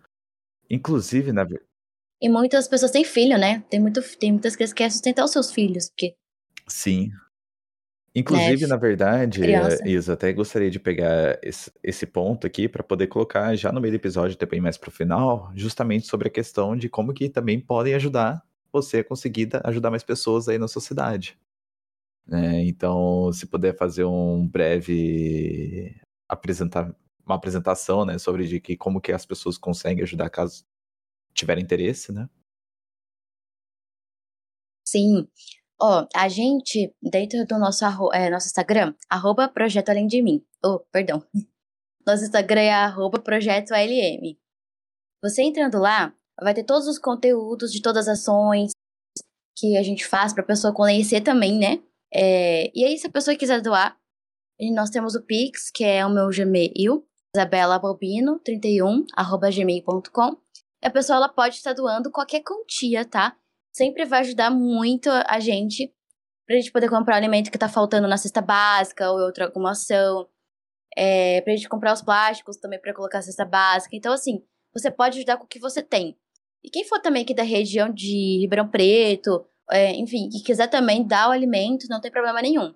Inclusive, 0.69 1.31
na 1.31 1.45
E 2.21 2.29
muitas 2.29 2.67
pessoas 2.67 2.91
têm 2.91 3.03
filho, 3.03 3.37
né? 3.37 3.63
Tem, 3.69 3.79
muito, 3.79 4.01
tem 4.17 4.31
muitas 4.31 4.55
crianças 4.55 4.73
que 4.73 4.77
querem 4.77 4.91
sustentar 4.91 5.25
os 5.25 5.31
seus 5.31 5.51
filhos. 5.51 5.89
Porque... 5.89 6.15
Sim. 6.67 7.09
Inclusive, 8.15 8.61
né? 8.61 8.67
na 8.67 8.77
verdade, 8.77 9.41
criança. 9.41 9.85
Isa, 9.85 10.13
até 10.13 10.31
gostaria 10.31 10.71
de 10.71 10.79
pegar 10.79 11.37
esse, 11.43 11.69
esse 11.83 12.05
ponto 12.05 12.47
aqui 12.47 12.69
para 12.69 12.81
poder 12.81 13.07
colocar 13.07 13.53
já 13.55 13.73
no 13.73 13.81
meio 13.81 13.91
do 13.91 13.97
episódio, 13.97 14.37
também 14.37 14.61
mais 14.61 14.77
pro 14.77 14.89
final, 14.89 15.51
justamente 15.53 16.07
sobre 16.07 16.29
a 16.29 16.31
questão 16.31 16.77
de 16.77 16.87
como 16.87 17.13
que 17.13 17.27
também 17.27 17.59
podem 17.59 17.93
ajudar 17.93 18.41
você 18.71 18.99
a 18.99 19.03
conseguir 19.03 19.49
ajudar 19.65 19.89
mais 19.89 20.03
pessoas 20.03 20.47
aí 20.47 20.57
na 20.57 20.67
sociedade. 20.67 21.37
É, 22.31 22.63
então, 22.63 23.31
se 23.33 23.45
puder 23.45 23.75
fazer 23.75 24.05
um 24.05 24.47
breve 24.47 25.95
apresentar 26.27 26.95
uma 27.25 27.35
apresentação, 27.35 28.05
né, 28.05 28.17
sobre 28.17 28.47
de 28.47 28.59
que 28.59 28.77
como 28.77 29.01
que 29.01 29.11
as 29.11 29.25
pessoas 29.25 29.57
conseguem 29.57 30.03
ajudar 30.03 30.29
caso 30.29 30.65
tiver 31.33 31.59
interesse, 31.59 32.11
né? 32.13 32.29
Sim. 34.87 35.27
Ó, 35.79 36.07
a 36.15 36.27
gente, 36.29 36.93
dentro 37.01 37.45
do 37.45 37.59
nosso, 37.59 37.85
é, 38.13 38.29
nosso 38.29 38.47
Instagram, 38.47 38.93
arroba 39.09 39.47
Projeto 39.47 39.89
Além 39.89 40.07
de 40.07 40.21
Mim. 40.21 40.43
Oh, 40.63 40.79
perdão. 40.91 41.23
Nosso 42.07 42.23
Instagram 42.23 42.61
é 42.61 42.71
arroba 42.71 43.19
Projeto 43.19 43.71
ALM. 43.71 44.37
Você 45.23 45.41
entrando 45.41 45.79
lá, 45.79 46.13
vai 46.39 46.53
ter 46.53 46.63
todos 46.63 46.87
os 46.87 46.99
conteúdos 46.99 47.71
de 47.71 47.81
todas 47.81 48.07
as 48.07 48.19
ações 48.19 48.73
que 49.57 49.75
a 49.75 49.81
gente 49.81 50.05
faz 50.05 50.31
para 50.31 50.43
pessoa 50.43 50.71
conhecer 50.71 51.21
também, 51.21 51.57
né? 51.57 51.81
É, 52.13 52.71
e 52.75 52.85
aí, 52.85 52.97
se 52.97 53.07
a 53.07 53.11
pessoa 53.11 53.35
quiser 53.35 53.59
doar, 53.59 53.97
nós 54.73 54.91
temos 54.91 55.15
o 55.15 55.25
Pix, 55.25 55.71
que 55.71 55.83
é 55.83 56.05
o 56.05 56.09
meu 56.09 56.29
Gmail, 56.29 57.03
isabelabobino31, 57.35 59.05
arroba 59.15 59.49
gmail.com. 59.49 60.37
A 60.83 60.89
pessoa 60.89 61.17
ela 61.17 61.29
pode 61.29 61.55
estar 61.55 61.73
doando 61.73 62.11
qualquer 62.11 62.41
quantia, 62.41 63.03
tá? 63.03 63.35
Sempre 63.75 64.05
vai 64.05 64.21
ajudar 64.21 64.49
muito 64.49 65.09
a 65.09 65.37
gente 65.37 65.93
pra 66.47 66.55
gente 66.55 66.71
poder 66.71 66.89
comprar 66.89 67.15
o 67.15 67.17
alimento 67.17 67.51
que 67.51 67.57
tá 67.57 67.67
faltando 67.67 68.07
na 68.07 68.15
cesta 68.15 68.41
básica 68.41 69.11
ou 69.11 69.19
outra 69.19 69.47
alguma 69.47 69.71
ação. 69.71 70.29
É, 70.95 71.41
pra 71.41 71.53
gente 71.53 71.67
comprar 71.67 71.91
os 71.91 72.01
plásticos 72.01 72.55
também 72.55 72.79
para 72.79 72.93
colocar 72.93 73.17
na 73.17 73.23
cesta 73.23 73.43
básica. 73.43 73.93
Então, 73.93 74.13
assim, 74.13 74.41
você 74.73 74.89
pode 74.89 75.17
ajudar 75.17 75.35
com 75.35 75.43
o 75.43 75.47
que 75.47 75.59
você 75.59 75.83
tem. 75.83 76.17
E 76.63 76.69
quem 76.69 76.85
for 76.85 77.01
também 77.01 77.23
aqui 77.23 77.33
da 77.33 77.43
região 77.43 77.91
de 77.91 78.39
Ribeirão 78.39 78.69
Preto, 78.69 79.45
é, 79.69 79.91
enfim, 79.91 80.29
que 80.29 80.41
quiser 80.41 80.67
também 80.67 81.05
dar 81.05 81.27
o 81.27 81.33
alimento, 81.33 81.85
não 81.89 81.99
tem 81.99 82.09
problema 82.09 82.41
nenhum. 82.41 82.73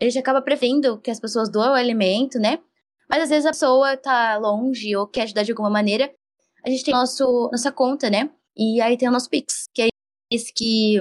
A 0.00 0.04
gente 0.04 0.16
acaba 0.16 0.40
prevendo 0.40 1.00
que 1.00 1.10
as 1.10 1.18
pessoas 1.18 1.50
doam 1.50 1.72
o 1.72 1.74
alimento, 1.74 2.38
né? 2.38 2.60
Mas 3.10 3.24
às 3.24 3.30
vezes 3.30 3.46
a 3.46 3.50
pessoa 3.50 3.96
tá 3.96 4.38
longe 4.38 4.94
ou 4.94 5.08
quer 5.08 5.22
ajudar 5.22 5.42
de 5.42 5.50
alguma 5.50 5.70
maneira. 5.70 6.08
A 6.64 6.70
gente 6.70 6.84
tem 6.84 6.94
nosso, 6.94 7.48
nossa 7.50 7.72
conta, 7.72 8.08
né? 8.08 8.30
E 8.58 8.80
aí 8.80 8.96
tem 8.96 9.08
o 9.08 9.12
nosso 9.12 9.30
Pix, 9.30 9.66
que 9.72 9.82
é 9.82 9.88
esse 10.32 10.52
que 10.52 10.98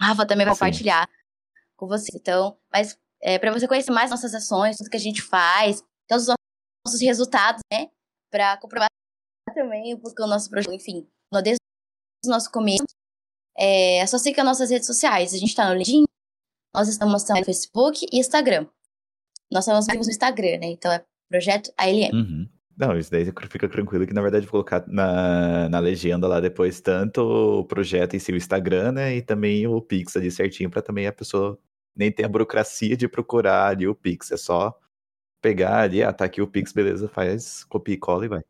a 0.00 0.06
Rafa 0.06 0.26
também 0.26 0.44
vai 0.44 0.54
Sim. 0.54 0.58
compartilhar 0.58 1.08
com 1.76 1.86
você. 1.86 2.10
Então, 2.14 2.58
mas 2.72 2.98
é, 3.22 3.38
para 3.38 3.52
você 3.52 3.68
conhecer 3.68 3.92
mais 3.92 4.10
nossas 4.10 4.34
ações, 4.34 4.76
tudo 4.76 4.90
que 4.90 4.96
a 4.96 5.00
gente 5.00 5.22
faz, 5.22 5.82
todos 6.08 6.28
os 6.28 6.34
nossos 6.86 7.00
resultados, 7.00 7.60
né? 7.72 7.88
Para 8.30 8.56
comprovar 8.58 8.88
também 9.54 9.96
porque 10.00 10.20
o 10.20 10.26
nosso 10.26 10.50
projeto, 10.50 10.72
enfim, 10.72 11.08
desde 11.42 11.60
o 12.26 12.30
nosso 12.30 12.50
começo, 12.50 12.84
é 13.56 14.04
só 14.06 14.18
siga 14.18 14.42
nossas 14.42 14.70
redes 14.70 14.86
sociais. 14.86 15.32
A 15.32 15.38
gente 15.38 15.50
está 15.50 15.68
no 15.68 15.74
LinkedIn, 15.74 16.04
nós 16.74 16.88
estamos 16.88 17.28
no 17.28 17.44
Facebook 17.44 18.06
e 18.12 18.18
Instagram. 18.18 18.66
Nós 19.52 19.66
estamos 19.68 19.86
no 19.86 20.10
Instagram, 20.10 20.58
né? 20.58 20.66
Então 20.66 20.90
é 20.90 21.04
Projeto 21.28 21.72
ALM. 21.76 22.12
Uhum. 22.12 22.48
Não, 22.76 22.98
isso 22.98 23.10
daí 23.10 23.24
fica 23.24 23.68
tranquilo 23.68 24.06
que 24.06 24.12
na 24.12 24.22
verdade 24.22 24.46
vou 24.46 24.52
colocar 24.52 24.84
na, 24.88 25.68
na 25.68 25.78
legenda 25.78 26.26
lá 26.26 26.40
depois 26.40 26.80
tanto 26.80 27.20
o 27.60 27.64
projeto 27.64 28.14
em 28.14 28.18
si, 28.18 28.32
o 28.32 28.36
Instagram, 28.36 28.92
né? 28.92 29.16
E 29.16 29.22
também 29.22 29.66
o 29.66 29.80
Pix 29.80 30.16
ali 30.16 30.30
certinho 30.30 30.70
para 30.70 30.82
também 30.82 31.06
a 31.06 31.12
pessoa 31.12 31.58
nem 31.94 32.10
ter 32.10 32.24
a 32.24 32.28
burocracia 32.28 32.96
de 32.96 33.08
procurar 33.08 33.68
ali 33.68 33.86
o 33.86 33.94
Pix. 33.94 34.32
É 34.32 34.36
só 34.36 34.76
pegar 35.40 35.82
ali, 35.82 36.02
ah, 36.02 36.12
tá 36.12 36.24
aqui 36.24 36.42
o 36.42 36.48
Pix, 36.48 36.72
beleza, 36.72 37.08
faz, 37.08 37.64
copia 37.64 37.94
e 37.94 37.98
cola 37.98 38.24
e 38.24 38.28
vai. 38.28 38.42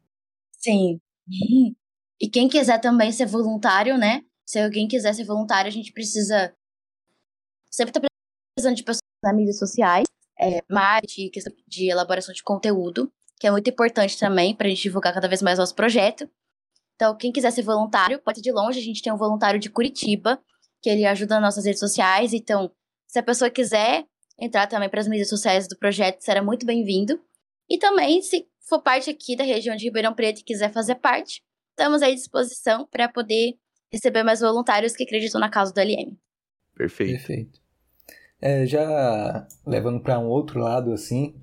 Sim. 0.53 1.01
E 2.20 2.29
quem 2.29 2.49
quiser 2.49 2.81
também 2.81 3.11
ser 3.11 3.27
voluntário, 3.27 3.99
né? 3.99 4.22
Se 4.47 4.59
alguém 4.59 4.87
quiser 4.87 5.12
ser 5.12 5.25
voluntário, 5.25 5.68
a 5.68 5.72
gente 5.72 5.93
precisa. 5.93 6.55
Sempre 7.70 7.93
tá 7.93 8.01
precisando 8.57 8.77
de 8.77 8.85
pessoas 8.85 9.03
nas 9.22 9.35
mídias 9.35 9.59
sociais, 9.59 10.07
é, 10.41 10.62
marketing, 10.70 11.29
questão 11.31 11.53
de 11.66 11.91
elaboração 11.91 12.33
de 12.33 12.43
conteúdo, 12.43 13.12
que 13.39 13.47
é 13.47 13.51
muito 13.51 13.68
importante 13.68 14.18
também 14.18 14.55
para 14.55 14.66
a 14.66 14.70
gente 14.70 14.82
divulgar 14.82 15.12
cada 15.12 15.28
vez 15.28 15.43
mais 15.43 15.59
nosso 15.59 15.74
projeto. 15.74 16.28
Então, 16.95 17.16
quem 17.16 17.32
quiser 17.32 17.51
ser 17.51 17.62
voluntário, 17.62 18.20
pode 18.20 18.41
ir 18.41 18.43
de 18.43 18.53
longe. 18.53 18.78
A 18.78 18.82
gente 18.82 19.03
tem 19.03 19.12
um 19.12 19.16
voluntário 19.16 19.59
de 19.59 19.68
Curitiba, 19.68 20.41
que 20.80 20.89
ele 20.89 21.05
ajuda 21.05 21.35
nas 21.37 21.43
nossas 21.43 21.64
redes 21.64 21.80
sociais. 21.80 22.32
Então, 22.32 22.70
se 23.07 23.18
a 23.18 23.22
pessoa 23.22 23.51
quiser 23.51 24.05
entrar 24.39 24.66
também 24.66 24.89
para 24.89 25.01
as 25.01 25.09
mídias 25.09 25.28
sociais 25.28 25.66
do 25.68 25.76
projeto, 25.76 26.20
será 26.20 26.43
muito 26.43 26.64
bem-vindo. 26.64 27.20
E 27.68 27.78
também, 27.78 28.22
se 28.22 28.47
for 28.68 28.80
parte 28.80 29.11
aqui 29.11 29.37
da 29.37 29.45
região 29.45 29.76
de 29.76 29.85
Ribeirão 29.85 30.14
Preto 30.14 30.41
e 30.41 30.45
quiser 30.45 30.72
fazer 30.72 30.97
parte, 30.97 31.43
estamos 31.70 32.03
à 32.03 32.11
disposição 32.11 32.87
para 32.87 33.09
poder 33.09 33.55
receber 33.93 34.22
mais 34.22 34.41
voluntários 34.41 34.95
que 34.95 35.05
acreditam 35.05 35.41
na 35.41 35.49
causa 35.49 35.72
do 35.72 35.80
LM. 35.80 36.16
Perfeito. 36.74 37.12
Perfeito. 37.12 37.61
É, 38.41 38.66
já 38.66 39.47
levando 39.66 40.03
para 40.03 40.18
um 40.18 40.26
outro 40.26 40.61
lado, 40.61 40.93
assim, 40.93 41.35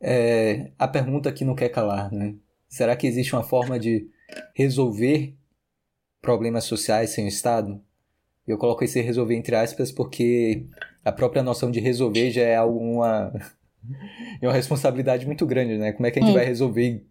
é, 0.00 0.70
a 0.78 0.88
pergunta 0.88 1.30
que 1.32 1.44
não 1.44 1.54
quer 1.54 1.68
calar, 1.68 2.12
né? 2.12 2.34
Será 2.68 2.96
que 2.96 3.06
existe 3.06 3.34
uma 3.34 3.42
forma 3.42 3.78
de 3.78 4.08
resolver 4.54 5.34
problemas 6.22 6.64
sociais 6.64 7.10
sem 7.10 7.24
o 7.24 7.28
Estado? 7.28 7.80
Eu 8.46 8.56
coloco 8.56 8.82
esse 8.82 9.00
resolver 9.00 9.34
entre 9.34 9.54
aspas 9.54 9.92
porque 9.92 10.64
a 11.04 11.12
própria 11.12 11.42
noção 11.42 11.70
de 11.70 11.80
resolver 11.80 12.30
já 12.30 12.42
é 12.42 12.56
alguma 12.56 13.32
é 14.40 14.46
uma 14.46 14.54
responsabilidade 14.54 15.26
muito 15.26 15.44
grande, 15.44 15.76
né? 15.76 15.92
Como 15.92 16.06
é 16.06 16.10
que 16.10 16.18
a 16.18 16.22
gente 16.22 16.30
hum. 16.30 16.34
vai 16.34 16.44
resolver 16.44 17.04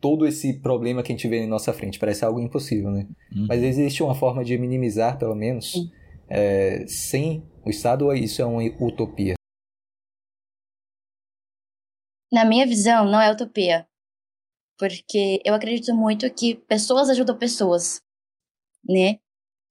todo 0.00 0.26
esse 0.26 0.52
problema 0.54 1.02
que 1.02 1.12
a 1.12 1.16
gente 1.16 1.28
vê 1.28 1.38
em 1.38 1.46
nossa 1.46 1.72
frente? 1.72 1.98
Parece 1.98 2.24
algo 2.24 2.40
impossível, 2.40 2.90
né? 2.90 3.06
Hum. 3.34 3.46
Mas 3.48 3.62
existe 3.62 4.02
uma 4.02 4.14
forma 4.14 4.44
de 4.44 4.58
minimizar, 4.58 5.18
pelo 5.18 5.34
menos, 5.34 5.74
hum. 5.74 5.90
é, 6.28 6.84
sem 6.86 7.42
o 7.64 7.70
Estado 7.70 8.06
ou 8.06 8.14
isso 8.14 8.42
é 8.42 8.44
uma 8.44 8.62
utopia? 8.80 9.37
Na 12.32 12.44
minha 12.44 12.66
visão, 12.66 13.04
não 13.04 13.20
é 13.20 13.30
utopia. 13.30 13.86
Porque 14.78 15.40
eu 15.44 15.54
acredito 15.54 15.94
muito 15.94 16.32
que 16.32 16.54
pessoas 16.54 17.10
ajudam 17.10 17.36
pessoas, 17.36 18.00
né? 18.88 19.18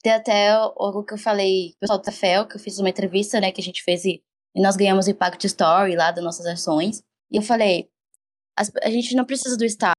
Tem 0.01 0.13
até 0.13 0.49
algo 0.49 1.03
que 1.03 1.13
eu 1.13 1.17
falei, 1.17 1.71
o 1.75 1.79
pessoal 1.79 2.01
da 2.01 2.11
FEL, 2.11 2.47
que 2.47 2.55
eu 2.55 2.59
fiz 2.59 2.79
uma 2.79 2.89
entrevista, 2.89 3.39
né, 3.39 3.51
que 3.51 3.61
a 3.61 3.63
gente 3.63 3.83
fez 3.83 4.05
e 4.05 4.23
e 4.57 4.61
nós 4.61 4.75
ganhamos 4.75 5.05
o 5.05 5.11
Impact 5.11 5.45
Story 5.45 5.95
lá 5.95 6.11
das 6.11 6.23
nossas 6.23 6.47
ações. 6.47 7.03
E 7.31 7.37
eu 7.37 7.43
falei, 7.43 7.91
a 8.81 8.89
gente 8.89 9.15
não 9.15 9.23
precisa 9.23 9.55
do 9.55 9.63
Estado, 9.63 9.95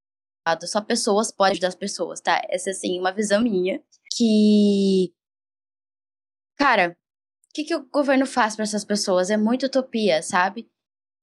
só 0.64 0.80
pessoas 0.80 1.30
podem 1.30 1.52
ajudar 1.52 1.68
as 1.68 1.76
pessoas, 1.76 2.20
tá? 2.20 2.42
Essa 2.48 2.70
é, 2.70 2.72
assim, 2.72 2.98
uma 2.98 3.12
visão 3.12 3.40
minha 3.40 3.80
que... 4.16 5.14
Cara, 6.56 6.90
o 6.90 7.54
que, 7.54 7.62
que 7.62 7.74
o 7.76 7.88
governo 7.88 8.26
faz 8.26 8.56
para 8.56 8.64
essas 8.64 8.84
pessoas? 8.84 9.30
É 9.30 9.36
muito 9.36 9.66
utopia, 9.66 10.22
sabe? 10.24 10.68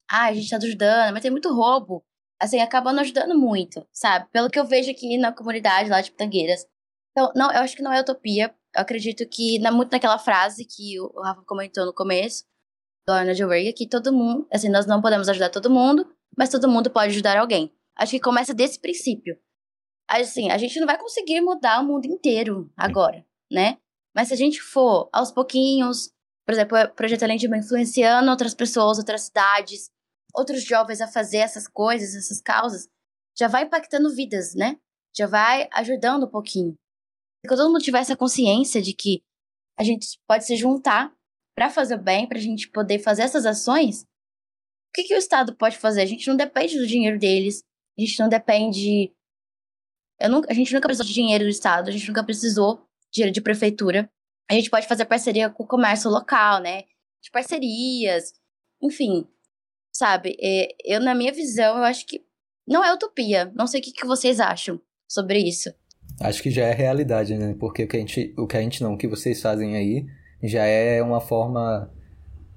Ah, 0.10 0.26
a 0.26 0.34
gente 0.34 0.49
tá 0.49 0.58
ajudando, 0.58 1.14
mas 1.14 1.22
tem 1.22 1.32
muito 1.32 1.53
roubo. 1.53 2.03
Assim, 2.39 2.60
acabando 2.60 2.99
ajudando 2.99 3.38
muito, 3.38 3.88
sabe? 3.93 4.28
Pelo 4.32 4.49
que 4.49 4.60
eu 4.60 4.66
vejo 4.66 4.91
aqui 4.91 5.18
na 5.18 5.32
comunidade 5.32 5.89
lá 5.89 6.01
de 6.01 6.12
Pitangueiras. 6.12 6.66
Então, 7.12 7.32
não, 7.36 7.51
eu 7.51 7.62
acho 7.62 7.76
que 7.76 7.82
não 7.82 7.93
é 7.93 8.01
utopia. 8.01 8.53
Eu 8.76 8.82
acredito 8.82 9.28
que, 9.28 9.58
na, 9.60 9.72
muito 9.72 9.91
naquela 9.91 10.20
frase 10.20 10.66
que 10.66 10.99
o 10.99 11.22
Rafa 11.22 11.41
comentou 11.43 11.86
no 11.86 11.93
começo, 11.93 12.43
do 13.08 13.14
Arnold 13.14 13.45
Reagan, 13.45 13.72
que 13.72 13.88
todo 13.88 14.12
mundo, 14.12 14.47
assim, 14.51 14.70
nós 14.70 14.86
não 14.86 15.01
podemos 15.01 15.30
ajudar 15.30 15.49
todo 15.49 15.70
mundo, 15.70 16.06
mas 16.38 16.49
todo 16.49 16.68
mundo 16.68 16.89
pode 16.89 17.14
ajudar 17.14 17.38
alguém. 17.38 17.72
Acho 17.95 18.12
que 18.12 18.20
começa 18.20 18.53
desse 18.53 18.80
princípio. 18.80 19.38
Assim, 20.10 20.51
a 20.51 20.58
gente 20.58 20.80
não 20.80 20.88
vai 20.88 20.97
conseguir 20.97 21.39
mudar 21.41 21.80
o 21.82 21.86
mundo 21.86 22.06
inteiro 22.06 22.70
agora, 22.76 23.26
né? 23.51 23.78
Mas 24.14 24.28
se 24.28 24.34
a 24.34 24.38
gente 24.38 24.62
for 24.62 25.10
aos 25.14 25.32
pouquinhos, 25.32 26.12
por 26.45 26.53
exemplo, 26.53 26.78
o 26.78 26.89
Projeto 26.89 27.24
Além 27.24 27.38
de 27.38 27.47
influenciando 27.47 28.30
outras 28.30 28.53
pessoas, 28.53 28.97
outras 28.97 29.24
cidades, 29.24 29.89
outros 30.36 30.63
jovens 30.63 31.01
a 31.01 31.07
fazer 31.07 31.38
essas 31.38 31.67
coisas, 31.67 32.15
essas 32.15 32.41
causas, 32.41 32.88
já 33.38 33.47
vai 33.47 33.63
impactando 33.63 34.13
vidas, 34.13 34.53
né? 34.55 34.77
Já 35.15 35.27
vai 35.27 35.67
ajudando 35.71 36.25
um 36.25 36.29
pouquinho. 36.29 36.75
Se 37.45 37.55
todo 37.55 37.67
mundo 37.67 37.83
tiver 37.83 37.99
essa 37.99 38.15
consciência 38.15 38.81
de 38.81 38.93
que 38.93 39.23
a 39.77 39.83
gente 39.83 40.19
pode 40.27 40.45
se 40.45 40.55
juntar 40.55 41.13
para 41.55 41.69
fazer 41.69 41.95
o 41.95 42.01
bem, 42.01 42.27
para 42.27 42.38
a 42.38 42.41
gente 42.41 42.69
poder 42.69 42.99
fazer 42.99 43.23
essas 43.23 43.45
ações, 43.45 44.03
o 44.03 44.93
que, 44.93 45.03
que 45.03 45.15
o 45.15 45.17
Estado 45.17 45.55
pode 45.55 45.77
fazer? 45.77 46.01
A 46.01 46.05
gente 46.05 46.27
não 46.27 46.36
depende 46.36 46.77
do 46.77 46.88
dinheiro 46.88 47.19
deles, 47.19 47.63
a 47.97 48.01
gente 48.01 48.19
não 48.19 48.29
depende. 48.29 49.13
Nunca, 50.29 50.51
a 50.51 50.53
gente 50.53 50.73
nunca 50.73 50.88
precisou 50.88 51.05
de 51.05 51.13
dinheiro 51.13 51.43
do 51.43 51.49
Estado, 51.49 51.89
a 51.89 51.91
gente 51.91 52.07
nunca 52.07 52.23
precisou 52.23 52.77
de 52.77 53.15
dinheiro 53.15 53.33
de 53.33 53.41
prefeitura. 53.41 54.09
A 54.49 54.53
gente 54.53 54.69
pode 54.69 54.88
fazer 54.88 55.05
parceria 55.05 55.49
com 55.49 55.63
o 55.63 55.67
comércio 55.67 56.09
local, 56.09 56.61
né? 56.61 56.83
De 57.21 57.31
parcerias, 57.31 58.33
enfim, 58.81 59.27
sabe? 59.96 60.36
É, 60.41 60.76
eu, 60.84 61.00
na 61.00 61.16
minha 61.16 61.32
visão, 61.32 61.78
eu 61.78 61.84
acho 61.84 62.06
que 62.06 62.22
não 62.68 62.84
é 62.84 62.93
utopia. 62.93 63.52
Não 63.56 63.66
sei 63.66 63.80
o 63.80 63.84
que, 63.84 63.93
que 63.93 64.06
vocês 64.06 64.39
acham 64.41 64.80
sobre 65.10 65.39
isso. 65.39 65.74
Acho 66.20 66.43
que 66.43 66.52
já 66.52 66.66
é 66.66 66.74
realidade, 66.74 67.38
né? 67.38 67.56
Porque 67.58 67.84
o 67.84 67.88
que 67.88 67.96
a 67.96 68.00
gente, 68.00 68.34
o 68.38 68.46
que 68.46 68.58
a 68.58 68.62
gente 68.62 68.84
não, 68.84 68.93
o 68.93 68.98
que 68.98 69.08
vocês 69.08 69.41
fazem 69.41 69.76
aí 69.76 70.06
já 70.43 70.66
é 70.66 71.02
uma 71.02 71.22
forma 71.22 71.91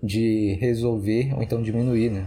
de 0.02 0.56
resolver 0.60 1.32
ou 1.34 1.42
então 1.42 1.62
diminuir, 1.62 2.10
né? 2.10 2.26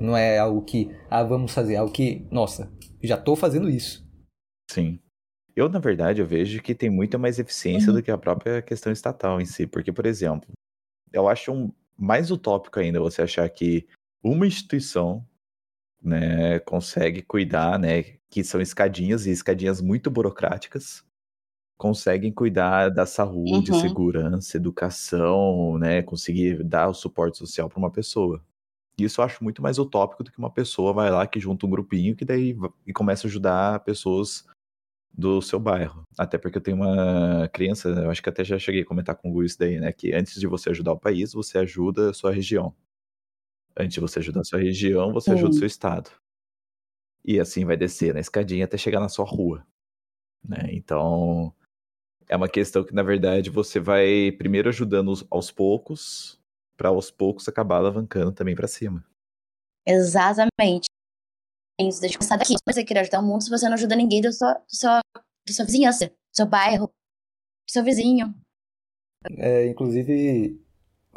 Não 0.00 0.16
é 0.16 0.38
algo 0.38 0.62
que, 0.62 0.94
ah, 1.10 1.24
vamos 1.24 1.52
fazer, 1.52 1.74
é 1.74 1.76
algo 1.78 1.92
que, 1.92 2.24
nossa, 2.30 2.72
já 3.02 3.16
estou 3.16 3.34
fazendo 3.34 3.68
isso. 3.68 4.06
Sim. 4.70 5.00
Eu, 5.56 5.68
na 5.68 5.80
verdade, 5.80 6.20
eu 6.20 6.26
vejo 6.26 6.62
que 6.62 6.74
tem 6.74 6.88
muita 6.88 7.18
mais 7.18 7.40
eficiência 7.40 7.88
uhum. 7.88 7.96
do 7.96 8.02
que 8.02 8.10
a 8.12 8.18
própria 8.18 8.62
questão 8.62 8.92
estatal 8.92 9.40
em 9.40 9.44
si. 9.44 9.66
Porque, 9.66 9.90
por 9.90 10.06
exemplo, 10.06 10.48
eu 11.12 11.28
acho 11.28 11.52
um, 11.52 11.72
mais 11.96 12.30
utópico 12.30 12.78
ainda 12.78 13.00
você 13.00 13.22
achar 13.22 13.48
que 13.48 13.84
uma 14.22 14.46
instituição 14.46 15.26
né, 16.02 16.58
consegue 16.60 17.22
cuidar, 17.22 17.78
né, 17.78 18.02
que 18.30 18.44
são 18.44 18.60
escadinhas 18.60 19.26
e 19.26 19.30
escadinhas 19.30 19.80
muito 19.80 20.10
burocráticas, 20.10 21.04
conseguem 21.76 22.32
cuidar 22.32 22.88
da 22.88 23.06
saúde, 23.06 23.72
uhum. 23.72 23.80
segurança, 23.80 24.56
educação, 24.56 25.78
né, 25.78 26.02
conseguir 26.02 26.62
dar 26.64 26.88
o 26.88 26.94
suporte 26.94 27.38
social 27.38 27.68
para 27.68 27.78
uma 27.78 27.90
pessoa. 27.90 28.42
Isso 28.98 29.20
eu 29.20 29.24
acho 29.24 29.44
muito 29.44 29.62
mais 29.62 29.78
utópico 29.78 30.24
do 30.24 30.32
que 30.32 30.38
uma 30.38 30.50
pessoa 30.50 30.92
vai 30.92 31.08
lá 31.08 31.24
que 31.26 31.38
junta 31.38 31.66
um 31.66 31.70
grupinho 31.70 32.16
que 32.16 32.24
daí 32.24 32.56
e 32.84 32.92
começa 32.92 33.26
a 33.26 33.28
ajudar 33.28 33.84
pessoas 33.84 34.44
do 35.12 35.40
seu 35.40 35.60
bairro. 35.60 36.02
Até 36.18 36.36
porque 36.36 36.58
eu 36.58 36.62
tenho 36.62 36.76
uma 36.76 37.48
criança, 37.52 37.88
eu 37.88 38.10
acho 38.10 38.22
que 38.22 38.28
até 38.28 38.42
já 38.42 38.58
cheguei 38.58 38.82
a 38.82 38.86
comentar 38.86 39.14
com 39.14 39.30
o 39.30 39.34
Lu 39.34 39.44
isso 39.44 39.58
daí, 39.58 39.78
né, 39.78 39.92
que 39.92 40.12
antes 40.12 40.40
de 40.40 40.48
você 40.48 40.70
ajudar 40.70 40.92
o 40.92 40.98
país, 40.98 41.32
você 41.32 41.58
ajuda 41.58 42.10
a 42.10 42.14
sua 42.14 42.32
região. 42.32 42.74
Antes 43.78 43.94
de 43.94 44.00
você 44.00 44.18
ajudar 44.18 44.40
a 44.40 44.44
sua 44.44 44.58
região, 44.58 45.12
você 45.12 45.30
Sim. 45.30 45.36
ajuda 45.36 45.50
o 45.50 45.58
seu 45.58 45.66
estado. 45.66 46.10
E 47.24 47.38
assim 47.38 47.64
vai 47.64 47.76
descer 47.76 48.12
na 48.12 48.20
escadinha 48.20 48.64
até 48.64 48.76
chegar 48.76 49.00
na 49.00 49.08
sua 49.08 49.24
rua. 49.24 49.64
Né? 50.42 50.70
Então, 50.72 51.54
é 52.28 52.36
uma 52.36 52.48
questão 52.48 52.84
que, 52.84 52.94
na 52.94 53.02
verdade, 53.02 53.50
você 53.50 53.78
vai 53.78 54.32
primeiro 54.32 54.68
ajudando 54.68 55.12
aos 55.30 55.50
poucos, 55.50 56.40
para 56.76 56.88
aos 56.88 57.10
poucos 57.10 57.48
acabar 57.48 57.76
alavancando 57.76 58.32
também 58.32 58.56
para 58.56 58.66
cima. 58.66 59.04
Exatamente. 59.86 60.86
Isso, 61.80 62.00
deixa 62.00 62.16
eu 62.16 62.20
pensar 62.20 62.36
daqui. 62.36 62.54
Você 62.66 62.84
quer 62.84 62.98
ajudar 62.98 63.20
o 63.20 63.26
mundo 63.26 63.42
se 63.42 63.50
você 63.50 63.66
não 63.66 63.74
ajuda 63.74 63.94
ninguém 63.94 64.20
da 64.20 64.32
sua, 64.32 64.54
da 64.54 64.64
sua, 64.68 65.00
da 65.46 65.52
sua 65.52 65.64
vizinhança, 65.64 66.08
do 66.08 66.14
seu 66.34 66.46
bairro, 66.46 66.88
do 66.88 67.70
seu 67.70 67.84
vizinho. 67.84 68.34
É, 69.36 69.66
inclusive, 69.66 70.60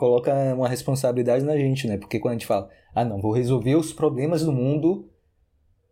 coloca 0.02 0.34
uma 0.56 0.68
responsabilidade 0.68 1.46
na 1.46 1.56
gente, 1.56 1.88
né? 1.88 1.96
Porque 1.96 2.20
quando 2.20 2.32
a 2.32 2.34
gente 2.34 2.48
fala, 2.48 2.68
ah, 2.96 3.06
não, 3.06 3.22
vou 3.22 3.32
resolver 3.32 3.76
os 3.76 3.94
problemas 3.94 4.44
do 4.44 4.52
mundo, 4.52 5.08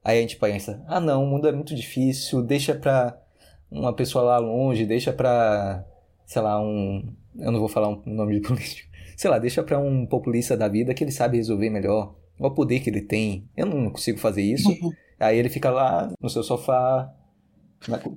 aí 0.03 0.17
a 0.17 0.21
gente 0.21 0.35
pensa, 0.35 0.83
ah, 0.87 0.99
não, 0.99 1.23
o 1.23 1.27
mundo 1.27 1.47
é 1.47 1.51
muito 1.51 1.75
difícil, 1.75 2.41
deixa 2.41 2.73
pra 2.73 3.21
uma 3.69 3.93
pessoa 3.93 4.23
lá 4.23 4.39
longe, 4.39 4.83
deixa 4.83 5.13
pra, 5.13 5.85
sei 6.25 6.41
lá, 6.41 6.59
um. 6.59 7.13
Eu 7.37 7.51
não 7.51 7.59
vou 7.59 7.69
falar 7.69 7.89
um 7.89 8.01
nome 8.03 8.39
de 8.39 8.41
político. 8.47 8.89
Sei 9.15 9.29
lá, 9.29 9.37
deixa 9.37 9.61
pra 9.61 9.77
um 9.77 10.07
populista 10.07 10.57
da 10.57 10.67
vida 10.67 10.91
que 10.95 11.03
ele 11.03 11.11
sabe 11.11 11.37
resolver 11.37 11.69
melhor. 11.69 12.15
Olha 12.39 12.51
o 12.51 12.55
poder 12.55 12.79
que 12.79 12.89
ele 12.89 13.01
tem. 13.01 13.47
Eu 13.55 13.67
não 13.67 13.91
consigo 13.91 14.17
fazer 14.17 14.41
isso. 14.41 14.69
Uhum. 14.69 14.91
Aí 15.19 15.37
ele 15.37 15.49
fica 15.49 15.69
lá 15.69 16.11
no 16.19 16.29
seu 16.29 16.41
sofá, 16.41 17.13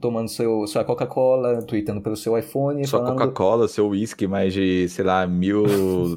tomando 0.01 0.29
seu, 0.29 0.67
sua 0.67 0.85
Coca-Cola, 0.85 1.63
tweetando 1.63 2.01
pelo 2.01 2.17
seu 2.17 2.37
iPhone. 2.37 2.85
Sua 2.87 3.01
falando... 3.01 3.19
Coca-Cola, 3.19 3.69
seu 3.69 3.89
whisky, 3.89 4.27
mais 4.27 4.53
de, 4.53 4.89
sei 4.89 5.05
lá, 5.05 5.27
mil 5.27 5.65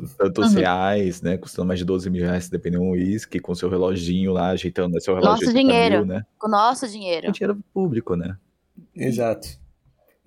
tantos 0.18 0.54
uhum. 0.54 0.60
reais, 0.60 1.22
né? 1.22 1.38
Custando 1.38 1.68
mais 1.68 1.80
de 1.80 1.86
12 1.86 2.10
mil 2.10 2.24
reais, 2.24 2.50
dependendo 2.50 2.84
do 2.84 2.92
whisky, 2.92 3.40
com 3.40 3.54
seu 3.54 3.70
reloginho 3.70 4.34
lá, 4.34 4.50
ajeitando 4.50 4.94
né? 4.96 5.00
seu 5.00 5.14
relógio. 5.14 5.46
Nosso 5.46 5.54
dinheiro, 5.54 5.98
mil, 5.98 6.06
né? 6.06 6.26
Com 6.40 6.50
nosso 6.50 6.88
dinheiro. 6.88 7.28
Com 7.28 7.32
dinheiro 7.34 7.60
público, 7.74 8.16
né? 8.16 8.36
Exato. 8.96 9.48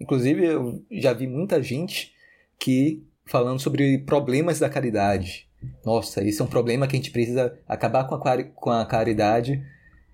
Inclusive, 0.01 0.45
eu 0.45 0.83
já 0.93 1.13
vi 1.13 1.27
muita 1.27 1.61
gente 1.61 2.13
que 2.59 3.03
falando 3.27 3.59
sobre 3.59 3.99
problemas 3.99 4.61
da 4.61 4.71
caridade. 4.71 5.49
Nossa, 5.85 6.23
isso 6.23 6.43
é 6.43 6.47
um 6.47 6.49
problema 6.49 6.87
que 6.87 6.95
a 6.95 6.99
gente 6.99 7.11
precisa 7.11 7.59
acabar 7.67 8.05
com 8.05 8.15
a, 8.15 8.45
com 8.45 8.71
a 8.71 8.87
caridade, 8.87 9.61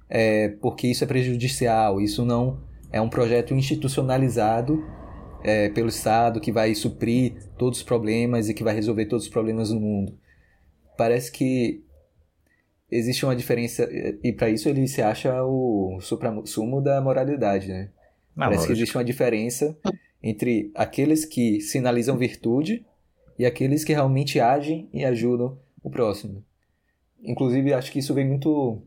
é, 0.08 0.48
porque 0.60 0.88
isso 0.88 1.04
é 1.04 1.06
prejudicial, 1.06 2.00
isso 2.00 2.24
não 2.24 2.58
é 2.94 3.00
um 3.00 3.08
projeto 3.08 3.52
institucionalizado 3.52 4.86
é, 5.42 5.68
pelo 5.70 5.88
Estado 5.88 6.40
que 6.40 6.52
vai 6.52 6.72
suprir 6.76 7.44
todos 7.58 7.80
os 7.80 7.84
problemas 7.84 8.48
e 8.48 8.54
que 8.54 8.62
vai 8.62 8.72
resolver 8.72 9.06
todos 9.06 9.24
os 9.24 9.30
problemas 9.30 9.70
do 9.70 9.80
mundo. 9.80 10.16
Parece 10.96 11.32
que 11.32 11.82
existe 12.88 13.24
uma 13.26 13.34
diferença, 13.34 13.88
e 14.22 14.32
para 14.32 14.48
isso 14.48 14.68
ele 14.68 14.86
se 14.86 15.02
acha 15.02 15.42
o 15.42 15.98
sumo 16.44 16.80
da 16.80 17.00
moralidade, 17.00 17.66
né? 17.66 17.90
Não, 18.36 18.46
Parece 18.46 18.58
lógico. 18.58 18.66
que 18.66 18.72
existe 18.74 18.96
uma 18.96 19.04
diferença 19.04 19.76
entre 20.22 20.70
aqueles 20.72 21.24
que 21.24 21.60
sinalizam 21.60 22.16
virtude 22.16 22.86
e 23.36 23.44
aqueles 23.44 23.82
que 23.82 23.92
realmente 23.92 24.38
agem 24.38 24.88
e 24.92 25.04
ajudam 25.04 25.58
o 25.82 25.90
próximo. 25.90 26.44
Inclusive, 27.20 27.74
acho 27.74 27.90
que 27.90 27.98
isso 27.98 28.14
vem 28.14 28.28
muito 28.28 28.80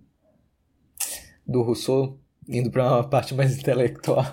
do 1.45 1.61
Rousseau, 1.61 2.17
indo 2.47 2.71
para 2.71 2.87
uma 2.87 3.07
parte 3.07 3.33
mais 3.33 3.55
intelectual. 3.57 4.25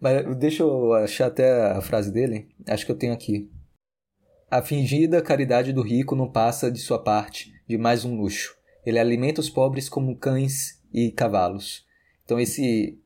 Mas 0.00 0.36
deixa 0.36 0.62
eu 0.62 0.92
achar 0.94 1.26
até 1.26 1.72
a 1.72 1.80
frase 1.80 2.12
dele. 2.12 2.48
Acho 2.68 2.86
que 2.86 2.92
eu 2.92 2.98
tenho 2.98 3.12
aqui. 3.12 3.50
A 4.50 4.62
fingida 4.62 5.22
caridade 5.22 5.72
do 5.72 5.82
rico 5.82 6.16
não 6.16 6.30
passa 6.30 6.70
de 6.70 6.78
sua 6.78 7.02
parte 7.02 7.52
de 7.68 7.78
mais 7.78 8.04
um 8.04 8.16
luxo. 8.16 8.56
Ele 8.84 8.98
alimenta 8.98 9.40
os 9.40 9.50
pobres 9.50 9.88
como 9.88 10.16
cães 10.16 10.80
e 10.92 11.10
cavalos. 11.10 11.84
Então 12.24 12.38
esse 12.40 12.98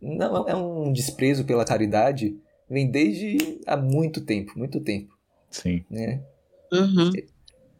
não 0.00 0.48
é 0.48 0.54
um 0.54 0.92
desprezo 0.92 1.44
pela 1.44 1.64
caridade 1.64 2.38
vem 2.68 2.90
desde 2.90 3.60
há 3.66 3.76
muito 3.76 4.20
tempo, 4.20 4.52
muito 4.56 4.80
tempo. 4.80 5.16
Sim. 5.50 5.84
Né? 5.90 6.22
Uhum. 6.72 7.10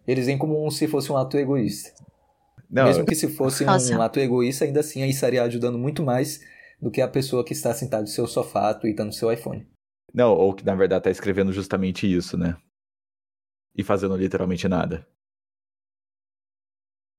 Eles 0.07 0.27
vêm 0.27 0.39
como 0.39 0.71
se 0.71 0.89
fosse 0.89 1.13
um 1.13 1.17
ato 1.17 1.37
egoísta. 1.37 1.93
Não, 2.71 2.85
Mesmo 2.85 3.07
que 3.07 3.15
se 3.15 3.29
fosse 3.29 3.65
Nossa. 3.65 3.97
um 3.97 4.03
ato 4.03 4.21
egoísta, 4.21 4.65
ainda 4.65 4.81
assim 4.81 5.03
aí 5.03 5.11
estaria 5.11 5.43
ajudando 5.43 5.79
muito 5.79 6.03
mais 6.03 6.41
do 6.81 6.91
que 6.91 7.01
a 7.01 7.09
pessoa 7.09 7.45
que 7.45 7.55
está 7.55 7.73
sentada 7.73 8.03
no 8.03 8.09
seu 8.09 8.27
sofá 8.27 8.75
tweetando 8.75 9.09
no 9.09 9.13
seu 9.13 9.33
iPhone. 9.33 9.67
Não, 10.13 10.33
ou 10.35 10.55
que 10.55 10.65
na 10.65 10.75
verdade 10.75 11.01
está 11.01 11.11
escrevendo 11.11 11.53
justamente 11.53 12.11
isso, 12.11 12.37
né? 12.37 12.57
E 13.75 13.83
fazendo 13.83 14.17
literalmente 14.17 14.69
nada. 14.69 15.07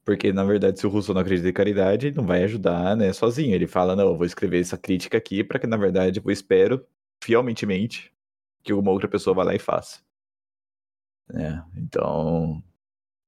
Porque, 0.05 0.31
na 0.33 0.43
verdade, 0.43 0.79
se 0.79 0.87
o 0.87 0.89
Russo 0.89 1.13
não 1.13 1.21
acredita 1.21 1.49
em 1.49 1.53
caridade, 1.53 2.07
ele 2.07 2.15
não 2.15 2.25
vai 2.25 2.43
ajudar, 2.43 2.95
né, 2.95 3.13
sozinho. 3.13 3.53
Ele 3.53 3.67
fala, 3.67 3.95
não, 3.95 4.09
eu 4.09 4.17
vou 4.17 4.25
escrever 4.25 4.59
essa 4.59 4.77
crítica 4.77 5.17
aqui 5.17 5.43
para 5.43 5.59
que, 5.59 5.67
na 5.67 5.77
verdade, 5.77 6.19
eu 6.23 6.31
espero, 6.31 6.83
fielmente, 7.23 8.11
que 8.63 8.73
uma 8.73 8.91
outra 8.91 9.07
pessoa 9.07 9.35
vá 9.35 9.43
lá 9.43 9.53
e 9.53 9.59
faça. 9.59 10.01
É, 11.31 11.61
então... 11.77 12.63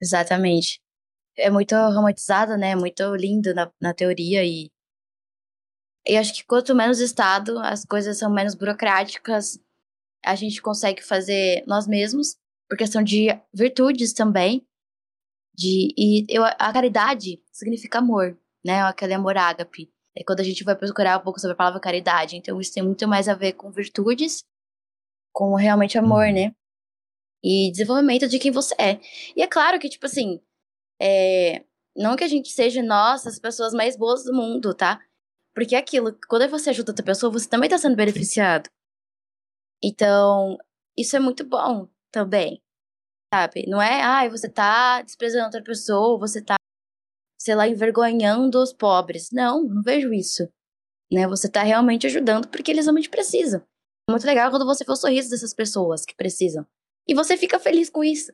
Exatamente 0.02 0.81
é 1.38 1.50
muito 1.50 1.76
romantizado, 1.76 2.58
né? 2.58 2.76
Muito 2.76 3.16
lindo 3.16 3.54
na, 3.54 3.72
na 3.82 3.94
teoria 3.94 4.44
e 4.44 4.70
e 6.06 6.18
acho 6.18 6.34
que 6.34 6.44
quanto 6.44 6.74
menos 6.74 7.00
Estado, 7.00 7.60
as 7.60 7.86
coisas 7.86 8.18
são 8.18 8.32
menos 8.32 8.56
burocráticas, 8.56 9.60
a 10.26 10.36
gente 10.36 10.62
consegue 10.62 11.02
fazer 11.04 11.64
nós 11.68 11.88
mesmos, 11.88 12.36
por 12.68 12.78
questão 12.78 13.04
de 13.04 13.28
virtudes 13.54 14.14
também. 14.14 14.66
De, 15.54 15.94
e 15.98 16.26
eu, 16.30 16.44
a 16.44 16.74
caridade 16.74 17.44
significa 17.52 18.00
amor, 18.00 18.38
né? 18.66 18.82
Aquele 18.84 19.14
amor 19.14 19.38
ágape. 19.38 19.92
É 20.16 20.24
quando 20.24 20.40
a 20.40 20.44
gente 20.44 20.64
vai 20.64 20.76
procurar 20.76 21.20
um 21.20 21.24
pouco 21.24 21.40
sobre 21.40 21.54
a 21.54 21.58
palavra 21.58 21.80
caridade. 21.80 22.36
Então, 22.36 22.60
isso 22.60 22.74
tem 22.74 22.84
muito 22.84 23.08
mais 23.08 23.28
a 23.28 23.34
ver 23.34 23.54
com 23.54 23.72
virtudes, 23.72 24.44
com 25.34 25.54
realmente 25.56 25.98
amor, 25.98 26.26
uhum. 26.28 26.34
né? 26.34 26.56
E 27.44 27.72
desenvolvimento 27.72 28.28
de 28.28 28.40
quem 28.40 28.52
você 28.52 28.76
é. 28.80 29.00
E 29.36 29.42
é 29.42 29.48
claro 29.48 29.80
que, 29.80 29.90
tipo 29.90 30.06
assim, 30.06 30.40
é... 31.02 31.66
não 31.96 32.16
que 32.16 32.24
a 32.24 32.28
gente 32.28 32.50
seja, 32.50 32.84
nossa, 32.84 33.30
as 33.30 33.40
pessoas 33.40 33.74
mais 33.74 33.98
boas 33.98 34.24
do 34.24 34.34
mundo, 34.34 34.74
tá? 34.74 35.00
Porque 35.54 35.76
é 35.76 35.80
aquilo, 35.80 36.18
quando 36.30 36.50
você 36.50 36.70
ajuda 36.70 36.92
outra 36.92 37.06
pessoa, 37.06 37.32
você 37.32 37.50
também 37.50 37.70
tá 37.70 37.78
sendo 37.78 37.96
beneficiado. 37.96 38.70
Então, 39.84 40.58
isso 40.98 41.16
é 41.16 41.20
muito 41.20 41.44
bom 41.44 41.88
também. 42.12 42.62
Sabe? 43.34 43.66
Não 43.68 43.82
é, 43.82 44.02
ai, 44.02 44.28
ah, 44.28 44.30
você 44.30 44.50
tá 44.50 45.02
desprezando 45.02 45.46
outra 45.46 45.64
pessoa, 45.64 46.20
você 46.20 46.42
tá, 46.42 46.56
sei 47.40 47.56
lá, 47.56 47.68
envergonhando 47.68 48.62
os 48.62 48.74
pobres. 48.74 49.30
Não, 49.32 49.64
não 49.64 49.82
vejo 49.82 50.14
isso. 50.14 50.48
Né? 51.12 51.28
Você 51.28 51.50
tá 51.50 51.64
realmente 51.64 52.08
ajudando 52.08 52.50
porque 52.50 52.72
eles 52.72 52.86
realmente 52.86 53.10
precisam. 53.10 53.62
É 54.10 54.12
muito 54.12 54.26
legal 54.26 54.50
quando 54.50 54.66
você 54.66 54.84
vê 54.84 54.92
o 54.92 54.96
sorriso 54.96 55.30
dessas 55.30 55.54
pessoas 55.54 56.06
que 56.06 56.16
precisam. 56.16 56.66
E 57.08 57.14
você 57.14 57.38
fica 57.38 57.60
feliz 57.60 57.90
com 57.90 58.04
isso. 58.04 58.32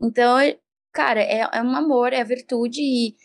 Então, 0.00 0.38
cara, 0.96 1.20
é, 1.20 1.40
é 1.40 1.62
um 1.62 1.76
amor, 1.76 2.14
é 2.14 2.24
virtude 2.24 2.80
e 2.80 3.16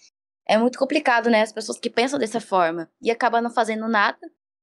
é 0.45 0.57
muito 0.57 0.77
complicado, 0.77 1.29
né? 1.29 1.41
As 1.41 1.53
pessoas 1.53 1.79
que 1.79 1.89
pensam 1.89 2.19
dessa 2.19 2.41
forma 2.41 2.91
e 3.01 3.09
acabam 3.09 3.41
não 3.41 3.49
fazendo 3.49 3.87
nada, 3.87 4.19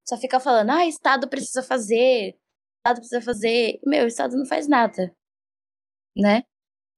só 0.07 0.19
fica 0.19 0.39
falando, 0.39 0.71
ah, 0.71 0.87
Estado 0.87 1.27
precisa 1.29 1.63
fazer, 1.63 2.37
Estado 2.79 2.97
precisa 3.01 3.23
fazer. 3.23 3.81
Meu, 3.87 4.05
o 4.05 4.09
Estado 4.09 4.37
não 4.37 4.45
faz 4.45 4.69
nada, 4.69 5.15
né? 6.17 6.43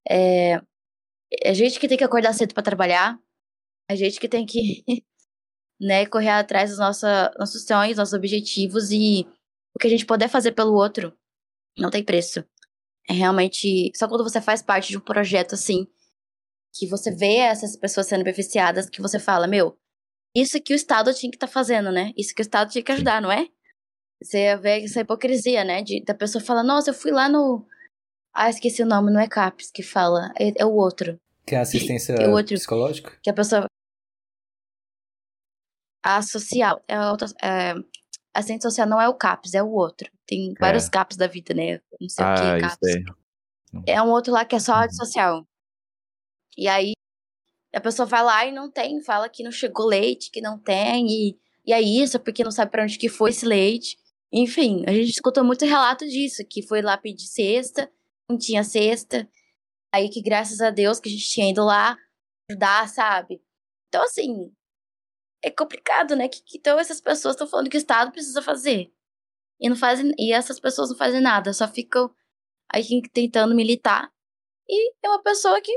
É, 0.08 0.60
é 1.44 1.54
gente 1.54 1.78
que 1.78 1.88
tem 1.88 1.96
que 1.98 2.04
acordar 2.04 2.32
cedo 2.34 2.54
para 2.54 2.62
trabalhar, 2.64 3.16
a 3.88 3.94
gente 3.94 4.18
que 4.20 4.28
tem 4.28 4.44
que, 4.44 4.84
né, 5.80 6.06
correr 6.06 6.30
atrás 6.30 6.70
dos 6.70 6.78
nossa, 6.80 7.32
nossos 7.38 7.64
sonhos, 7.64 7.98
nossos 7.98 8.14
objetivos 8.14 8.90
e 8.90 9.26
o 9.74 9.78
que 9.78 9.86
a 9.86 9.90
gente 9.90 10.06
puder 10.06 10.28
fazer 10.28 10.52
pelo 10.52 10.74
outro 10.74 11.16
não 11.78 11.90
tem 11.90 12.04
preço. 12.04 12.44
É 13.08 13.12
realmente 13.12 13.92
só 13.96 14.08
quando 14.08 14.24
você 14.24 14.40
faz 14.40 14.62
parte 14.62 14.88
de 14.90 14.98
um 14.98 15.00
projeto 15.00 15.54
assim 15.54 15.86
que 16.72 16.86
você 16.86 17.10
vê 17.10 17.36
essas 17.36 17.76
pessoas 17.76 18.06
sendo 18.06 18.24
beneficiadas 18.24 18.88
que 18.88 19.02
você 19.02 19.18
fala, 19.18 19.46
meu, 19.46 19.76
isso 20.34 20.60
que 20.60 20.72
o 20.72 20.76
Estado 20.76 21.12
tinha 21.12 21.30
que 21.30 21.36
estar 21.36 21.46
tá 21.46 21.52
fazendo, 21.52 21.90
né? 21.90 22.12
Isso 22.16 22.34
que 22.34 22.40
o 22.40 22.44
Estado 22.44 22.70
tinha 22.70 22.84
que 22.84 22.92
ajudar, 22.92 23.20
não 23.20 23.32
é? 23.32 23.48
Você 24.22 24.56
vê 24.58 24.84
essa 24.84 25.00
hipocrisia, 25.00 25.64
né? 25.64 25.82
De, 25.82 26.04
da 26.04 26.14
pessoa 26.14 26.44
fala, 26.44 26.62
nossa, 26.62 26.90
eu 26.90 26.94
fui 26.94 27.10
lá 27.10 27.28
no. 27.28 27.66
Ah, 28.32 28.48
esqueci 28.48 28.82
o 28.82 28.86
nome, 28.86 29.10
não 29.10 29.20
é 29.20 29.26
CAPES 29.26 29.70
que 29.72 29.82
fala, 29.82 30.32
é, 30.38 30.52
é 30.56 30.64
o 30.64 30.72
outro. 30.72 31.18
Que 31.44 31.56
é 31.56 31.58
assistência 31.58 32.12
é 32.12 32.28
outro, 32.28 32.54
psicológica? 32.54 33.18
Que 33.22 33.30
a 33.30 33.34
pessoa. 33.34 33.66
A 36.04 36.22
social. 36.22 36.82
É, 36.86 37.00
outra, 37.10 37.26
é, 37.42 37.74
assistente 38.32 38.62
social 38.62 38.86
não 38.86 39.00
é 39.00 39.08
o 39.08 39.14
CAPES, 39.14 39.54
é 39.54 39.62
o 39.62 39.70
outro. 39.70 40.08
Tem 40.26 40.52
é. 40.52 40.60
vários 40.60 40.88
CAPES 40.88 41.16
da 41.16 41.26
vida, 41.26 41.54
né? 41.54 41.80
Não 42.00 42.08
sei 42.08 42.24
ah, 42.24 42.32
o 42.32 42.36
que 42.36 42.42
é 42.42 42.60
CAPES. 42.60 43.04
É 43.86 44.02
um 44.02 44.10
outro 44.10 44.32
lá 44.32 44.44
que 44.44 44.54
é 44.54 44.60
só 44.60 44.86
de 44.86 44.92
uhum. 44.92 45.04
social. 45.04 45.46
E 46.56 46.68
aí 46.68 46.92
a 47.72 47.80
pessoa 47.80 48.06
vai 48.06 48.22
lá 48.22 48.46
e 48.46 48.52
não 48.52 48.70
tem, 48.70 49.02
fala 49.02 49.28
que 49.28 49.42
não 49.42 49.52
chegou 49.52 49.86
leite, 49.86 50.30
que 50.30 50.40
não 50.40 50.58
tem, 50.58 51.06
e, 51.08 51.38
e 51.66 51.72
é 51.72 51.80
isso, 51.80 52.18
porque 52.18 52.44
não 52.44 52.50
sabe 52.50 52.70
para 52.70 52.82
onde 52.82 52.98
que 52.98 53.08
foi 53.08 53.30
esse 53.30 53.46
leite. 53.46 53.96
Enfim, 54.32 54.84
a 54.86 54.92
gente 54.92 55.10
escutou 55.10 55.44
muito 55.44 55.64
relato 55.64 56.06
disso, 56.06 56.44
que 56.48 56.62
foi 56.62 56.82
lá 56.82 56.96
pedir 56.96 57.26
cesta, 57.26 57.90
não 58.28 58.38
tinha 58.38 58.64
cesta, 58.64 59.28
aí 59.92 60.08
que 60.08 60.22
graças 60.22 60.60
a 60.60 60.70
Deus 60.70 61.00
que 61.00 61.08
a 61.08 61.12
gente 61.12 61.28
tinha 61.28 61.50
ido 61.50 61.64
lá 61.64 61.96
ajudar, 62.50 62.88
sabe? 62.88 63.42
Então, 63.88 64.02
assim, 64.04 64.52
é 65.42 65.50
complicado, 65.50 66.14
né? 66.16 66.28
Que, 66.28 66.42
que 66.42 66.58
então 66.58 66.78
essas 66.78 67.00
pessoas 67.00 67.34
estão 67.34 67.46
falando 67.46 67.70
que 67.70 67.76
o 67.76 67.78
Estado 67.78 68.12
precisa 68.12 68.42
fazer. 68.42 68.92
E 69.60 69.68
não 69.68 69.76
fazem, 69.76 70.12
e 70.18 70.32
essas 70.32 70.58
pessoas 70.58 70.90
não 70.90 70.96
fazem 70.96 71.20
nada, 71.20 71.52
só 71.52 71.68
ficam 71.68 72.10
aí 72.72 72.84
tentando 73.12 73.54
militar. 73.54 74.10
E 74.68 74.92
é 75.02 75.08
uma 75.08 75.22
pessoa 75.22 75.60
que, 75.60 75.72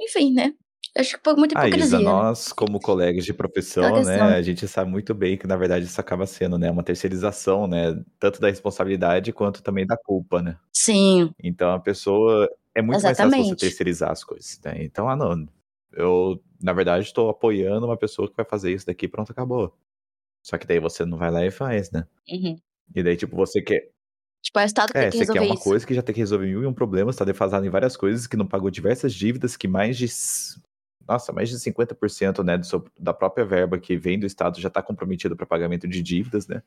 enfim, 0.00 0.32
né? 0.32 0.54
Acho 0.96 1.20
que 1.20 1.32
muita 1.34 1.54
hipocrisia. 1.54 1.98
Ah, 1.98 2.00
Isa, 2.00 2.00
nós, 2.00 2.52
como 2.52 2.80
colegas 2.80 3.24
de 3.24 3.32
profissão, 3.32 4.02
né, 4.02 4.20
a 4.20 4.42
gente 4.42 4.66
sabe 4.66 4.90
muito 4.90 5.14
bem 5.14 5.38
que, 5.38 5.46
na 5.46 5.56
verdade, 5.56 5.84
isso 5.84 6.00
acaba 6.00 6.26
sendo, 6.26 6.58
né, 6.58 6.68
uma 6.68 6.82
terceirização, 6.82 7.68
né, 7.68 8.02
tanto 8.18 8.40
da 8.40 8.48
responsabilidade 8.48 9.32
quanto 9.32 9.62
também 9.62 9.86
da 9.86 9.96
culpa, 9.96 10.42
né? 10.42 10.58
Sim. 10.72 11.30
Então, 11.40 11.70
a 11.70 11.78
pessoa, 11.78 12.48
é 12.74 12.82
muito 12.82 12.98
Exatamente. 12.98 13.30
mais 13.30 13.42
fácil 13.42 13.58
você 13.58 13.66
terceirizar 13.66 14.10
as 14.10 14.24
coisas, 14.24 14.60
né? 14.64 14.82
Então, 14.82 15.08
ah, 15.08 15.14
não, 15.14 15.46
eu, 15.92 16.42
na 16.60 16.72
verdade, 16.72 17.04
estou 17.04 17.30
apoiando 17.30 17.86
uma 17.86 17.96
pessoa 17.96 18.28
que 18.28 18.36
vai 18.36 18.44
fazer 18.44 18.72
isso 18.72 18.86
daqui 18.86 19.06
pronto, 19.06 19.30
acabou. 19.30 19.72
Só 20.42 20.58
que 20.58 20.66
daí 20.66 20.80
você 20.80 21.04
não 21.04 21.18
vai 21.18 21.30
lá 21.30 21.46
e 21.46 21.52
faz, 21.52 21.92
né? 21.92 22.04
Uhum. 22.28 22.56
E 22.96 23.02
daí, 23.02 23.16
tipo, 23.16 23.36
você 23.36 23.62
quer... 23.62 23.90
Tipo, 24.42 24.58
é 24.58 24.64
o 24.64 24.66
Estado 24.66 24.92
que 24.92 24.98
é, 24.98 25.02
tem 25.02 25.10
que 25.10 25.18
resolver 25.18 25.38
você 25.38 25.44
quer 25.44 25.52
uma 25.52 25.54
isso. 25.54 25.64
coisa 25.64 25.86
que 25.86 25.94
já 25.94 26.02
tem 26.02 26.14
que 26.14 26.20
resolver 26.20 26.46
mil 26.46 26.62
e 26.62 26.66
um 26.66 26.72
problemas, 26.72 27.14
está 27.14 27.24
defasado 27.24 27.66
em 27.66 27.70
várias 27.70 27.96
coisas, 27.96 28.26
que 28.26 28.36
não 28.36 28.46
pagou 28.46 28.70
diversas 28.70 29.12
dívidas, 29.12 29.56
que 29.56 29.68
mais 29.68 29.96
de 29.96 30.06
nossa, 31.06 31.32
mais 31.32 31.48
de 31.48 31.56
50% 31.56 32.44
né, 32.44 32.56
do, 32.56 32.90
da 32.98 33.12
própria 33.12 33.44
verba 33.44 33.78
que 33.78 33.96
vem 33.96 34.18
do 34.18 34.26
Estado 34.26 34.60
já 34.60 34.68
está 34.68 34.80
comprometido 34.80 35.36
para 35.36 35.44
pagamento 35.44 35.88
de 35.88 36.02
dívidas, 36.02 36.46
né? 36.46 36.62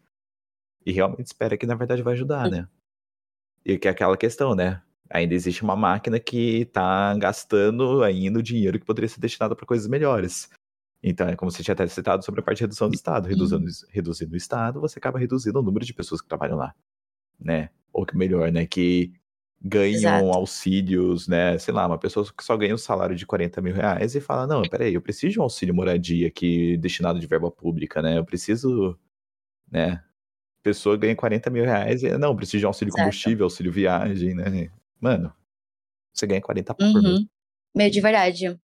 E 0.85 0.91
realmente 0.91 1.27
espera 1.27 1.57
que, 1.57 1.65
na 1.65 1.75
verdade, 1.75 2.01
vai 2.01 2.13
ajudar, 2.13 2.49
né? 2.49 2.67
E 3.63 3.77
que 3.77 3.87
é 3.87 3.91
aquela 3.91 4.17
questão, 4.17 4.53
né? 4.53 4.81
Ainda 5.09 5.33
existe 5.33 5.63
uma 5.63 5.77
máquina 5.77 6.19
que 6.19 6.61
está 6.61 7.13
gastando 7.15 8.03
ainda 8.03 8.39
o 8.39 8.43
dinheiro 8.43 8.77
que 8.77 8.85
poderia 8.85 9.07
ser 9.07 9.21
destinado 9.21 9.55
para 9.55 9.65
coisas 9.65 9.87
melhores. 9.87 10.49
Então, 11.01 11.27
é 11.27 11.35
como 11.35 11.49
você 11.49 11.63
tinha 11.63 11.73
até 11.73 11.87
citado 11.87 12.25
sobre 12.25 12.41
a 12.41 12.43
parte 12.43 12.57
de 12.57 12.63
redução 12.63 12.89
do 12.89 12.95
Estado. 12.95 13.27
Reduzindo, 13.29 13.65
reduzindo 13.89 14.33
o 14.33 14.37
Estado, 14.37 14.81
você 14.81 14.99
acaba 14.99 15.19
reduzindo 15.19 15.59
o 15.59 15.63
número 15.63 15.85
de 15.85 15.93
pessoas 15.93 16.21
que 16.21 16.27
trabalham 16.27 16.57
lá, 16.57 16.75
né? 17.39 17.69
Ou 17.91 18.05
que 18.05 18.15
melhor, 18.17 18.51
né? 18.51 18.65
Que 18.65 19.13
ganham 19.63 19.95
Exato. 19.95 20.31
auxílios, 20.33 21.27
né? 21.27 21.57
Sei 21.57 21.73
lá, 21.73 21.87
uma 21.87 21.97
pessoa 21.97 22.25
que 22.25 22.43
só 22.43 22.57
ganha 22.57 22.75
um 22.75 22.77
salário 22.77 23.15
de 23.15 23.25
40 23.25 23.61
mil 23.61 23.73
reais 23.73 24.13
e 24.15 24.21
fala: 24.21 24.45
Não, 24.45 24.61
peraí, 24.63 24.93
eu 24.93 25.01
preciso 25.01 25.33
de 25.33 25.39
um 25.39 25.43
auxílio 25.43 25.73
moradia 25.73 26.27
aqui 26.27 26.75
destinado 26.77 27.19
de 27.19 27.27
verba 27.27 27.49
pública, 27.49 28.01
né? 28.01 28.17
Eu 28.17 28.25
preciso, 28.25 28.99
né? 29.71 30.03
Pessoa 30.61 30.97
ganha 30.97 31.15
40 31.15 31.49
mil 31.49 31.63
reais 31.63 32.03
e 32.03 32.17
não, 32.17 32.35
preciso 32.35 32.59
de 32.59 32.65
um 32.65 32.69
auxílio 32.69 32.89
Exato. 32.89 33.03
combustível, 33.03 33.45
auxílio 33.45 33.71
viagem, 33.71 34.33
né? 34.33 34.69
Mano, 34.99 35.33
você 36.13 36.27
ganha 36.27 36.41
40 36.41 36.73
por 36.73 36.85
uhum. 36.85 37.25
Meio 37.75 37.91
de 37.91 38.01
verdade. 38.01 38.45
Eu 38.45 38.57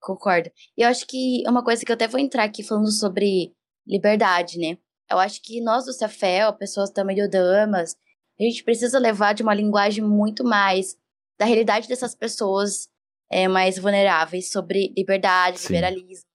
concordo. 0.00 0.50
E 0.76 0.82
eu 0.82 0.88
acho 0.88 1.06
que 1.06 1.46
é 1.46 1.50
uma 1.50 1.62
coisa 1.62 1.84
que 1.84 1.92
eu 1.92 1.94
até 1.94 2.08
vou 2.08 2.18
entrar 2.18 2.44
aqui 2.44 2.62
falando 2.62 2.90
sobre 2.90 3.52
liberdade, 3.86 4.58
né? 4.58 4.78
Eu 5.10 5.18
acho 5.18 5.40
que 5.42 5.60
nós 5.60 5.84
do 5.84 5.92
Cefel, 5.92 6.52
pessoas 6.54 6.90
também 6.90 7.16
do 7.16 7.28
Damas, 7.28 7.96
a 8.38 8.42
gente 8.42 8.64
precisa 8.64 8.98
levar 8.98 9.32
de 9.32 9.42
uma 9.42 9.54
linguagem 9.54 10.04
muito 10.04 10.44
mais 10.44 10.96
da 11.38 11.44
realidade 11.44 11.88
dessas 11.88 12.14
pessoas 12.14 12.88
é, 13.30 13.48
mais 13.48 13.78
vulneráveis 13.78 14.50
sobre 14.50 14.92
liberdade, 14.96 15.58
Sim. 15.58 15.74
liberalismo. 15.74 16.26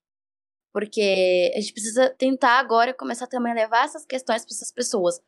Porque 0.73 1.51
a 1.55 1.59
gente 1.59 1.73
precisa 1.73 2.09
tentar 2.11 2.59
agora 2.59 2.93
começar 2.93 3.27
também 3.27 3.51
a 3.51 3.55
levar 3.55 3.85
essas 3.85 4.05
questões 4.05 4.45
para 4.45 4.53
essas 4.53 4.71
pessoas. 4.71 5.19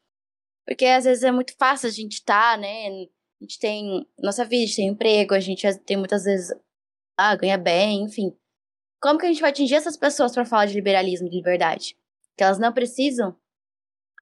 Porque 0.65 0.85
às 0.85 1.03
vezes 1.03 1.23
é 1.23 1.31
muito 1.31 1.53
fácil 1.57 1.89
a 1.89 1.91
gente 1.91 2.13
estar, 2.13 2.53
tá, 2.53 2.57
né? 2.57 2.87
A 2.87 3.43
gente 3.43 3.59
tem 3.59 4.07
nossa 4.17 4.45
vida, 4.45 4.63
a 4.63 4.65
gente 4.67 4.75
tem 4.77 4.87
emprego, 4.87 5.33
a 5.33 5.39
gente 5.39 5.77
tem 5.79 5.97
muitas 5.97 6.23
vezes. 6.23 6.55
Ah, 7.17 7.35
ganha 7.35 7.57
bem, 7.57 8.03
enfim. 8.03 8.35
Como 9.01 9.19
que 9.19 9.25
a 9.25 9.29
gente 9.29 9.41
vai 9.41 9.49
atingir 9.49 9.75
essas 9.75 9.97
pessoas 9.97 10.33
para 10.33 10.45
falar 10.45 10.65
de 10.65 10.73
liberalismo, 10.73 11.29
de 11.29 11.35
liberdade? 11.35 11.97
Que 12.37 12.43
elas 12.43 12.59
não 12.59 12.73
precisam, 12.73 13.35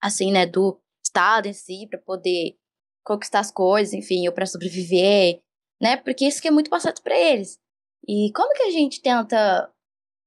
assim, 0.02 0.32
né, 0.32 0.46
do 0.46 0.80
Estado 1.04 1.48
em 1.48 1.52
si 1.52 1.86
para 1.88 1.98
poder 1.98 2.56
conquistar 3.04 3.40
as 3.40 3.50
coisas, 3.50 3.92
enfim, 3.92 4.26
ou 4.28 4.34
para 4.34 4.46
sobreviver, 4.46 5.42
né? 5.80 5.96
Porque 5.96 6.26
isso 6.26 6.40
que 6.40 6.48
é 6.48 6.50
muito 6.50 6.70
passado 6.70 7.02
para 7.02 7.18
eles. 7.18 7.58
E 8.06 8.32
como 8.34 8.54
que 8.54 8.62
a 8.62 8.70
gente 8.70 9.02
tenta 9.02 9.72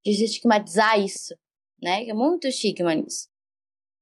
desestigmatizar 0.06 1.00
isso, 1.00 1.34
né? 1.82 2.06
É 2.08 2.14
muito 2.14 2.48
estigma 2.48 2.94
nisso. 2.94 3.30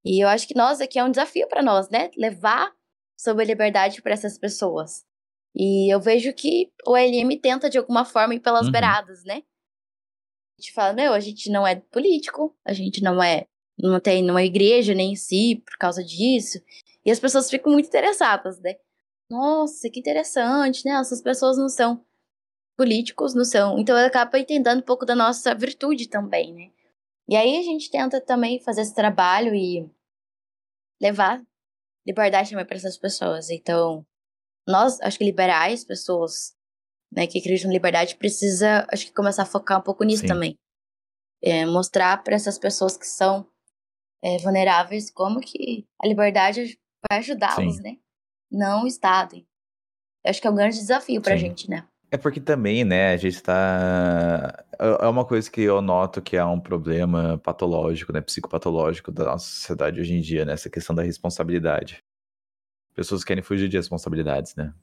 E 0.05 0.23
eu 0.23 0.27
acho 0.27 0.47
que 0.47 0.55
nós 0.55 0.81
aqui 0.81 0.99
é 0.99 1.03
um 1.03 1.11
desafio 1.11 1.47
para 1.47 1.63
nós, 1.63 1.89
né? 1.89 2.09
Levar 2.17 2.73
sobre 3.17 3.43
a 3.43 3.47
liberdade 3.47 4.01
para 4.01 4.13
essas 4.13 4.37
pessoas. 4.37 5.05
E 5.55 5.93
eu 5.93 6.01
vejo 6.01 6.33
que 6.33 6.71
o 6.85 6.97
LM 6.97 7.39
tenta 7.39 7.69
de 7.69 7.77
alguma 7.77 8.03
forma 8.03 8.35
ir 8.35 8.39
pelas 8.39 8.65
uhum. 8.65 8.71
beiradas, 8.71 9.23
né? 9.23 9.43
A 10.57 10.61
gente 10.61 10.73
fala, 10.73 10.93
meu, 10.93 11.13
a 11.13 11.19
gente 11.19 11.49
não 11.49 11.65
é 11.65 11.75
político, 11.75 12.55
a 12.65 12.73
gente 12.73 13.01
não 13.01 13.21
é 13.23 13.47
não 13.77 13.99
tem 13.99 14.23
numa 14.23 14.43
igreja 14.43 14.93
nem 14.93 15.13
em 15.13 15.15
si 15.15 15.61
por 15.65 15.77
causa 15.77 16.03
disso. 16.03 16.61
E 17.05 17.11
as 17.11 17.19
pessoas 17.19 17.49
ficam 17.49 17.71
muito 17.71 17.87
interessadas, 17.87 18.59
né? 18.59 18.75
Nossa, 19.29 19.89
que 19.89 19.99
interessante, 19.99 20.85
né? 20.85 20.91
Essas 20.99 21.21
pessoas 21.21 21.57
não 21.57 21.69
são 21.69 22.05
políticos, 22.77 23.33
não 23.33 23.43
são. 23.45 23.79
Então 23.79 23.95
acaba 23.97 24.39
entendendo 24.39 24.79
um 24.79 24.83
pouco 24.83 25.05
da 25.05 25.15
nossa 25.15 25.53
virtude 25.55 26.07
também, 26.07 26.53
né? 26.53 26.71
E 27.27 27.35
aí 27.35 27.57
a 27.57 27.61
gente 27.63 27.89
tenta 27.89 28.19
também 28.21 28.59
fazer 28.59 28.81
esse 28.81 28.93
trabalho 28.93 29.55
e 29.55 29.89
levar 31.01 31.41
liberdade 32.05 32.49
também 32.49 32.65
para 32.65 32.75
essas 32.75 32.97
pessoas. 32.97 33.49
Então, 33.49 34.05
nós, 34.67 34.99
acho 35.01 35.17
que 35.17 35.23
liberais, 35.23 35.85
pessoas 35.85 36.53
né, 37.11 37.27
que 37.27 37.39
acreditam 37.39 37.69
em 37.69 37.73
liberdade, 37.73 38.15
precisa, 38.17 38.85
acho 38.91 39.05
que 39.05 39.13
começar 39.13 39.43
a 39.43 39.45
focar 39.45 39.79
um 39.79 39.83
pouco 39.83 40.03
nisso 40.03 40.21
Sim. 40.21 40.27
também. 40.27 40.57
é, 41.41 41.65
mostrar 41.65 42.23
para 42.23 42.35
essas 42.35 42.57
pessoas 42.57 42.97
que 42.97 43.05
são 43.05 43.45
é, 44.23 44.37
vulneráveis 44.37 45.11
como 45.11 45.41
que 45.41 45.85
a 46.01 46.07
liberdade 46.07 46.79
vai 47.09 47.19
ajudá-los, 47.19 47.79
né? 47.81 47.97
Não 48.49 48.85
o 48.85 48.87
Estado. 48.87 49.35
Eu 49.35 50.29
acho 50.29 50.41
que 50.41 50.47
é 50.47 50.49
um 50.49 50.55
grande 50.55 50.77
desafio 50.77 51.21
para 51.21 51.33
a 51.33 51.37
gente, 51.37 51.69
né? 51.69 51.85
É 52.09 52.17
porque 52.17 52.39
também, 52.39 52.85
né, 52.85 53.11
a 53.11 53.17
gente 53.17 53.33
está. 53.33 54.63
É, 54.79 55.05
é 55.05 55.07
uma 55.07 55.25
coisa 55.25 55.49
que 55.49 55.61
eu 55.61 55.81
noto 55.81 56.21
que 56.21 56.37
é 56.37 56.45
um 56.45 56.59
problema 56.59 57.39
patológico, 57.39 58.13
né, 58.13 58.21
psicopatológico 58.21 59.11
da 59.11 59.25
nossa 59.25 59.49
sociedade 59.49 59.99
hoje 59.99 60.13
em 60.13 60.21
dia, 60.21 60.45
né, 60.45 60.53
essa 60.53 60.69
questão 60.69 60.95
da 60.95 61.01
responsabilidade. 61.01 62.03
Pessoas 62.93 63.23
querem 63.23 63.43
fugir 63.43 63.67
de 63.67 63.77
responsabilidades, 63.77 64.55
né? 64.55 64.73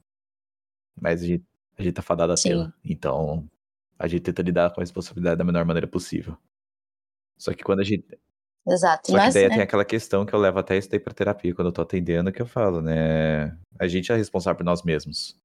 Mas 0.99 1.23
a 1.23 1.25
gente, 1.25 1.45
a 1.77 1.81
gente 1.81 1.93
tá 1.93 2.01
fadado 2.01 2.33
a 2.33 2.35
tê-la. 2.35 2.73
Então, 2.83 3.49
a 3.97 4.07
gente 4.07 4.23
tenta 4.23 4.41
lidar 4.41 4.69
com 4.73 4.81
a 4.81 4.83
responsabilidade 4.83 5.37
da 5.37 5.45
menor 5.45 5.63
maneira 5.63 5.87
possível. 5.87 6.37
Só 7.37 7.53
que 7.53 7.63
quando 7.63 7.79
a 7.79 7.83
gente. 7.83 8.05
Exato. 8.67 9.11
Só 9.11 9.19
que 9.19 9.33
daí 9.33 9.49
né? 9.49 9.55
tem 9.55 9.61
aquela 9.61 9.83
questão 9.83 10.25
que 10.25 10.33
eu 10.33 10.39
levo 10.39 10.59
até 10.59 10.77
isso 10.77 10.89
daí 10.89 10.99
pra 10.99 11.13
terapia, 11.13 11.53
quando 11.53 11.67
eu 11.67 11.71
tô 11.71 11.81
atendendo, 11.81 12.31
que 12.31 12.41
eu 12.41 12.45
falo, 12.45 12.81
né? 12.81 13.57
A 13.79 13.87
gente 13.87 14.11
é 14.11 14.15
responsável 14.15 14.57
por 14.57 14.63
nós 14.63 14.83
mesmos. 14.83 15.35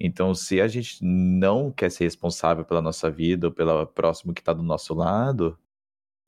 Então, 0.00 0.32
se 0.34 0.60
a 0.60 0.68
gente 0.68 0.98
não 1.02 1.72
quer 1.72 1.90
ser 1.90 2.04
responsável 2.04 2.64
pela 2.64 2.80
nossa 2.80 3.10
vida 3.10 3.48
ou 3.48 3.52
pelo 3.52 3.84
próximo 3.86 4.32
que 4.32 4.40
está 4.40 4.52
do 4.52 4.62
nosso 4.62 4.94
lado, 4.94 5.58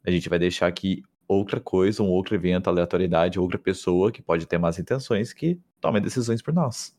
a 0.04 0.10
gente 0.10 0.28
vai 0.28 0.38
deixar 0.38 0.70
que 0.72 1.02
outra 1.28 1.60
coisa, 1.60 2.02
um 2.02 2.08
outro 2.08 2.34
evento, 2.34 2.68
aleatoriedade, 2.68 3.38
outra 3.38 3.58
pessoa 3.58 4.10
que 4.10 4.20
pode 4.20 4.46
ter 4.46 4.58
más 4.58 4.78
intenções 4.80 5.32
que 5.32 5.60
tome 5.80 6.00
decisões 6.00 6.42
por 6.42 6.52
nós. 6.52 6.96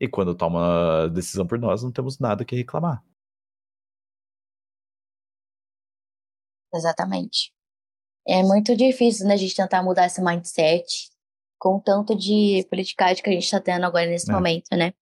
E 0.00 0.08
quando 0.08 0.34
toma 0.34 1.08
decisão 1.10 1.46
por 1.46 1.58
nós, 1.60 1.84
não 1.84 1.92
temos 1.92 2.18
nada 2.18 2.44
que 2.44 2.56
reclamar. 2.56 3.04
Exatamente. 6.74 7.52
É 8.26 8.42
muito 8.42 8.76
difícil 8.76 9.26
né, 9.26 9.34
a 9.34 9.36
gente 9.36 9.54
tentar 9.54 9.82
mudar 9.82 10.06
esse 10.06 10.22
mindset 10.22 11.10
com 11.58 11.76
o 11.76 11.80
tanto 11.80 12.16
de 12.16 12.66
politicagem 12.68 13.22
que 13.22 13.30
a 13.30 13.32
gente 13.32 13.44
está 13.44 13.60
tendo 13.60 13.84
agora 13.84 14.06
nesse 14.06 14.30
é. 14.30 14.34
momento, 14.34 14.76
né? 14.76 14.92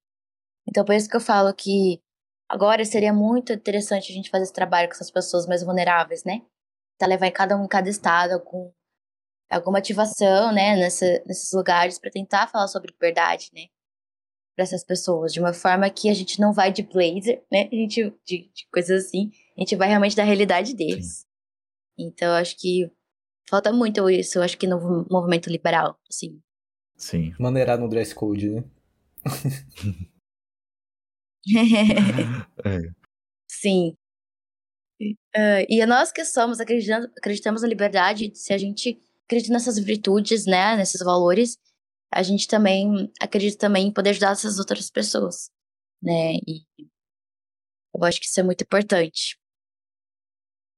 Então, 0.68 0.84
por 0.84 0.94
isso 0.94 1.08
que 1.08 1.16
eu 1.16 1.20
falo 1.20 1.52
que 1.54 2.02
agora 2.48 2.84
seria 2.84 3.12
muito 3.12 3.52
interessante 3.52 4.12
a 4.12 4.14
gente 4.14 4.30
fazer 4.30 4.44
esse 4.44 4.52
trabalho 4.52 4.88
com 4.88 4.94
essas 4.94 5.10
pessoas 5.10 5.46
mais 5.46 5.62
vulneráveis, 5.62 6.24
né? 6.24 6.42
Tá 6.98 7.06
levar 7.06 7.26
em 7.26 7.32
cada 7.32 7.56
um, 7.56 7.64
em 7.64 7.68
cada 7.68 7.88
estado, 7.88 8.32
algum, 8.32 8.70
alguma 9.50 9.78
ativação, 9.78 10.52
né, 10.52 10.76
nessa, 10.76 11.06
nesses 11.26 11.50
lugares 11.52 11.98
para 11.98 12.10
tentar 12.10 12.46
falar 12.48 12.68
sobre 12.68 12.92
liberdade, 12.92 13.50
né? 13.54 13.66
Para 14.54 14.64
essas 14.64 14.84
pessoas, 14.84 15.32
de 15.32 15.40
uma 15.40 15.54
forma 15.54 15.88
que 15.88 16.10
a 16.10 16.14
gente 16.14 16.40
não 16.40 16.52
vai 16.52 16.72
de 16.72 16.82
blazer, 16.82 17.42
né? 17.50 17.68
A 17.72 17.74
gente, 17.74 18.10
de, 18.24 18.50
de 18.52 18.68
coisas 18.72 19.06
assim, 19.06 19.30
a 19.56 19.60
gente 19.60 19.76
vai 19.76 19.88
realmente 19.88 20.16
da 20.16 20.24
realidade 20.24 20.74
deles. 20.74 21.20
Sim. 21.20 21.26
Então, 21.98 22.34
acho 22.34 22.56
que 22.58 22.90
falta 23.50 23.72
muito 23.72 24.08
isso, 24.08 24.38
eu 24.38 24.42
acho 24.42 24.56
que 24.56 24.66
no 24.66 25.06
movimento 25.10 25.50
liberal, 25.50 25.98
assim. 26.08 26.40
Sim. 26.96 27.34
Maneirar 27.38 27.78
no 27.78 27.88
dress 27.88 28.14
code, 28.14 28.48
né? 28.48 28.64
é. 32.64 32.92
Sim. 33.50 33.96
Uh, 35.02 35.64
e 35.68 35.84
nós 35.86 36.12
que 36.12 36.24
somos, 36.24 36.60
acreditamos 36.60 37.62
na 37.62 37.68
liberdade, 37.68 38.30
se 38.34 38.52
a 38.52 38.58
gente 38.58 39.02
acredita 39.24 39.52
nessas 39.52 39.78
virtudes, 39.78 40.46
né, 40.46 40.76
nesses 40.76 41.00
valores, 41.02 41.56
a 42.12 42.22
gente 42.22 42.46
também 42.46 43.10
acredita 43.20 43.58
também 43.58 43.88
em 43.88 43.92
poder 43.92 44.10
ajudar 44.10 44.32
essas 44.32 44.58
outras 44.58 44.90
pessoas, 44.90 45.50
né, 46.02 46.34
e 46.46 46.64
eu 47.94 48.04
acho 48.04 48.20
que 48.20 48.26
isso 48.26 48.38
é 48.40 48.42
muito 48.42 48.62
importante. 48.62 49.38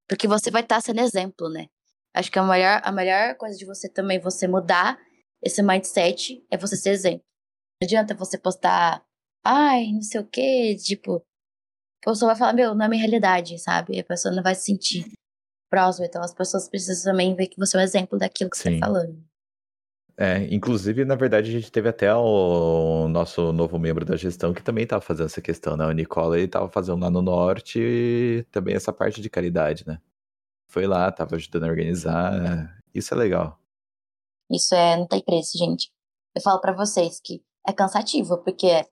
Porque 0.09 0.29
você 0.29 0.51
vai 0.51 0.63
estar 0.63 0.81
sendo 0.81 1.01
exemplo, 1.01 1.49
né. 1.49 1.67
Acho 2.15 2.31
que 2.31 2.39
a 2.39 2.43
melhor, 2.43 2.81
a 2.85 2.93
melhor 2.93 3.37
coisa 3.37 3.57
de 3.57 3.65
você 3.65 3.89
também, 3.89 4.19
você 4.19 4.47
mudar 4.47 4.99
esse 5.43 5.63
mindset, 5.63 6.45
é 6.51 6.57
você 6.57 6.77
ser 6.77 6.91
exemplo. 6.91 7.25
Não 7.81 7.87
adianta 7.87 8.15
você 8.15 8.39
postar 8.39 9.05
ai, 9.45 9.93
não 9.93 10.03
sei 10.03 10.21
o 10.21 10.27
quê, 10.27 10.77
tipo, 10.77 11.17
a 12.05 12.11
pessoa 12.11 12.31
vai 12.31 12.39
falar, 12.39 12.53
meu, 12.53 12.75
não 12.75 12.87
é 12.87 12.89
minha 12.89 13.01
realidade, 13.01 13.59
sabe? 13.59 13.99
A 13.99 14.05
pessoa 14.05 14.35
não 14.35 14.43
vai 14.43 14.55
se 14.55 14.65
sentir 14.65 15.13
próxima, 15.71 16.07
então 16.07 16.23
as 16.23 16.35
pessoas 16.35 16.69
precisam 16.69 17.13
também 17.13 17.35
ver 17.35 17.47
que 17.49 17.59
você 17.59 17.77
é 17.77 17.81
um 17.81 17.83
exemplo 17.83 18.19
daquilo 18.19 18.51
que 18.51 18.57
Sim. 18.57 18.75
você 18.75 18.81
tá 18.81 18.87
falando. 18.87 19.25
É, 20.19 20.47
inclusive, 20.55 21.05
na 21.07 21.15
verdade, 21.15 21.49
a 21.49 21.53
gente 21.53 21.73
teve 21.73 21.89
até 21.89 22.15
o 22.15 23.09
nosso 23.09 23.51
novo 23.53 23.79
membro 23.79 24.05
da 24.05 24.15
gestão 24.15 24.53
que 24.53 24.63
também 24.63 24.85
estava 24.85 25.01
fazendo 25.01 25.27
essa 25.27 25.41
questão, 25.41 25.77
né? 25.77 25.87
O 25.87 25.93
Nicola, 25.93 26.37
ele 26.37 26.45
estava 26.45 26.69
fazendo 26.69 27.01
lá 27.01 27.11
no 27.11 27.23
Norte 27.23 28.47
também 28.51 28.75
essa 28.75 28.93
parte 28.93 29.23
de 29.23 29.31
caridade, 29.31 29.85
né? 29.87 29.99
Foi 30.73 30.87
lá, 30.87 31.11
estava 31.11 31.37
ajudando 31.37 31.65
a 31.65 31.69
organizar, 31.69 32.83
isso 32.95 33.13
é 33.13 33.17
legal. 33.17 33.61
Isso 34.51 34.75
é, 34.75 34.97
não 34.97 35.07
tem 35.07 35.23
preço, 35.23 35.59
gente. 35.59 35.93
Eu 36.35 36.41
falo 36.41 36.63
para 36.63 36.73
vocês 36.73 37.21
que 37.23 37.45
é 37.69 37.75
cansativo, 37.75 38.39
porque 38.43 38.83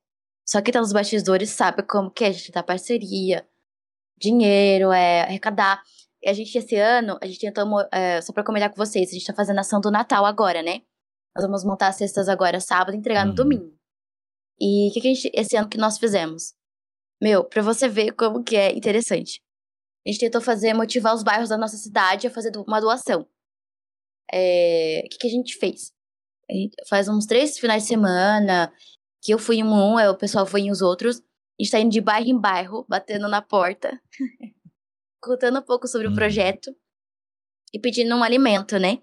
só 0.46 0.60
que 0.60 0.72
tá 0.72 0.78
nos 0.78 0.92
bastidores 0.92 1.48
sabe 1.48 1.82
como 1.82 2.10
que 2.10 2.24
é 2.24 2.28
a 2.28 2.32
gente 2.32 2.52
dá 2.52 2.62
parceria, 2.62 3.48
dinheiro, 4.18 4.92
é 4.92 5.22
arrecadar. 5.22 5.82
E 6.22 6.28
a 6.28 6.34
gente, 6.34 6.54
esse 6.54 6.76
ano, 6.76 7.18
a 7.22 7.26
gente 7.26 7.40
tentou, 7.40 7.64
é, 7.90 8.20
só 8.20 8.30
pra 8.30 8.44
comentar 8.44 8.68
com 8.68 8.76
vocês, 8.76 9.08
a 9.08 9.12
gente 9.12 9.24
tá 9.24 9.34
fazendo 9.34 9.58
ação 9.58 9.80
do 9.80 9.90
Natal 9.90 10.26
agora, 10.26 10.62
né? 10.62 10.82
Nós 11.34 11.46
vamos 11.46 11.64
montar 11.64 11.88
as 11.88 11.96
cestas 11.96 12.28
agora 12.28 12.60
sábado 12.60 12.94
e 12.94 12.98
entregar 12.98 13.24
no 13.24 13.30
uhum. 13.30 13.36
domingo. 13.36 13.74
E 14.60 14.90
o 14.90 14.92
que, 14.92 15.00
que 15.00 15.08
a 15.08 15.14
gente, 15.14 15.30
esse 15.32 15.56
ano 15.56 15.68
que 15.68 15.78
nós 15.78 15.96
fizemos? 15.96 16.52
Meu, 17.22 17.42
pra 17.42 17.62
você 17.62 17.88
ver 17.88 18.12
como 18.12 18.44
que 18.44 18.54
é 18.54 18.76
interessante. 18.76 19.40
A 20.06 20.10
gente 20.10 20.20
tentou 20.20 20.40
fazer, 20.40 20.72
motivar 20.74 21.14
os 21.14 21.22
bairros 21.22 21.48
da 21.48 21.58
nossa 21.58 21.76
cidade 21.76 22.26
a 22.26 22.30
fazer 22.30 22.52
uma 22.56 22.80
doação. 22.80 23.26
É, 24.32 25.02
o 25.04 25.08
que, 25.08 25.18
que 25.18 25.26
a 25.26 25.30
gente 25.30 25.56
fez? 25.56 25.92
A 26.50 26.54
gente 26.54 26.74
faz 26.88 27.08
uns 27.08 27.26
três 27.26 27.58
finais 27.58 27.82
de 27.82 27.88
semana, 27.88 28.72
que 29.22 29.32
eu 29.32 29.38
fui 29.38 29.56
em 29.56 29.64
um, 29.64 29.96
o 29.96 30.16
pessoal 30.16 30.46
foi 30.46 30.62
em 30.62 30.70
os 30.70 30.80
outros. 30.80 31.18
A 31.18 31.62
gente 31.62 31.70
tá 31.70 31.78
indo 31.78 31.92
de 31.92 32.00
bairro 32.00 32.28
em 32.28 32.40
bairro, 32.40 32.86
batendo 32.88 33.28
na 33.28 33.42
porta, 33.42 34.00
contando 35.20 35.58
um 35.58 35.62
pouco 35.62 35.86
sobre 35.86 36.06
uhum. 36.06 36.14
o 36.14 36.16
projeto 36.16 36.74
e 37.72 37.78
pedindo 37.78 38.14
um 38.16 38.22
alimento, 38.22 38.78
né? 38.78 38.98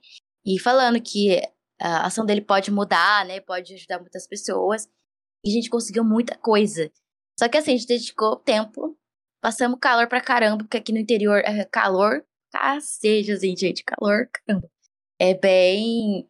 E 0.45 0.59
falando 0.59 0.99
que 1.01 1.41
a 1.79 2.07
ação 2.07 2.25
dele 2.25 2.41
pode 2.41 2.71
mudar, 2.71 3.25
né? 3.25 3.39
Pode 3.39 3.73
ajudar 3.75 3.99
muitas 3.99 4.27
pessoas. 4.27 4.89
E 5.45 5.51
a 5.51 5.53
gente 5.53 5.69
conseguiu 5.69 6.03
muita 6.03 6.35
coisa. 6.37 6.91
Só 7.39 7.47
que 7.47 7.57
assim, 7.57 7.73
a 7.73 7.77
gente 7.77 7.87
dedicou 7.87 8.35
tempo, 8.37 8.97
passamos 9.47 9.79
calor 9.79 10.09
pra 10.09 10.19
caramba, 10.19 10.57
porque 10.57 10.75
aqui 10.75 10.91
no 10.91 10.99
interior 10.99 11.41
é 11.45 11.63
calor, 11.63 12.21
cacete, 12.51 13.31
assim, 13.31 13.55
gente, 13.55 13.81
calor, 13.81 14.29
caramba. 14.29 14.69
É 15.17 15.33
bem 15.33 16.29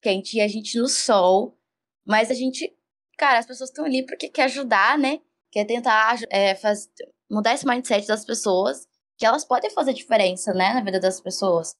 quente 0.00 0.38
e 0.38 0.40
a 0.40 0.48
gente 0.48 0.78
no 0.78 0.88
sol, 0.88 1.58
mas 2.06 2.30
a 2.30 2.34
gente 2.34 2.74
cara, 3.18 3.38
as 3.38 3.44
pessoas 3.44 3.68
estão 3.68 3.84
ali 3.84 4.06
porque 4.06 4.30
quer 4.30 4.44
ajudar, 4.44 4.98
né? 4.98 5.20
Quer 5.52 5.66
tentar 5.66 6.16
é, 6.30 6.54
faz, 6.54 6.88
mudar 7.30 7.52
esse 7.52 7.66
mindset 7.66 8.06
das 8.06 8.24
pessoas, 8.24 8.88
que 9.18 9.26
elas 9.26 9.44
podem 9.44 9.70
fazer 9.70 9.92
diferença, 9.92 10.54
né, 10.54 10.72
na 10.72 10.82
vida 10.82 10.98
das 10.98 11.20
pessoas. 11.20 11.76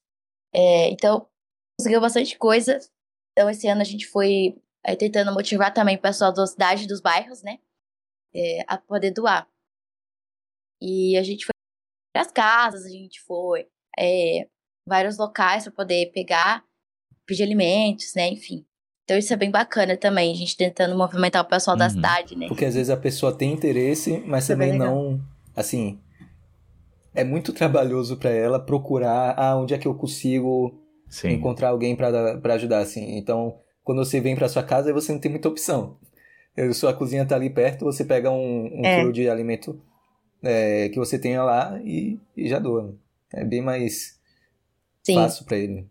É, 0.53 0.91
então, 0.91 1.26
conseguiu 1.80 2.01
bastante 2.03 2.37
coisa. 2.37 2.78
Então, 3.32 3.49
esse 3.49 3.66
ano 3.68 3.80
a 3.80 3.85
gente 3.85 4.07
foi 4.07 4.62
é, 4.85 4.95
tentando 4.95 5.32
motivar 5.32 5.72
também 5.72 5.97
o 5.97 6.03
pessoal 6.03 6.30
da 6.30 6.47
cidade, 6.47 6.87
dos 6.87 7.01
bairros, 7.01 7.43
né, 7.43 7.59
é, 8.35 8.64
a 8.68 8.76
poder 8.76 9.11
doar. 9.11 9.49
E 10.87 11.16
a 11.16 11.22
gente 11.22 11.47
foi 11.47 11.55
para 12.12 12.22
as 12.22 12.30
casas, 12.30 12.85
a 12.85 12.91
gente 12.91 13.18
foi 13.22 13.64
é, 13.99 14.47
vários 14.87 15.16
locais 15.16 15.64
para 15.64 15.72
poder 15.72 16.12
pegar, 16.12 16.62
pedir 17.26 17.43
alimentos, 17.43 18.12
né, 18.14 18.28
enfim. 18.28 18.66
Então 19.05 19.16
isso 19.16 19.32
é 19.32 19.37
bem 19.37 19.51
bacana 19.51 19.97
também, 19.97 20.30
a 20.30 20.37
gente 20.37 20.55
tentando 20.55 20.95
movimentar 20.95 21.43
o 21.43 21.49
pessoal 21.49 21.74
uhum. 21.74 21.78
da 21.78 21.89
cidade, 21.89 22.37
né? 22.37 22.49
Porque 22.49 22.66
às 22.66 22.74
vezes 22.74 22.91
a 22.91 22.99
pessoa 22.99 23.35
tem 23.35 23.51
interesse, 23.53 24.22
mas 24.26 24.45
isso 24.45 24.53
é 24.53 24.55
também 24.55 24.72
é 24.72 24.76
não. 24.76 25.20
Assim. 25.57 25.99
É 27.14 27.24
muito 27.24 27.53
trabalhoso 27.53 28.18
para 28.18 28.30
ela 28.30 28.59
procurar 28.59 29.35
ah, 29.39 29.57
onde 29.57 29.72
é 29.72 29.78
que 29.78 29.87
eu 29.87 29.95
consigo 29.95 30.82
Sim. 31.09 31.30
encontrar 31.30 31.68
alguém 31.68 31.95
para 31.95 32.55
ajudar, 32.55 32.80
assim. 32.80 33.16
Então, 33.16 33.59
quando 33.85 34.05
você 34.05 34.20
vem 34.20 34.35
para 34.35 34.49
sua 34.49 34.64
casa, 34.64 34.93
você 34.93 35.12
não 35.12 35.20
tem 35.20 35.30
muita 35.30 35.49
opção. 35.49 35.97
Sua 36.72 36.93
cozinha 36.93 37.24
tá 37.24 37.37
ali 37.37 37.51
perto, 37.51 37.85
você 37.85 38.05
pega 38.05 38.30
um, 38.30 38.80
um 38.80 38.85
é. 38.85 38.99
quilo 38.99 39.12
de 39.12 39.28
alimento 39.28 39.80
é, 40.45 40.89
que 40.89 40.99
você 40.99 41.19
tenha 41.19 41.43
lá 41.43 41.81
e, 41.83 42.19
e 42.37 42.49
já 42.49 42.59
doa. 42.59 42.97
É 43.33 43.45
bem 43.45 43.63
mais 43.63 44.21
Sim. 45.03 45.15
fácil 45.15 45.45
para 45.45 45.57
ele. 45.57 45.89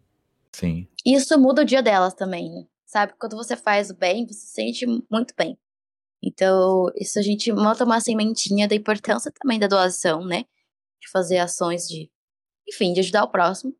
Sim. 0.51 0.87
Isso 1.05 1.37
muda 1.39 1.63
o 1.63 1.65
dia 1.65 1.81
delas 1.81 2.13
também, 2.13 2.49
né? 2.49 2.65
sabe? 2.93 3.13
Quando 3.17 3.35
você 3.35 3.57
faz 3.57 3.89
o 3.89 3.95
bem, 3.95 4.27
você 4.27 4.33
se 4.33 4.47
sente 4.53 4.85
muito 5.09 5.33
bem. 5.35 5.57
Então, 6.21 6.85
isso 6.95 7.17
a 7.17 7.21
gente 7.23 7.51
monta 7.51 7.83
uma 7.83 7.99
sementinha 7.99 8.67
da 8.67 8.75
importância 8.75 9.31
também 9.31 9.59
da 9.59 9.67
doação, 9.67 10.23
né? 10.23 10.45
De 11.01 11.09
fazer 11.09 11.39
ações 11.39 11.87
de, 11.87 12.09
enfim, 12.69 12.93
de 12.93 12.99
ajudar 12.99 13.23
o 13.23 13.31
próximo. 13.31 13.75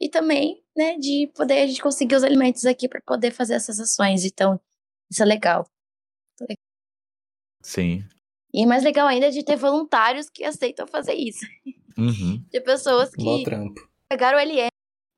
E 0.00 0.10
também, 0.10 0.62
né, 0.76 0.98
de 0.98 1.30
poder 1.34 1.62
a 1.62 1.66
gente 1.66 1.80
conseguir 1.80 2.16
os 2.16 2.24
alimentos 2.24 2.66
aqui 2.66 2.88
para 2.88 3.00
poder 3.00 3.30
fazer 3.30 3.54
essas 3.54 3.80
ações. 3.80 4.24
Então, 4.24 4.60
isso 5.10 5.22
é 5.22 5.26
legal. 5.26 5.66
Sim. 7.62 8.04
E 8.56 8.64
mais 8.64 8.82
legal 8.82 9.06
ainda 9.06 9.26
é 9.26 9.30
de 9.30 9.44
ter 9.44 9.56
voluntários 9.56 10.30
que 10.30 10.42
aceitam 10.42 10.86
fazer 10.86 11.12
isso. 11.14 11.44
Uhum. 11.98 12.42
De 12.50 12.60
pessoas 12.62 13.10
que 13.10 13.22
Mó 13.22 13.42
trampo. 13.44 13.78
pegaram 14.08 14.38
o 14.38 14.40
LM. 14.40 14.68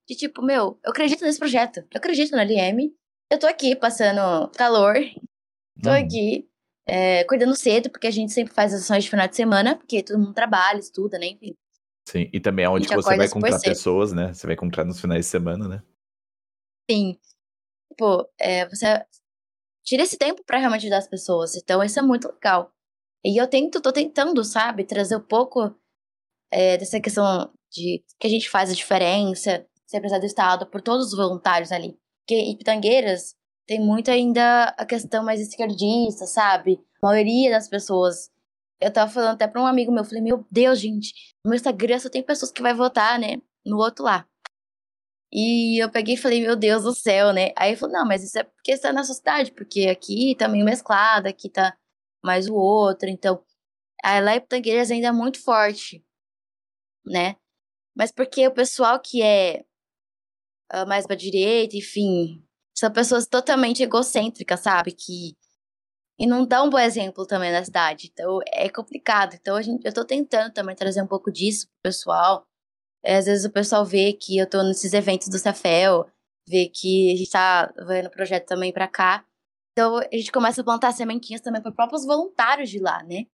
De 0.09 0.17
tipo, 0.17 0.43
meu, 0.43 0.79
eu 0.85 0.91
acredito 0.91 1.25
nesse 1.25 1.39
projeto. 1.39 1.79
Eu 1.79 1.87
acredito 1.99 2.33
no 2.33 2.39
LM. 2.43 2.93
Eu 3.31 3.39
tô 3.39 3.47
aqui 3.47 3.77
passando 3.77 4.51
calor. 4.57 4.95
Tô 5.83 5.91
Uhum. 5.91 5.95
aqui 5.97 6.49
é, 6.89 7.23
cuidando 7.25 7.55
cedo, 7.55 7.91
porque 7.91 8.07
a 8.09 8.11
gente 8.11 8.33
sempre 8.33 8.53
faz 8.53 8.75
as 8.75 8.81
ações 8.83 9.05
de 9.05 9.11
final 9.11 9.29
de 9.29 9.37
semana, 9.37 9.77
porque 9.77 10.03
todo 10.03 10.19
mundo 10.19 10.35
trabalha, 10.35 10.79
estuda, 10.79 11.19
né? 11.19 11.27
Enfim. 11.27 11.55
Sim, 12.09 12.31
e 12.33 12.41
também 12.41 12.65
é 12.65 12.69
onde 12.69 12.89
você 12.89 13.17
vai 13.17 13.29
cedo. 13.61 13.71
pessoas, 13.73 14.13
né? 14.13 14.33
Você 14.33 14.47
vai 14.47 14.57
comprar 14.57 14.85
nos 14.85 14.99
finais 15.01 15.27
de 15.27 15.31
semana, 15.31 15.69
né? 15.69 15.83
Sim. 16.91 17.19
Tipo, 17.93 18.29
é, 18.41 18.67
você 18.69 19.05
tira 19.85 20.03
esse 20.03 20.17
tempo 20.17 20.43
pra 20.45 20.59
realmente 20.59 20.83
ajudar 20.83 20.99
as 20.99 21.09
pessoas. 21.09 21.55
Então, 21.55 21.85
isso 21.85 21.99
é 21.99 22.03
muito 22.03 22.27
legal. 22.29 22.73
E 23.25 23.41
eu 23.41 23.49
tento, 23.49 23.81
tô 23.81 23.93
tentando, 23.93 24.45
sabe, 24.45 24.85
trazer 24.85 25.17
um 25.17 25.21
pouco 25.21 25.75
é, 26.51 26.77
dessa 26.77 27.01
questão 27.01 27.53
de 27.71 28.03
que 28.19 28.27
a 28.27 28.31
gente 28.31 28.49
faz 28.49 28.71
a 28.71 28.75
diferença, 28.75 29.67
ser 29.87 29.97
empresário 29.97 30.23
do 30.23 30.27
Estado, 30.27 30.67
por 30.67 30.81
todos 30.81 31.09
os 31.09 31.17
voluntários 31.17 31.73
ali. 31.73 31.99
Porque 32.21 32.35
em 32.35 32.57
Pitangueiras 32.57 33.35
tem 33.67 33.81
muito 33.81 34.11
ainda 34.11 34.75
a 34.79 34.87
questão 34.87 35.25
mais 35.25 35.41
esquerdista, 35.41 36.27
sabe? 36.27 36.81
A 37.03 37.07
maioria 37.07 37.51
das 37.51 37.69
pessoas. 37.69 38.31
Eu 38.81 38.93
tava 38.93 39.11
falando 39.11 39.35
até 39.35 39.49
pra 39.49 39.61
um 39.61 39.67
amigo 39.67 39.91
meu, 39.91 40.03
eu 40.03 40.09
falei, 40.09 40.23
meu 40.23 40.47
Deus, 40.51 40.79
gente, 40.79 41.13
no 41.45 41.51
meu 41.51 41.57
Instagram 41.57 41.99
só 41.99 42.09
tem 42.09 42.23
pessoas 42.23 42.53
que 42.53 42.63
vai 42.63 42.73
votar, 42.75 43.19
né? 43.19 43.37
No 43.67 43.79
outro 43.79 44.05
lá. 44.05 44.27
E 45.33 45.83
eu 45.83 45.91
peguei 45.91 46.15
e 46.15 46.17
falei, 46.19 46.41
meu 46.41 46.57
Deus 46.57 46.85
do 46.85 46.95
céu, 46.95 47.33
né? 47.33 47.53
Aí 47.57 47.71
ele 47.71 47.77
falou, 47.77 47.95
não, 47.95 48.07
mas 48.07 48.23
isso 48.25 48.39
é 48.39 48.45
porque 48.45 48.77
você 48.77 48.83
tá 48.83 48.93
na 48.93 49.05
sociedade, 49.05 49.53
porque 49.53 49.89
aqui 49.89 50.35
tá 50.39 50.49
meio 50.49 50.65
mesclado, 50.65 51.29
aqui 51.29 51.51
tá 51.51 51.77
mais 52.23 52.49
o 52.49 52.55
outro, 52.55 53.09
então. 53.09 53.43
Em 54.05 54.41
Pitangueiras 54.41 54.91
ainda 54.91 55.09
é 55.09 55.13
muito 55.13 55.43
forte, 55.43 56.05
né? 57.05 57.37
Mas 57.97 58.13
porque 58.13 58.47
o 58.47 58.55
pessoal 58.55 59.01
que 59.01 59.23
é 59.23 59.65
ah, 60.71 60.87
mais 60.87 61.07
pra 61.07 61.17
direita, 61.17 61.77
enfim, 61.77 62.45
são 62.77 62.91
pessoas 62.93 63.27
totalmente 63.27 63.83
egocêntricas, 63.83 64.61
sabe? 64.61 64.93
Que. 64.93 65.37
E 66.19 66.27
não 66.27 66.47
dá 66.47 66.63
um 66.63 66.71
bom 66.71 66.79
exemplo 66.79 67.27
também 67.27 67.53
na 67.53 67.65
cidade. 67.65 68.11
Então 68.13 68.41
é 68.49 68.69
complicado. 68.69 69.35
Então 69.35 69.57
a 69.57 69.63
gente, 69.63 69.85
eu 69.87 69.93
tô 69.95 70.05
tentando 70.05 70.53
também 70.53 70.77
trazer 70.77 71.03
um 71.03 71.07
pouco 71.07 71.33
disso 71.33 71.67
pro 71.69 71.91
pessoal. 71.91 72.47
É, 73.05 73.17
às 73.17 73.27
vezes 73.27 73.45
o 73.45 73.53
pessoal 73.53 73.85
vê 73.85 74.13
que 74.13 74.39
eu 74.39 74.49
tô 74.49 74.63
nesses 74.63 74.93
eventos 74.93 75.29
do 75.29 75.39
Cefel, 75.39 76.07
vê 76.49 76.69
que 76.69 77.13
a 77.13 77.17
gente 77.17 77.31
tá 77.31 77.73
vendo 77.87 78.11
projeto 78.11 78.47
também 78.47 78.73
pra 78.73 78.89
cá. 78.89 79.25
Então 79.79 79.97
a 79.99 80.17
gente 80.17 80.33
começa 80.33 80.61
a 80.61 80.65
plantar 80.65 80.91
sementinhas 80.91 81.41
também 81.41 81.63
para 81.63 81.71
próprios 81.71 82.05
voluntários 82.05 82.69
de 82.69 82.81
lá, 82.81 83.01
né? 83.05 83.27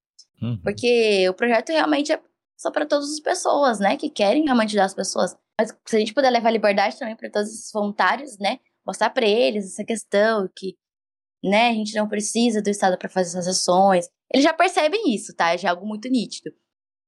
Uhum. 0.43 0.61
Porque 0.63 1.27
o 1.27 1.33
projeto 1.33 1.71
realmente 1.71 2.13
é 2.13 2.21
só 2.55 2.71
para 2.71 2.85
todas 2.85 3.11
as 3.11 3.21
pessoas, 3.21 3.81
né? 3.81 3.97
Que 3.97 4.11
querem 4.11 4.45
realmente 4.45 4.69
ajudar 4.69 4.85
as 4.85 4.95
pessoas. 4.95 5.35
Mas 5.59 5.75
se 5.87 5.97
a 5.97 5.99
gente 5.99 6.13
puder 6.13 6.29
levar 6.29 6.51
liberdade 6.51 6.99
também 6.99 7.17
para 7.17 7.31
todos 7.31 7.49
esses 7.49 7.73
voluntários, 7.73 8.39
né? 8.39 8.61
Mostrar 8.87 9.09
para 9.09 9.27
eles 9.27 9.73
essa 9.73 9.83
questão 9.87 10.47
que, 10.55 10.77
né? 11.43 11.71
A 11.71 11.73
gente 11.73 11.95
não 11.95 12.07
precisa 12.07 12.61
do 12.61 12.69
Estado 12.69 12.99
para 12.99 13.09
fazer 13.09 13.39
essas 13.39 13.49
ações. 13.49 14.07
Eles 14.31 14.45
já 14.45 14.53
percebem 14.53 15.15
isso, 15.15 15.35
tá? 15.35 15.57
Já 15.57 15.69
é 15.69 15.71
algo 15.71 15.87
muito 15.87 16.11
nítido. 16.11 16.51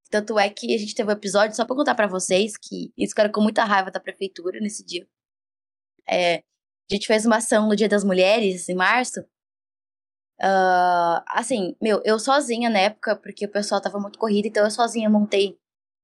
Tanto 0.08 0.38
é 0.38 0.48
que 0.48 0.74
a 0.74 0.78
gente 0.78 0.94
teve 0.94 1.10
um 1.10 1.12
episódio, 1.12 1.54
só 1.54 1.66
pra 1.66 1.76
contar 1.76 1.94
pra 1.94 2.06
vocês, 2.06 2.56
que 2.56 2.90
eles 2.96 3.10
ficaram 3.10 3.30
com 3.30 3.42
muita 3.42 3.64
raiva 3.64 3.90
da 3.90 4.00
prefeitura 4.00 4.60
nesse 4.60 4.82
dia. 4.82 5.06
É, 6.08 6.42
a 6.90 6.94
gente 6.94 7.06
fez 7.06 7.26
uma 7.26 7.36
ação 7.36 7.68
no 7.68 7.76
Dia 7.76 7.88
das 7.88 8.04
Mulheres, 8.04 8.68
em 8.68 8.74
março. 8.74 9.24
Ah, 10.40 11.24
assim, 11.28 11.74
meu, 11.80 12.00
eu 12.04 12.18
sozinha 12.18 12.68
na 12.68 12.78
época, 12.78 13.16
porque 13.16 13.46
o 13.46 13.50
pessoal 13.50 13.80
tava 13.80 13.98
muito 13.98 14.18
corrido, 14.18 14.46
então 14.46 14.64
eu 14.64 14.70
sozinha 14.70 15.08
montei, 15.08 15.58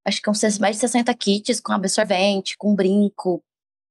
acho 0.07 0.23
que 0.23 0.31
uns 0.31 0.59
mais 0.59 0.77
de 0.77 0.81
60 0.81 1.13
kits 1.15 1.61
com 1.61 1.73
absorvente, 1.73 2.57
com 2.57 2.75
brinco, 2.75 3.43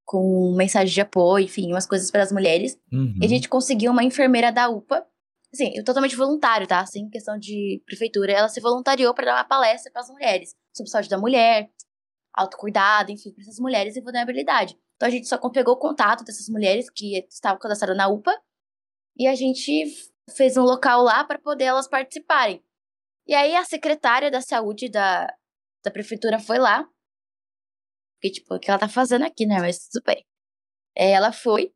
com 0.05 0.53
mensagem 0.57 0.93
de 0.93 1.01
apoio, 1.01 1.45
enfim, 1.45 1.71
umas 1.71 1.85
coisas 1.85 2.11
para 2.11 2.23
as 2.23 2.31
mulheres. 2.31 2.77
Uhum. 2.91 3.17
E 3.21 3.25
a 3.25 3.29
gente 3.29 3.47
conseguiu 3.47 3.91
uma 3.91 4.03
enfermeira 4.03 4.51
da 4.51 4.67
UPA, 4.67 5.05
assim, 5.53 5.71
totalmente 5.83 6.15
voluntário, 6.15 6.67
tá? 6.67 6.85
Sem 6.85 7.09
questão 7.09 7.37
de 7.37 7.81
prefeitura. 7.85 8.33
Ela 8.33 8.49
se 8.49 8.59
voluntariou 8.59 9.13
para 9.13 9.25
dar 9.25 9.35
uma 9.35 9.43
palestra 9.43 9.91
para 9.91 10.01
as 10.01 10.09
mulheres 10.09 10.55
sobre 10.75 10.89
saúde 10.91 11.09
da 11.09 11.17
mulher, 11.17 11.69
autocuidado, 12.33 13.11
enfim, 13.11 13.31
para 13.31 13.43
essas 13.43 13.59
mulheres 13.59 13.95
em 13.95 14.01
vulnerabilidade. 14.01 14.77
Então 15.01 15.07
a 15.07 15.11
gente 15.11 15.27
só 15.27 15.39
pegou 15.49 15.73
o 15.73 15.79
contato 15.79 16.23
dessas 16.23 16.47
mulheres 16.47 16.87
que 16.87 17.17
estavam 17.27 17.57
cadastradas 17.57 17.97
na 17.97 18.07
UPA 18.07 18.39
e 19.17 19.25
a 19.25 19.33
gente 19.33 19.91
fez 20.29 20.55
um 20.57 20.61
local 20.61 21.01
lá 21.01 21.23
para 21.23 21.39
poder 21.39 21.63
elas 21.63 21.87
participarem. 21.87 22.63
E 23.25 23.33
aí 23.33 23.55
a 23.55 23.65
secretária 23.65 24.29
da 24.29 24.41
saúde 24.41 24.89
da, 24.89 25.25
da 25.83 25.89
prefeitura 25.89 26.37
foi 26.37 26.59
lá. 26.59 26.87
Porque, 28.13 28.29
tipo, 28.29 28.53
o 28.53 28.59
que 28.59 28.69
ela 28.69 28.79
tá 28.79 28.87
fazendo 28.87 29.25
aqui, 29.25 29.47
né? 29.47 29.59
Mas 29.59 29.87
tudo 29.87 30.03
bem. 30.05 30.23
É, 30.95 31.13
ela 31.13 31.31
foi. 31.31 31.73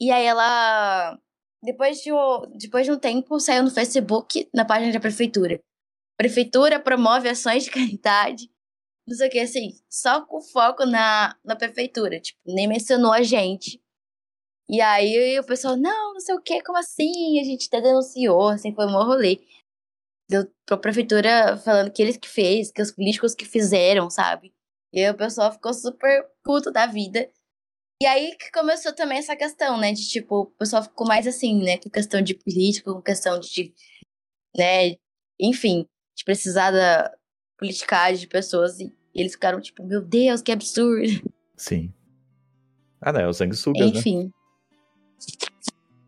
E 0.00 0.10
aí 0.10 0.24
ela. 0.24 1.18
Depois 1.62 1.98
de, 1.98 2.10
depois 2.56 2.86
de 2.86 2.92
um 2.92 2.98
tempo, 2.98 3.38
saiu 3.38 3.62
no 3.62 3.70
Facebook, 3.70 4.48
na 4.54 4.64
página 4.64 4.90
da 4.90 5.00
prefeitura. 5.00 5.60
Prefeitura 6.16 6.80
promove 6.80 7.28
ações 7.28 7.64
de 7.64 7.70
caridade. 7.70 8.50
Não 9.06 9.16
sei 9.16 9.28
o 9.28 9.30
que, 9.30 9.38
assim, 9.38 9.70
só 9.88 10.24
com 10.26 10.40
foco 10.40 10.84
na, 10.84 11.36
na 11.44 11.54
prefeitura. 11.54 12.20
Tipo, 12.20 12.40
nem 12.46 12.66
mencionou 12.66 13.12
a 13.12 13.22
gente. 13.22 13.80
E 14.68 14.80
aí 14.80 15.38
o 15.38 15.44
pessoal, 15.44 15.76
não, 15.76 16.14
não 16.14 16.20
sei 16.20 16.34
o 16.34 16.42
que, 16.42 16.60
como 16.62 16.78
assim? 16.78 17.40
A 17.40 17.44
gente 17.44 17.68
até 17.68 17.80
denunciou, 17.80 18.48
assim, 18.48 18.74
foi 18.74 18.86
um 18.86 18.90
rolê. 18.92 19.38
Deu 20.28 20.50
pra 20.66 20.76
prefeitura 20.76 21.56
falando 21.58 21.92
que 21.92 22.02
eles 22.02 22.16
que 22.16 22.28
fez, 22.28 22.72
que 22.72 22.82
os 22.82 22.90
políticos 22.90 23.34
que 23.34 23.44
fizeram, 23.44 24.10
sabe? 24.10 24.52
E 24.92 25.00
aí 25.00 25.10
o 25.10 25.16
pessoal 25.16 25.52
ficou 25.52 25.72
super 25.72 26.28
puto 26.42 26.72
da 26.72 26.86
vida. 26.86 27.30
E 28.02 28.06
aí 28.06 28.36
que 28.36 28.50
começou 28.50 28.92
também 28.94 29.18
essa 29.18 29.36
questão, 29.36 29.78
né? 29.78 29.92
De 29.92 30.08
tipo, 30.08 30.40
o 30.40 30.46
pessoal 30.46 30.82
ficou 30.82 31.06
mais 31.06 31.26
assim, 31.28 31.62
né? 31.62 31.78
Com 31.78 31.88
questão 31.88 32.20
de 32.20 32.34
política, 32.34 32.92
com 32.92 33.00
questão 33.00 33.38
de. 33.38 33.72
né? 34.56 34.96
Enfim, 35.40 35.86
de 36.16 36.24
precisar 36.24 36.72
da 36.72 37.16
politicagem 37.58 38.18
de 38.20 38.26
pessoas. 38.26 38.78
E 38.80 38.92
eles 39.14 39.32
ficaram 39.32 39.60
tipo, 39.60 39.84
meu 39.84 40.00
Deus, 40.00 40.42
que 40.42 40.52
absurdo. 40.52 41.22
Sim. 41.56 41.92
Ah, 43.00 43.12
não, 43.12 43.20
é 43.20 43.28
o 43.28 43.32
sanguessugas, 43.32 43.92
né? 43.92 43.98
Enfim. 43.98 44.32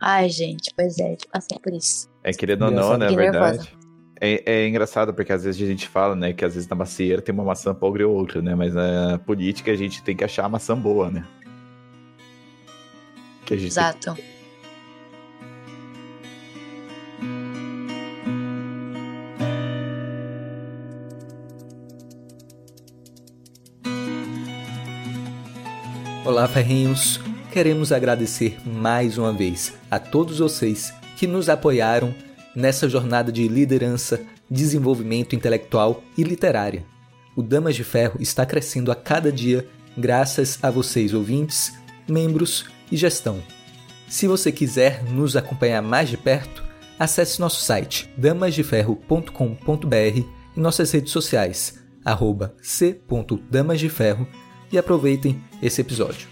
Ai, 0.01 0.29
gente, 0.29 0.73
pois 0.77 0.99
é, 0.99 1.17
passei 1.33 1.59
por 1.59 1.73
isso. 1.73 2.09
É 2.23 2.33
querendo 2.33 2.63
ou 2.63 2.71
não, 2.71 2.97
né, 2.97 3.07
é 3.13 3.17
verdade. 3.17 3.77
É, 4.21 4.43
é 4.63 4.69
engraçado 4.69 5.15
porque 5.15 5.33
às 5.33 5.45
vezes 5.45 5.63
a 5.63 5.67
gente 5.67 5.89
fala, 5.89 6.15
né, 6.15 6.33
que 6.33 6.45
às 6.45 6.55
vezes 6.55 6.69
na 6.69 6.77
macieira 6.77 7.23
tem 7.23 7.33
uma 7.33 7.45
maçã 7.45 7.75
pobre 7.75 8.05
ou 8.05 8.15
outra, 8.15 8.43
né, 8.43 8.55
mas 8.55 8.75
na 8.75 9.19
política 9.19 9.71
a 9.71 9.77
gente 9.77 10.03
tem 10.03 10.17
que 10.17 10.25
achar 10.25 10.45
a 10.45 10.49
maçã 10.49 10.77
boa, 10.77 11.11
né. 11.11 11.27
Que 13.47 13.55
a 13.55 13.57
gente 13.57 13.75
tem- 13.75 14.38
Olá, 26.29 26.47
ferrinhos! 26.47 27.19
Queremos 27.51 27.91
agradecer 27.91 28.59
mais 28.69 29.17
uma 29.17 29.33
vez 29.33 29.73
a 29.91 29.99
todos 29.99 30.41
vocês 30.41 30.93
que 31.17 31.27
nos 31.27 31.49
apoiaram 31.49 32.15
nessa 32.55 32.87
jornada 32.87 33.33
de 33.33 33.49
liderança, 33.49 34.21
desenvolvimento 34.51 35.35
intelectual 35.35 36.03
e 36.19 36.23
literária. 36.23 36.85
O 37.35 37.43
Damas 37.43 37.77
de 37.77 37.83
Ferro 37.83 38.21
está 38.21 38.45
crescendo 38.45 38.93
a 38.93 38.95
cada 38.95 39.33
dia 39.33 39.67
graças 39.97 40.59
a 40.63 40.71
vocês, 40.71 41.15
ouvintes, 41.15 41.73
membros 42.07 42.67
e 42.93 42.97
gestão. 42.99 43.43
Se 44.07 44.27
você 44.27 44.53
quiser 44.53 45.03
nos 45.05 45.35
acompanhar 45.35 45.81
mais 45.81 46.11
de 46.11 46.19
perto, 46.19 46.63
acesse 46.99 47.41
nosso 47.41 47.63
site 47.63 48.07
damasdeferro.com.br 48.19 50.23
e 50.55 50.61
nossas 50.61 50.91
redes 50.91 51.11
sociais, 51.11 51.83
arroba 52.05 52.55
c.damasdeferro 52.61 54.29
e 54.71 54.79
aproveitem 54.79 55.43
esse 55.63 55.81
episódio. 55.81 56.29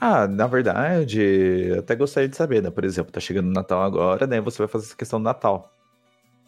Ah, 0.00 0.26
na 0.26 0.46
verdade, 0.46 1.20
eu 1.20 1.80
até 1.80 1.94
gostaria 1.94 2.28
de 2.28 2.34
saber, 2.34 2.62
né? 2.62 2.70
Por 2.70 2.84
exemplo, 2.84 3.12
tá 3.12 3.20
chegando 3.20 3.48
o 3.48 3.52
Natal 3.52 3.82
agora, 3.82 4.26
né? 4.26 4.40
Você 4.40 4.58
vai 4.58 4.66
fazer 4.66 4.86
essa 4.86 4.96
questão 4.96 5.20
do 5.20 5.24
Natal. 5.24 5.70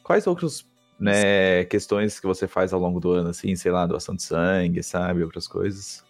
Quais 0.03 0.27
outros, 0.27 0.67
né, 0.99 1.65
questões 1.67 2.19
que 2.19 2.27
você 2.27 2.49
faz 2.49 2.73
ao 2.73 2.81
longo 2.81 2.99
do 2.99 3.13
ano, 3.13 3.29
assim, 3.29 3.55
sei 3.55 3.71
lá, 3.71 3.87
doação 3.87 4.17
de 4.17 4.23
sangue, 4.23 4.83
sabe? 4.83 5.23
Outras 5.23 5.47
coisas. 5.47 6.03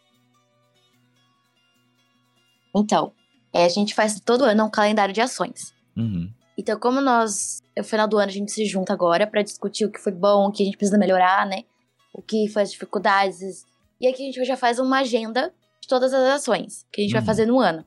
Então, 2.75 3.13
é, 3.53 3.65
a 3.65 3.69
gente 3.69 3.95
faz 3.95 4.19
todo 4.21 4.45
ano 4.45 4.65
um 4.65 4.71
calendário 4.71 5.15
de 5.15 5.21
ações. 5.21 5.75
Uhum. 5.97 6.31
Então, 6.57 6.79
como 6.79 7.01
nós, 7.01 7.61
no 7.77 7.85
final 7.85 8.07
do 8.07 8.19
ano, 8.19 8.29
a 8.29 8.33
gente 8.35 8.53
se 8.53 8.65
junta 8.67 8.93
agora 8.93 9.27
pra 9.27 9.43
discutir 9.43 9.85
o 9.85 9.91
que 9.91 9.99
foi 9.99 10.13
bom, 10.13 10.49
o 10.49 10.53
que 10.53 10.63
a 10.63 10.67
gente 10.67 10.77
precisa 10.77 10.99
melhorar, 10.99 11.47
né? 11.47 11.65
O 12.13 12.21
que 12.23 12.49
foi 12.49 12.63
as 12.63 12.71
dificuldades. 12.73 13.65
E 14.01 14.07
aqui 14.07 14.23
a 14.23 14.27
gente 14.27 14.45
já 14.45 14.57
faz 14.57 14.79
uma 14.79 15.01
agenda 15.01 15.53
de 15.81 15.89
todas 15.89 16.13
as 16.13 16.41
ações 16.41 16.87
que 16.93 17.01
a 17.01 17.05
gente 17.05 17.13
vai 17.13 17.21
Uhum. 17.23 17.27
fazer 17.27 17.47
no 17.47 17.59
ano. 17.59 17.85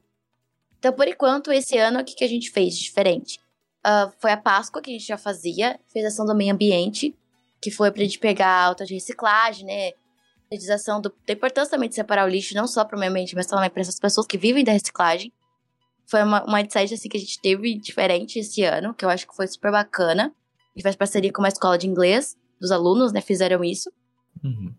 Então, 0.80 0.94
por 0.94 1.08
enquanto, 1.08 1.52
esse 1.52 1.78
ano, 1.78 2.00
o 2.00 2.04
que, 2.04 2.16
que 2.16 2.24
a 2.24 2.28
gente 2.28 2.52
fez 2.52 2.76
de 2.76 2.84
diferente? 2.84 3.40
Uh, 3.86 4.12
foi 4.20 4.32
a 4.32 4.38
Páscoa, 4.38 4.82
que 4.82 4.90
a 4.90 4.94
gente 4.94 5.06
já 5.06 5.18
fazia, 5.18 5.80
fez 5.94 6.06
ação 6.06 6.26
do 6.26 6.36
meio 6.36 6.54
ambiente, 6.54 7.16
que 7.62 7.70
foi 7.72 7.92
pra 7.92 8.04
gente 8.04 8.20
pegar 8.20 8.48
a 8.48 8.66
alta 8.66 8.86
de 8.86 8.94
reciclagem, 8.96 9.66
né? 9.66 9.92
Conscientização 10.50 11.02
da 11.02 11.12
importância 11.30 11.72
também 11.72 11.90
de 11.90 11.96
separar 11.96 12.26
o 12.26 12.30
lixo, 12.30 12.56
não 12.56 12.68
só 12.68 12.84
para 12.84 12.96
o 12.96 13.00
meio 13.00 13.12
ambiente, 13.12 13.36
mas 13.36 13.48
também 13.48 13.70
para 13.70 13.82
essas 13.82 14.00
pessoas 14.00 14.28
que 14.28 14.38
vivem 14.38 14.64
da 14.64 14.72
reciclagem. 14.72 15.32
Foi 16.08 16.24
uma, 16.24 16.44
uma 16.44 16.62
insight 16.62 16.94
assim 16.94 17.10
que 17.10 17.18
a 17.18 17.20
gente 17.20 17.40
teve 17.42 17.76
diferente 17.76 18.40
esse 18.40 18.64
ano, 18.64 18.94
que 18.94 19.04
eu 19.04 19.10
acho 19.10 19.28
que 19.28 19.36
foi 19.36 19.48
super 19.48 19.72
bacana. 19.72 20.26
A 20.26 20.78
gente 20.78 20.84
faz 20.84 20.96
parceria 20.96 21.32
com 21.32 21.42
uma 21.42 21.48
escola 21.48 21.78
de 21.78 21.88
inglês, 21.88 22.38
dos 22.60 22.72
alunos, 22.72 23.12
né? 23.12 23.22
Fizeram 23.22 23.64
isso. 23.64 23.92
Uhum. 24.44 24.74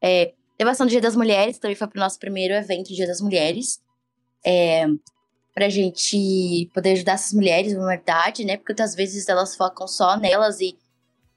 É, 0.00 0.32
Levação 0.58 0.86
do 0.86 0.90
Dia 0.90 1.00
das 1.00 1.16
Mulheres, 1.16 1.58
também 1.58 1.74
foi 1.74 1.88
pro 1.88 1.98
nosso 1.98 2.18
primeiro 2.18 2.54
evento 2.54 2.94
Dia 2.94 3.06
das 3.06 3.20
Mulheres. 3.20 3.80
É, 4.44 4.86
pra 5.54 5.68
gente 5.68 6.70
poder 6.72 6.92
ajudar 6.92 7.12
essas 7.12 7.32
mulheres, 7.32 7.74
na 7.74 7.86
verdade, 7.86 8.44
né? 8.44 8.56
Porque 8.56 8.72
muitas 8.72 8.94
vezes 8.94 9.28
elas 9.28 9.56
focam 9.56 9.86
só 9.88 10.16
nelas 10.16 10.60
e 10.60 10.78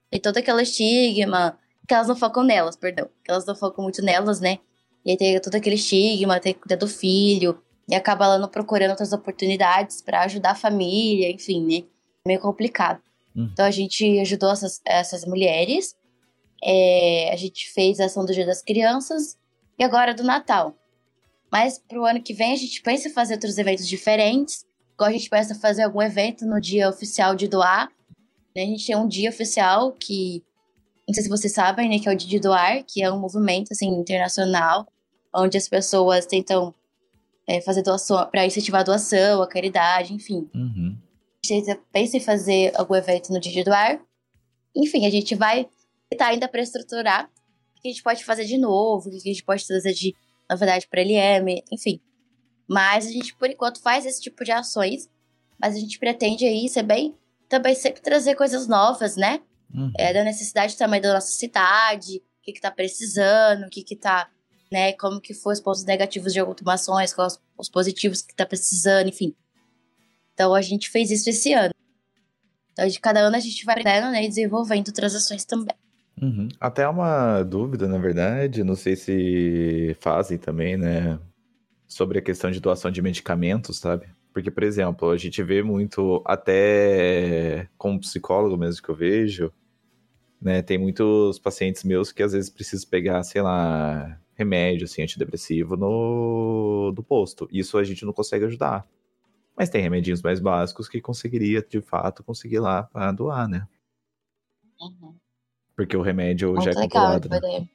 tem 0.09 0.21
todo 0.21 0.37
aquele 0.37 0.61
estigma, 0.61 1.57
que 1.87 1.93
elas 1.93 2.07
não 2.07 2.15
focam 2.15 2.43
nelas, 2.43 2.75
perdão. 2.75 3.09
Que 3.23 3.31
elas 3.31 3.45
não 3.45 3.55
focam 3.55 3.83
muito 3.83 4.01
nelas, 4.01 4.39
né? 4.39 4.59
E 5.05 5.11
aí 5.11 5.17
tem 5.17 5.39
todo 5.41 5.55
aquele 5.55 5.75
estigma, 5.75 6.39
tem 6.39 6.53
que 6.53 6.59
cuidar 6.59 6.75
do 6.75 6.87
filho, 6.87 7.61
e 7.89 7.95
acaba 7.95 8.25
ela 8.25 8.37
não 8.37 8.47
procurando 8.47 8.91
outras 8.91 9.13
oportunidades 9.13 10.01
para 10.01 10.21
ajudar 10.21 10.51
a 10.51 10.55
família, 10.55 11.29
enfim, 11.29 11.65
né? 11.65 11.87
Meio 12.25 12.39
complicado. 12.39 13.01
Hum. 13.35 13.49
Então 13.51 13.65
a 13.65 13.71
gente 13.71 14.19
ajudou 14.19 14.51
essas, 14.51 14.81
essas 14.85 15.25
mulheres, 15.25 15.95
é, 16.63 17.29
a 17.33 17.35
gente 17.35 17.69
fez 17.71 17.99
a 17.99 18.05
ação 18.05 18.25
do 18.25 18.33
Dia 18.33 18.45
das 18.45 18.61
Crianças 18.61 19.37
e 19.77 19.83
agora 19.83 20.13
do 20.13 20.23
Natal. 20.23 20.75
Mas 21.51 21.77
pro 21.77 22.05
ano 22.05 22.21
que 22.21 22.33
vem 22.33 22.53
a 22.53 22.55
gente 22.55 22.81
pensa 22.81 23.09
em 23.09 23.11
fazer 23.11 23.33
outros 23.33 23.57
eventos 23.57 23.87
diferentes, 23.87 24.65
igual 24.93 25.09
a 25.09 25.13
gente 25.13 25.29
pensa 25.29 25.53
em 25.53 25.59
fazer 25.59 25.83
algum 25.83 26.01
evento 26.01 26.45
no 26.45 26.59
dia 26.59 26.89
oficial 26.89 27.35
de 27.35 27.47
doar. 27.47 27.91
Né? 28.55 28.63
A 28.63 28.65
gente 28.65 28.87
tem 28.87 28.95
um 28.95 29.07
dia 29.07 29.29
oficial 29.29 29.91
que, 29.91 30.41
não 31.07 31.13
sei 31.13 31.23
se 31.23 31.29
vocês 31.29 31.53
sabem, 31.53 31.89
né, 31.89 31.99
que 31.99 32.07
é 32.07 32.11
o 32.11 32.15
Dia 32.15 32.29
de 32.29 32.39
Doar, 32.39 32.83
que 32.85 33.03
é 33.03 33.11
um 33.11 33.19
movimento 33.19 33.69
assim 33.71 33.87
internacional, 33.87 34.87
onde 35.35 35.57
as 35.57 35.67
pessoas 35.67 36.25
tentam 36.25 36.73
é, 37.47 37.61
fazer 37.61 37.81
doação, 37.81 38.25
para 38.29 38.45
incentivar 38.45 38.81
a 38.81 38.83
doação, 38.83 39.41
a 39.41 39.47
caridade, 39.47 40.13
enfim. 40.13 40.49
Uhum. 40.53 40.97
A 41.43 41.47
gente 41.47 41.79
pensa 41.91 42.17
em 42.17 42.21
fazer 42.21 42.71
algum 42.75 42.95
evento 42.95 43.31
no 43.31 43.39
Dia 43.39 43.51
de 43.51 43.63
Doar. 43.63 43.99
Enfim, 44.75 45.05
a 45.05 45.09
gente 45.09 45.35
vai 45.35 45.67
tentar 46.09 46.27
ainda 46.27 46.47
para 46.47 46.61
estruturar 46.61 47.29
o 47.77 47.81
que 47.81 47.89
a 47.89 47.91
gente 47.91 48.03
pode 48.03 48.23
fazer 48.23 48.45
de 48.45 48.57
novo, 48.57 49.09
o 49.09 49.11
que 49.11 49.17
a 49.17 49.19
gente 49.19 49.43
pode 49.43 49.65
trazer 49.67 49.93
de 49.93 50.15
novidade 50.49 50.87
para 50.87 51.01
LM, 51.01 51.61
enfim. 51.71 51.99
Mas 52.67 53.07
a 53.07 53.11
gente, 53.11 53.35
por 53.35 53.49
enquanto, 53.49 53.81
faz 53.81 54.05
esse 54.05 54.21
tipo 54.21 54.43
de 54.43 54.51
ações, 54.51 55.09
mas 55.59 55.75
a 55.75 55.79
gente 55.79 55.99
pretende 55.99 56.45
aí 56.45 56.69
ser 56.69 56.83
bem, 56.83 57.13
também 57.49 57.75
sempre 57.75 58.01
trazer 58.01 58.35
coisas 58.35 58.67
novas, 58.67 59.17
né? 59.17 59.41
Uhum. 59.73 59.91
É, 59.97 60.13
da 60.13 60.23
necessidade 60.23 60.77
também 60.77 61.01
da 61.01 61.13
nossa 61.13 61.31
cidade, 61.31 62.17
o 62.17 62.41
que 62.41 62.53
que 62.53 62.61
tá 62.61 62.71
precisando, 62.71 63.65
o 63.65 63.69
que 63.69 63.83
que 63.83 63.95
tá 63.95 64.29
né? 64.73 64.91
Como 64.93 65.21
que 65.21 65.33
foi 65.33 65.53
os 65.53 65.59
pontos 65.61 65.85
negativos 65.85 66.33
de 66.33 66.39
automações, 66.39 67.13
quais 67.13 67.39
os 67.57 67.69
positivos 67.69 68.21
que 68.21 68.35
tá 68.35 68.45
precisando, 68.45 69.07
enfim. 69.07 69.35
Então 70.33 70.53
a 70.53 70.61
gente 70.61 70.89
fez 70.89 71.11
isso 71.11 71.29
esse 71.29 71.53
ano. 71.53 71.73
Então 72.73 72.87
de 72.87 72.99
cada 72.99 73.19
ano 73.19 73.35
a 73.35 73.39
gente 73.39 73.63
vai 73.63 73.75
aprendendo, 73.79 74.11
né, 74.11 74.25
e 74.25 74.27
desenvolvendo 74.27 74.91
transações 74.91 75.45
também. 75.45 75.75
Uhum. 76.19 76.49
Até 76.59 76.87
uma 76.87 77.43
dúvida, 77.43 77.87
na 77.87 77.99
verdade, 77.99 78.63
não 78.63 78.75
sei 78.75 78.95
se 78.95 79.95
fazem 79.99 80.39
também, 80.39 80.75
né, 80.75 81.19
sobre 81.87 82.17
a 82.17 82.21
questão 82.21 82.49
de 82.49 82.59
doação 82.59 82.89
de 82.89 83.01
medicamentos, 83.01 83.77
sabe? 83.77 84.07
Porque, 84.33 84.49
por 84.49 84.63
exemplo, 84.63 85.11
a 85.11 85.17
gente 85.17 85.43
vê 85.43 85.61
muito, 85.61 86.23
até 86.25 87.69
como 87.77 87.99
psicólogo 87.99 88.57
mesmo 88.57 88.81
que 88.81 88.89
eu 88.89 88.95
vejo, 88.95 89.53
né, 90.41 90.63
tem 90.63 90.79
muitos 90.79 91.37
pacientes 91.37 91.83
meus 91.83 92.11
que 92.11 92.23
às 92.23 92.33
vezes 92.33 92.49
precisam 92.49 92.89
pegar, 92.89 93.21
sei 93.23 93.43
lá, 93.43 94.19
remédio 94.35 94.85
assim, 94.85 95.01
antidepressivo 95.01 95.75
no 95.75 96.91
do 96.95 97.03
posto. 97.03 97.47
Isso 97.51 97.77
a 97.77 97.83
gente 97.83 98.05
não 98.05 98.13
consegue 98.13 98.45
ajudar. 98.45 98.87
Mas 99.55 99.69
tem 99.69 99.81
remedinhos 99.81 100.21
mais 100.21 100.39
básicos 100.39 100.89
que 100.89 100.99
conseguiria, 100.99 101.61
de 101.61 101.81
fato, 101.81 102.23
conseguir 102.23 102.59
lá 102.59 102.83
para 102.83 103.11
doar, 103.11 103.47
né? 103.47 103.67
Uhum. 104.81 105.15
Porque 105.75 105.95
o 105.95 106.01
remédio 106.01 106.53
Muito 106.53 106.63
já 106.65 106.71
é 106.71 106.73
né? 107.29 107.67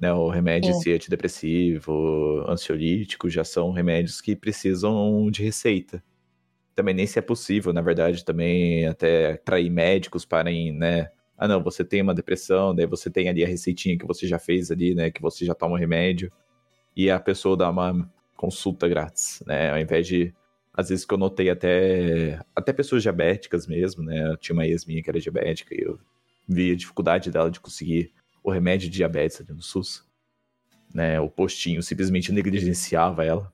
né? 0.00 0.12
O 0.12 0.28
remédio 0.28 0.70
É. 0.70 0.94
antidepressivo, 0.94 2.44
ansiolítico, 2.48 3.28
já 3.28 3.44
são 3.44 3.72
remédios 3.72 4.20
que 4.20 4.34
precisam 4.36 5.30
de 5.30 5.42
receita. 5.42 6.02
Também 6.74 6.94
nem 6.94 7.06
se 7.06 7.18
é 7.18 7.22
possível, 7.22 7.72
na 7.72 7.80
verdade, 7.82 8.24
também 8.24 8.86
até 8.86 9.32
atrair 9.32 9.70
médicos 9.70 10.24
para, 10.24 10.50
né? 10.72 11.10
Ah, 11.38 11.46
não, 11.46 11.62
você 11.62 11.84
tem 11.84 12.02
uma 12.02 12.12
depressão, 12.12 12.74
daí 12.74 12.84
você 12.84 13.08
tem 13.08 13.28
ali 13.28 13.44
a 13.44 13.46
receitinha 13.46 13.96
que 13.96 14.04
você 14.04 14.26
já 14.26 14.40
fez 14.40 14.72
ali, 14.72 14.92
né? 14.92 15.08
Que 15.08 15.22
você 15.22 15.44
já 15.44 15.54
toma 15.54 15.74
o 15.74 15.78
remédio. 15.78 16.32
E 16.96 17.08
a 17.08 17.20
pessoa 17.20 17.56
dá 17.56 17.70
uma 17.70 18.10
consulta 18.36 18.88
grátis, 18.88 19.40
né? 19.46 19.70
Ao 19.70 19.78
invés 19.78 20.06
de. 20.06 20.34
Às 20.74 20.88
vezes 20.88 21.04
que 21.04 21.14
eu 21.14 21.18
notei 21.18 21.48
até. 21.48 22.40
Até 22.56 22.72
pessoas 22.72 23.02
diabéticas 23.02 23.68
mesmo, 23.68 24.02
né? 24.02 24.32
Eu 24.32 24.36
tinha 24.36 24.54
uma 24.54 24.66
ex 24.66 24.84
minha 24.84 25.00
que 25.00 25.08
era 25.08 25.20
diabética 25.20 25.74
e 25.74 25.80
eu 25.80 26.00
vi 26.48 26.72
a 26.72 26.76
dificuldade 26.76 27.30
dela 27.30 27.50
de 27.50 27.60
conseguir 27.60 28.12
o 28.42 28.50
remédio 28.50 28.88
de 28.88 28.96
diabetes 28.96 29.40
ali 29.40 29.52
no 29.52 29.62
SUS. 29.62 30.04
Né? 30.92 31.20
O 31.20 31.28
postinho 31.28 31.82
simplesmente 31.82 32.32
negligenciava 32.32 33.24
ela. 33.24 33.52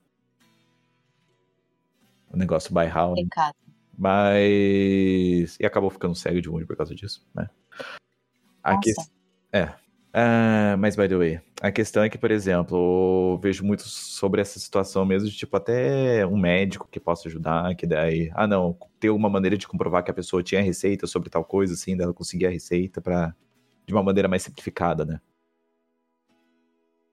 O 2.31 2.37
negócio 2.37 2.73
bairral, 2.73 3.15
né? 3.15 3.53
Mas. 3.97 5.59
E 5.61 5.67
acabou 5.67 5.91
ficando 5.91 6.15
cego 6.15 6.41
de 6.41 6.49
olho 6.49 6.67
por 6.67 6.77
causa 6.77 6.95
disso, 6.95 7.27
né? 7.35 7.51
A 8.63 8.79
que... 8.79 8.91
É. 9.53 9.75
Ah, 10.17 10.77
mas, 10.79 10.95
by 10.95 11.09
the 11.09 11.17
way, 11.17 11.41
a 11.61 11.73
questão 11.73 12.05
é 12.05 12.09
que, 12.09 12.17
por 12.17 12.31
exemplo, 12.31 13.35
eu 13.35 13.39
vejo 13.39 13.65
muito 13.65 13.83
sobre 13.83 14.41
essa 14.41 14.61
situação 14.61 15.05
mesmo, 15.05 15.29
de 15.29 15.37
tipo, 15.37 15.57
até 15.57 16.25
um 16.25 16.37
médico 16.37 16.89
que 16.89 17.01
possa 17.01 17.29
ajudar, 17.29 17.75
que 17.75 17.85
daí, 17.85 18.31
ah, 18.35 18.47
não, 18.47 18.79
ter 19.01 19.11
uma 19.11 19.29
maneira 19.29 19.59
de 19.59 19.67
comprovar 19.67 20.05
que 20.05 20.11
a 20.13 20.15
pessoa 20.15 20.43
tinha 20.43 20.63
receita 20.63 21.07
sobre 21.09 21.31
tal 21.31 21.45
coisa, 21.45 21.75
assim, 21.75 21.97
dela 21.97 22.15
conseguir 22.15 22.47
a 22.47 22.51
receita 22.51 23.01
para 23.01 23.35
de 23.87 23.93
uma 23.93 24.03
maneira 24.03 24.29
mais 24.29 24.43
simplificada, 24.43 25.05
né? 25.05 25.21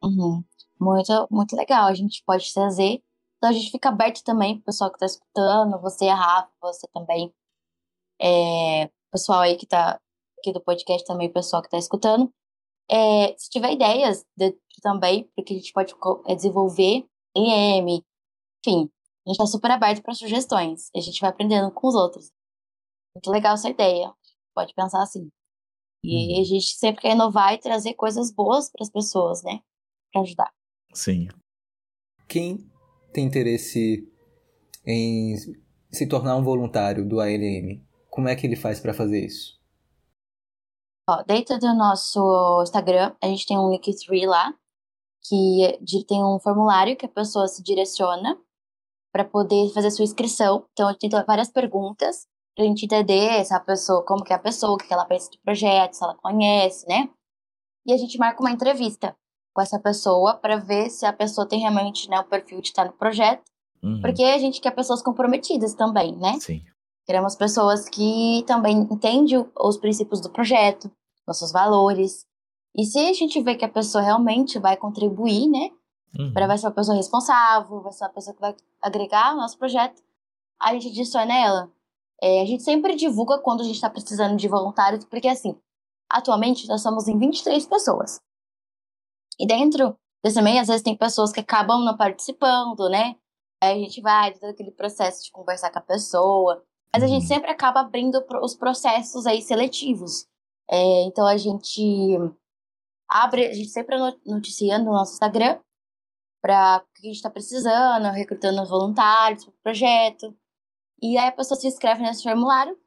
Uhum. 0.03 0.43
Muito, 0.79 1.27
muito 1.29 1.55
legal. 1.55 1.87
A 1.87 1.93
gente 1.93 2.23
pode 2.25 2.51
trazer. 2.53 3.01
Então 3.37 3.49
a 3.49 3.53
gente 3.53 3.71
fica 3.71 3.89
aberto 3.89 4.23
também 4.23 4.55
pro 4.55 4.65
pessoal 4.65 4.91
que 4.91 4.99
tá 4.99 5.05
escutando, 5.05 5.79
você, 5.81 6.07
a 6.07 6.15
Rafa, 6.15 6.49
você 6.61 6.87
também. 6.93 7.33
É, 8.21 8.89
pessoal 9.11 9.41
aí 9.41 9.55
que 9.55 9.65
tá 9.65 9.99
aqui 10.41 10.51
do 10.51 10.61
podcast 10.61 11.05
também, 11.05 11.27
o 11.29 11.33
pessoal 11.33 11.61
que 11.61 11.69
tá 11.69 11.77
escutando. 11.77 12.29
É, 12.89 13.35
se 13.37 13.49
tiver 13.49 13.71
ideias 13.73 14.25
de, 14.35 14.53
também, 14.81 15.29
porque 15.35 15.53
a 15.53 15.55
gente 15.57 15.71
pode 15.71 15.93
é, 16.27 16.35
desenvolver 16.35 17.05
EM, 17.35 18.03
enfim, 18.65 18.89
a 19.25 19.29
gente 19.29 19.37
tá 19.37 19.45
super 19.45 19.71
aberto 19.71 20.01
para 20.01 20.13
sugestões. 20.13 20.89
A 20.95 20.99
gente 20.99 21.21
vai 21.21 21.29
aprendendo 21.29 21.71
com 21.71 21.87
os 21.87 21.95
outros. 21.95 22.31
Muito 23.15 23.29
legal 23.29 23.53
essa 23.53 23.69
ideia. 23.69 24.11
Pode 24.53 24.73
pensar 24.73 25.01
assim. 25.03 25.29
E 26.03 26.35
Uhum. 26.35 26.41
a 26.41 26.43
gente 26.43 26.75
sempre 26.75 27.01
quer 27.03 27.13
inovar 27.13 27.53
e 27.53 27.59
trazer 27.59 27.93
coisas 27.93 28.33
boas 28.33 28.69
para 28.71 28.83
as 28.83 28.89
pessoas, 28.89 29.43
né? 29.43 29.61
Para 30.11 30.23
ajudar. 30.23 30.51
Sim. 30.93 31.27
Quem 32.27 32.57
tem 33.13 33.25
interesse 33.25 34.11
em 34.85 35.35
se 35.91 36.07
tornar 36.07 36.35
um 36.35 36.43
voluntário 36.43 37.07
do 37.07 37.19
ALM, 37.19 37.85
como 38.09 38.27
é 38.27 38.35
que 38.35 38.47
ele 38.47 38.55
faz 38.55 38.79
para 38.79 38.93
fazer 38.93 39.23
isso? 39.23 39.60
Ó, 41.09 41.23
dentro 41.23 41.57
do 41.59 41.73
nosso 41.73 42.61
Instagram, 42.63 43.13
a 43.21 43.27
gente 43.27 43.45
tem 43.45 43.57
um 43.57 43.69
Linktree 43.71 44.25
lá, 44.25 44.53
que 45.23 45.79
tem 46.07 46.23
um 46.23 46.39
formulário 46.39 46.95
que 46.95 47.05
a 47.05 47.09
pessoa 47.09 47.47
se 47.47 47.61
direciona 47.61 48.37
para 49.11 49.25
poder 49.25 49.71
fazer 49.73 49.91
sua 49.91 50.05
inscrição. 50.05 50.65
Então, 50.71 50.87
a 50.87 50.91
gente 50.93 51.09
tem 51.09 51.23
várias 51.25 51.49
perguntas 51.49 52.27
pra 52.55 52.65
gente 52.65 52.85
entender 52.85 53.43
se 53.45 53.53
a 53.53 53.59
pessoa, 53.59 54.05
como 54.05 54.23
que 54.23 54.33
é 54.33 54.35
a 54.35 54.39
pessoa, 54.39 54.73
o 54.73 54.77
que 54.77 54.93
ela 54.93 55.05
pensa 55.05 55.29
do 55.31 55.37
projeto, 55.39 55.93
se 55.93 56.03
ela 56.03 56.15
conhece, 56.15 56.87
né? 56.87 57.09
E 57.85 57.93
a 57.93 57.97
gente 57.97 58.17
marca 58.17 58.41
uma 58.41 58.51
entrevista 58.51 59.15
com 59.53 59.61
essa 59.61 59.79
pessoa 59.79 60.35
para 60.35 60.57
ver 60.57 60.89
se 60.89 61.05
a 61.05 61.11
pessoa 61.11 61.47
tem 61.47 61.59
realmente 61.59 62.09
né, 62.09 62.19
o 62.19 62.23
perfil 62.23 62.61
de 62.61 62.69
estar 62.69 62.85
no 62.85 62.93
projeto. 62.93 63.43
Uhum. 63.83 63.99
Porque 64.01 64.23
a 64.23 64.37
gente 64.37 64.61
quer 64.61 64.71
pessoas 64.71 65.01
comprometidas 65.01 65.73
também, 65.73 66.15
né? 66.15 66.39
Sim. 66.39 66.63
Queremos 67.05 67.35
pessoas 67.35 67.89
que 67.89 68.43
também 68.45 68.77
entendem 68.77 69.37
o- 69.37 69.51
os 69.59 69.77
princípios 69.77 70.21
do 70.21 70.29
projeto, 70.29 70.91
nossos 71.27 71.51
valores. 71.51 72.25
E 72.75 72.85
se 72.85 72.99
a 72.99 73.13
gente 73.13 73.41
vê 73.41 73.55
que 73.55 73.65
a 73.65 73.69
pessoa 73.69 74.03
realmente 74.03 74.59
vai 74.59 74.77
contribuir, 74.77 75.47
né? 75.47 75.71
Uhum. 76.17 76.33
Para 76.33 76.47
vai 76.47 76.57
ser 76.57 76.67
uma 76.67 76.73
pessoa 76.73 76.95
responsável, 76.95 77.81
vai 77.81 77.91
ser 77.91 78.03
uma 78.03 78.09
pessoa 78.11 78.33
que 78.33 78.41
vai 78.41 78.55
agregar 78.81 79.31
ao 79.31 79.37
nosso 79.37 79.57
projeto, 79.57 80.01
a 80.59 80.73
gente 80.73 80.89
adiciona 80.89 81.33
ela. 81.33 81.71
É, 82.21 82.41
a 82.41 82.45
gente 82.45 82.63
sempre 82.63 82.95
divulga 82.95 83.39
quando 83.39 83.61
a 83.61 83.63
gente 83.63 83.75
está 83.75 83.89
precisando 83.89 84.37
de 84.37 84.47
voluntários, 84.47 85.03
porque 85.05 85.27
assim, 85.27 85.59
atualmente 86.09 86.67
nós 86.67 86.81
somos 86.81 87.07
em 87.07 87.17
23 87.17 87.65
pessoas. 87.65 88.21
E 89.39 89.47
dentro 89.47 89.95
desse 90.23 90.39
meio, 90.41 90.61
às 90.61 90.67
vezes 90.67 90.83
tem 90.83 90.95
pessoas 90.95 91.31
que 91.31 91.39
acabam 91.39 91.83
não 91.83 91.97
participando, 91.97 92.87
né? 92.89 93.15
Aí 93.61 93.79
a 93.79 93.83
gente 93.83 94.01
vai, 94.01 94.33
todo 94.33 94.49
aquele 94.49 94.71
processo 94.71 95.23
de 95.23 95.31
conversar 95.31 95.71
com 95.71 95.79
a 95.79 95.81
pessoa. 95.81 96.63
Mas 96.93 97.03
a 97.03 97.07
gente 97.07 97.23
uhum. 97.23 97.27
sempre 97.27 97.51
acaba 97.51 97.81
abrindo 97.81 98.23
os 98.41 98.55
processos 98.55 99.25
aí 99.25 99.41
seletivos. 99.41 100.27
É, 100.69 101.03
então 101.03 101.25
a 101.25 101.37
gente 101.37 102.17
abre, 103.09 103.47
a 103.47 103.53
gente 103.53 103.69
sempre 103.69 103.95
noticia 104.25 104.77
no 104.77 104.91
nosso 104.91 105.13
Instagram 105.13 105.59
para 106.41 106.77
o 106.77 106.93
que 106.93 107.07
a 107.07 107.07
gente 107.07 107.17
está 107.17 107.29
precisando, 107.29 108.11
recrutando 108.11 108.65
voluntários 108.65 109.45
para 109.45 109.51
o 109.51 109.61
projeto. 109.63 110.35
E 111.01 111.17
aí 111.17 111.27
a 111.27 111.31
pessoa 111.31 111.59
se 111.59 111.67
inscreve 111.67 112.01
nesse 112.01 112.23
formulário 112.23 112.77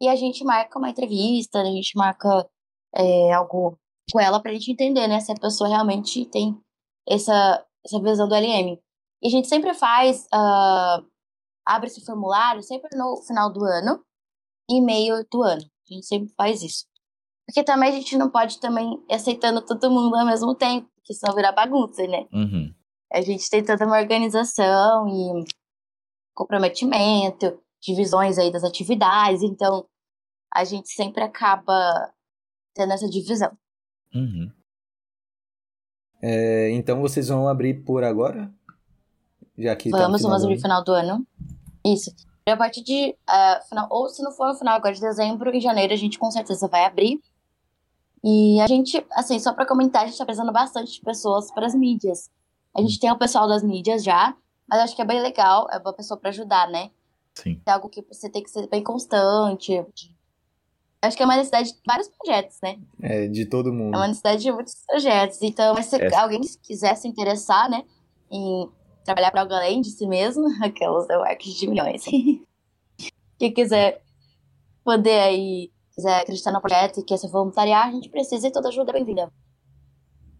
e 0.00 0.08
a 0.08 0.16
gente 0.16 0.44
marca 0.44 0.78
uma 0.78 0.90
entrevista, 0.90 1.60
a 1.60 1.64
gente 1.64 1.96
marca 1.96 2.48
é, 2.94 3.32
algo 3.32 3.78
com 4.12 4.20
ela 4.20 4.40
para 4.40 4.50
a 4.50 4.54
gente 4.54 4.70
entender, 4.72 5.08
né, 5.08 5.20
se 5.20 5.32
a 5.32 5.36
pessoa 5.36 5.68
realmente 5.68 6.26
tem 6.26 6.58
essa, 7.08 7.64
essa 7.84 8.00
visão 8.00 8.28
do 8.28 8.34
LM. 8.34 8.78
E 9.22 9.26
a 9.26 9.30
gente 9.30 9.48
sempre 9.48 9.72
faz, 9.74 10.26
uh, 10.26 11.06
abre 11.66 11.88
esse 11.88 12.04
formulário 12.04 12.62
sempre 12.62 12.96
no 12.96 13.22
final 13.26 13.52
do 13.52 13.64
ano 13.64 14.04
e 14.68 14.80
meio 14.80 15.24
do 15.30 15.42
ano. 15.42 15.62
A 15.62 15.94
gente 15.94 16.06
sempre 16.06 16.32
faz 16.36 16.62
isso. 16.62 16.86
Porque 17.46 17.62
também 17.62 17.90
a 17.90 17.92
gente 17.92 18.16
não 18.16 18.30
pode 18.30 18.58
também 18.60 19.02
ir 19.08 19.14
aceitando 19.14 19.64
todo 19.64 19.90
mundo 19.90 20.16
ao 20.16 20.26
mesmo 20.26 20.54
tempo, 20.54 20.88
porque 20.96 21.12
senão 21.12 21.34
virar 21.34 21.52
bagunça, 21.52 22.06
né? 22.06 22.26
Uhum. 22.32 22.74
A 23.12 23.20
gente 23.20 23.48
tem 23.50 23.62
toda 23.62 23.86
uma 23.86 23.98
organização 23.98 25.06
e 25.08 25.44
comprometimento, 26.34 27.60
divisões 27.82 28.38
aí 28.38 28.50
das 28.50 28.64
atividades, 28.64 29.42
então 29.42 29.86
a 30.52 30.64
gente 30.64 30.88
sempre 30.88 31.22
acaba 31.22 32.12
tendo 32.74 32.92
essa 32.92 33.08
divisão. 33.08 33.56
Uhum. 34.14 34.50
É, 36.22 36.70
então 36.70 37.00
vocês 37.02 37.28
vão 37.28 37.46
abrir 37.46 37.84
por 37.84 38.02
agora? 38.02 38.50
Já 39.58 39.76
que 39.76 39.90
tá 39.90 39.98
vamos, 39.98 40.22
vamos 40.22 40.42
abrir 40.42 40.56
no 40.56 40.62
final 40.62 40.82
do 40.82 40.92
ano. 40.92 41.26
Isso. 41.84 42.14
A 42.46 42.56
partir 42.56 42.82
de 42.82 43.16
uh, 43.28 43.68
final, 43.68 43.86
ou 43.90 44.08
se 44.08 44.22
não 44.22 44.32
for 44.32 44.48
no 44.48 44.54
final 44.54 44.76
agora 44.76 44.94
de 44.94 45.00
dezembro, 45.00 45.54
em 45.54 45.60
janeiro 45.60 45.92
a 45.92 45.96
gente 45.96 46.18
com 46.18 46.30
certeza 46.30 46.68
vai 46.68 46.84
abrir. 46.84 47.20
E 48.22 48.60
a 48.60 48.66
gente, 48.66 49.04
assim, 49.12 49.38
só 49.38 49.52
para 49.52 49.66
comentar, 49.66 50.02
a 50.02 50.06
gente 50.06 50.16
tá 50.16 50.24
precisando 50.24 50.52
bastante 50.52 50.92
de 50.92 51.00
pessoas 51.00 51.50
para 51.52 51.66
as 51.66 51.74
mídias. 51.74 52.30
A 52.74 52.80
gente 52.80 52.98
tem 52.98 53.10
o 53.10 53.18
pessoal 53.18 53.46
das 53.46 53.62
mídias 53.62 54.02
já, 54.02 54.34
mas 54.68 54.80
acho 54.80 54.96
que 54.96 55.02
é 55.02 55.04
bem 55.04 55.20
legal, 55.20 55.68
é 55.70 55.78
uma 55.78 55.92
pessoa 55.92 56.18
para 56.18 56.30
ajudar, 56.30 56.68
né? 56.68 56.90
Sim. 57.34 57.60
É 57.66 57.70
algo 57.70 57.88
que 57.88 58.02
você 58.02 58.30
tem 58.30 58.42
que 58.42 58.50
ser 58.50 58.66
bem 58.68 58.82
constante. 58.82 59.84
Acho 61.02 61.16
que 61.16 61.22
é 61.22 61.26
uma 61.26 61.36
necessidade 61.36 61.72
de 61.72 61.80
vários 61.86 62.08
projetos, 62.08 62.58
né? 62.62 62.78
É, 63.02 63.28
de 63.28 63.44
todo 63.44 63.72
mundo. 63.72 63.94
É 63.94 63.98
uma 63.98 64.08
necessidade 64.08 64.42
de 64.42 64.52
muitos 64.52 64.74
projetos. 64.86 65.42
Então, 65.42 65.82
se 65.82 65.96
é. 65.96 66.14
alguém 66.16 66.40
quiser 66.62 66.94
se 66.94 67.06
interessar, 67.06 67.68
né, 67.68 67.84
em 68.30 68.70
trabalhar 69.04 69.30
para 69.30 69.42
alguém 69.42 69.80
de 69.80 69.90
si 69.90 70.06
mesmo, 70.06 70.44
aquelas 70.62 71.08
é 71.10 71.16
o 71.16 71.20
marketing 71.20 71.58
de 71.58 71.68
milhões. 71.68 72.04
Quem 73.38 73.52
quiser 73.52 74.02
poder 74.84 75.20
aí 75.20 75.72
quiser 75.94 76.20
acreditar 76.20 76.52
no 76.52 76.60
projeto 76.60 77.00
e 77.00 77.04
quer 77.04 77.16
se 77.16 77.28
voluntariar, 77.28 77.88
a 77.88 77.92
gente 77.92 78.08
precisa 78.08 78.48
e 78.48 78.52
toda 78.52 78.68
ajuda 78.68 78.90
é 78.90 78.94
bem-vinda. 78.94 79.30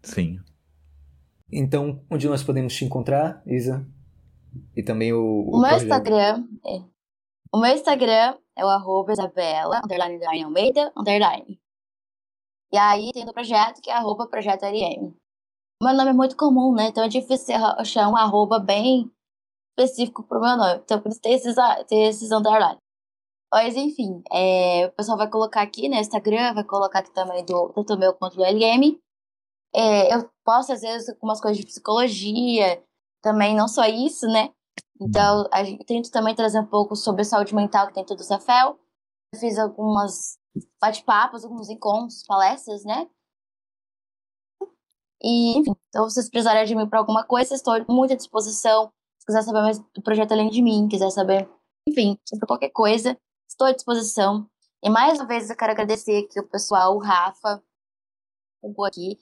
Sim. 0.03 0.39
Então, 1.53 2.05
onde 2.11 2.29
nós 2.29 2.43
podemos 2.43 2.75
te 2.75 2.85
encontrar, 2.85 3.43
Isa? 3.47 3.87
E 4.77 4.83
também 4.83 5.13
o. 5.13 5.19
O, 5.19 5.59
o 5.59 5.61
meu 5.61 5.71
projeto. 5.71 5.83
Instagram. 5.83 6.49
É. 6.67 6.83
O 7.53 7.61
meu 7.61 7.73
Instagram 7.73 8.37
é 8.57 8.65
o 8.65 8.69
arroba 8.69 9.13
Isabela, 9.13 9.81
underline, 9.85 10.17
underline 10.17 10.45
Almeida, 10.45 10.93
underline. 10.97 11.61
E 12.73 12.77
aí 12.77 13.13
tem 13.13 13.23
o 13.29 13.33
projeto, 13.33 13.81
que 13.81 13.91
é 13.91 13.95
arroba 13.95 14.27
projeto 14.27 14.65
LM. 14.65 15.15
Meu 15.85 15.93
nome 15.95 16.11
é 16.11 16.15
muito 16.15 16.35
comum, 16.35 16.73
né? 16.75 16.89
Então 16.89 17.05
é 17.05 17.09
difícil 17.09 17.55
achar 17.57 18.09
um 18.09 18.17
arroba 18.17 18.59
bem 18.59 19.13
específico 19.77 20.23
pro 20.23 20.41
meu 20.41 20.57
nome. 20.57 20.81
Então 20.83 20.99
por 20.99 21.11
isso 21.11 21.21
tem 21.21 21.35
esses, 21.35 21.55
tem 21.87 22.07
esses 22.07 22.33
underline. 22.33 22.79
Mas 23.53 23.77
enfim, 23.77 24.23
é, 24.33 24.87
o 24.87 24.93
pessoal 24.93 25.19
vai 25.19 25.29
colocar 25.29 25.61
aqui 25.61 25.83
no 25.89 25.95
né, 25.95 26.01
Instagram, 26.01 26.55
vai 26.55 26.65
colocar 26.65 27.01
aqui 27.01 27.13
também 27.13 27.45
do, 27.45 27.71
tanto 27.75 27.99
meu 27.99 28.15
quanto 28.15 28.37
do 28.37 28.43
LM. 28.43 28.99
É, 29.75 30.15
eu 30.15 30.31
posto, 30.43 30.73
às 30.73 30.81
vezes, 30.81 31.11
algumas 31.11 31.39
coisas 31.39 31.59
de 31.59 31.67
psicologia, 31.67 32.83
também 33.21 33.55
não 33.55 33.69
só 33.69 33.85
isso, 33.85 34.27
né? 34.27 34.51
Então, 34.99 35.47
a 35.53 35.65
gente 35.65 35.85
tento 35.85 36.11
também 36.11 36.35
trazer 36.35 36.61
um 36.61 36.67
pouco 36.67 36.97
sobre 36.97 37.25
saúde 37.25 37.55
mental 37.55 37.89
que 37.89 37.95
tem 37.95 38.07
tudo 38.07 38.21
o 38.21 38.25
Cefel. 38.25 38.79
Fiz 39.39 39.59
algumas 39.59 40.39
bate-papos, 40.81 41.45
alguns 41.45 41.69
encontros, 41.69 42.25
palestras, 42.27 42.85
né? 42.85 43.07
E, 45.25 45.59
enfim, 45.59 45.73
então, 45.89 46.09
se 46.09 46.17
vocês 46.17 46.29
precisarem 46.29 46.67
de 46.67 46.75
mim 46.75 46.87
para 46.89 46.99
alguma 46.99 47.25
coisa, 47.25 47.55
estou 47.55 47.75
muito 47.89 48.13
à 48.13 48.17
disposição. 48.17 48.93
Se 49.19 49.27
quiser 49.27 49.43
saber 49.43 49.63
mais 49.63 49.79
do 49.79 50.03
projeto 50.03 50.33
além 50.33 50.51
de 50.51 50.61
mim, 50.61 50.87
quiser 50.87 51.11
saber, 51.11 51.49
enfim, 51.89 52.19
sobre 52.29 52.47
qualquer 52.47 52.71
coisa, 52.71 53.19
Estou 53.55 53.69
à 53.69 53.73
disposição. 53.73 54.51
E 54.83 54.91
mais 54.91 55.19
uma 55.19 55.29
vez 55.29 55.49
eu 55.49 55.57
quero 55.57 55.71
agradecer 55.71 56.25
aqui 56.25 56.41
o 56.41 56.49
pessoal, 56.49 56.97
o 56.97 56.99
Rafa, 56.99 57.63
o 58.61 58.85
aqui, 58.85 59.17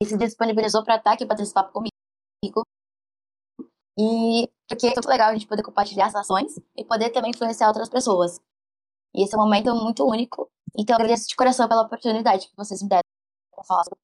que 0.00 0.08
se 0.08 0.16
disponibilizou 0.16 0.82
para 0.82 0.96
estar 0.96 1.12
aqui 1.12 1.26
para 1.26 1.42
esse 1.42 1.52
papo 1.52 1.72
comigo. 1.72 1.92
E 3.98 4.48
porque 4.66 4.86
é 4.86 4.90
muito 4.90 5.08
legal 5.08 5.28
a 5.28 5.32
gente 5.34 5.46
poder 5.46 5.62
compartilhar 5.62 6.06
as 6.06 6.14
ações 6.14 6.56
e 6.76 6.84
poder 6.84 7.10
também 7.10 7.30
influenciar 7.30 7.68
outras 7.68 7.90
pessoas. 7.90 8.40
E 9.14 9.22
esse 9.24 9.34
é 9.34 9.38
um 9.38 9.42
momento 9.42 9.74
muito 9.74 10.02
único. 10.06 10.50
Então 10.74 10.94
eu 10.94 11.00
agradeço 11.02 11.28
de 11.28 11.36
coração 11.36 11.68
pela 11.68 11.82
oportunidade 11.82 12.48
que 12.48 12.56
vocês 12.56 12.82
me 12.82 12.88
deram 12.88 13.02
para 13.54 13.64
falar 13.64 13.84
sobre. 13.84 13.98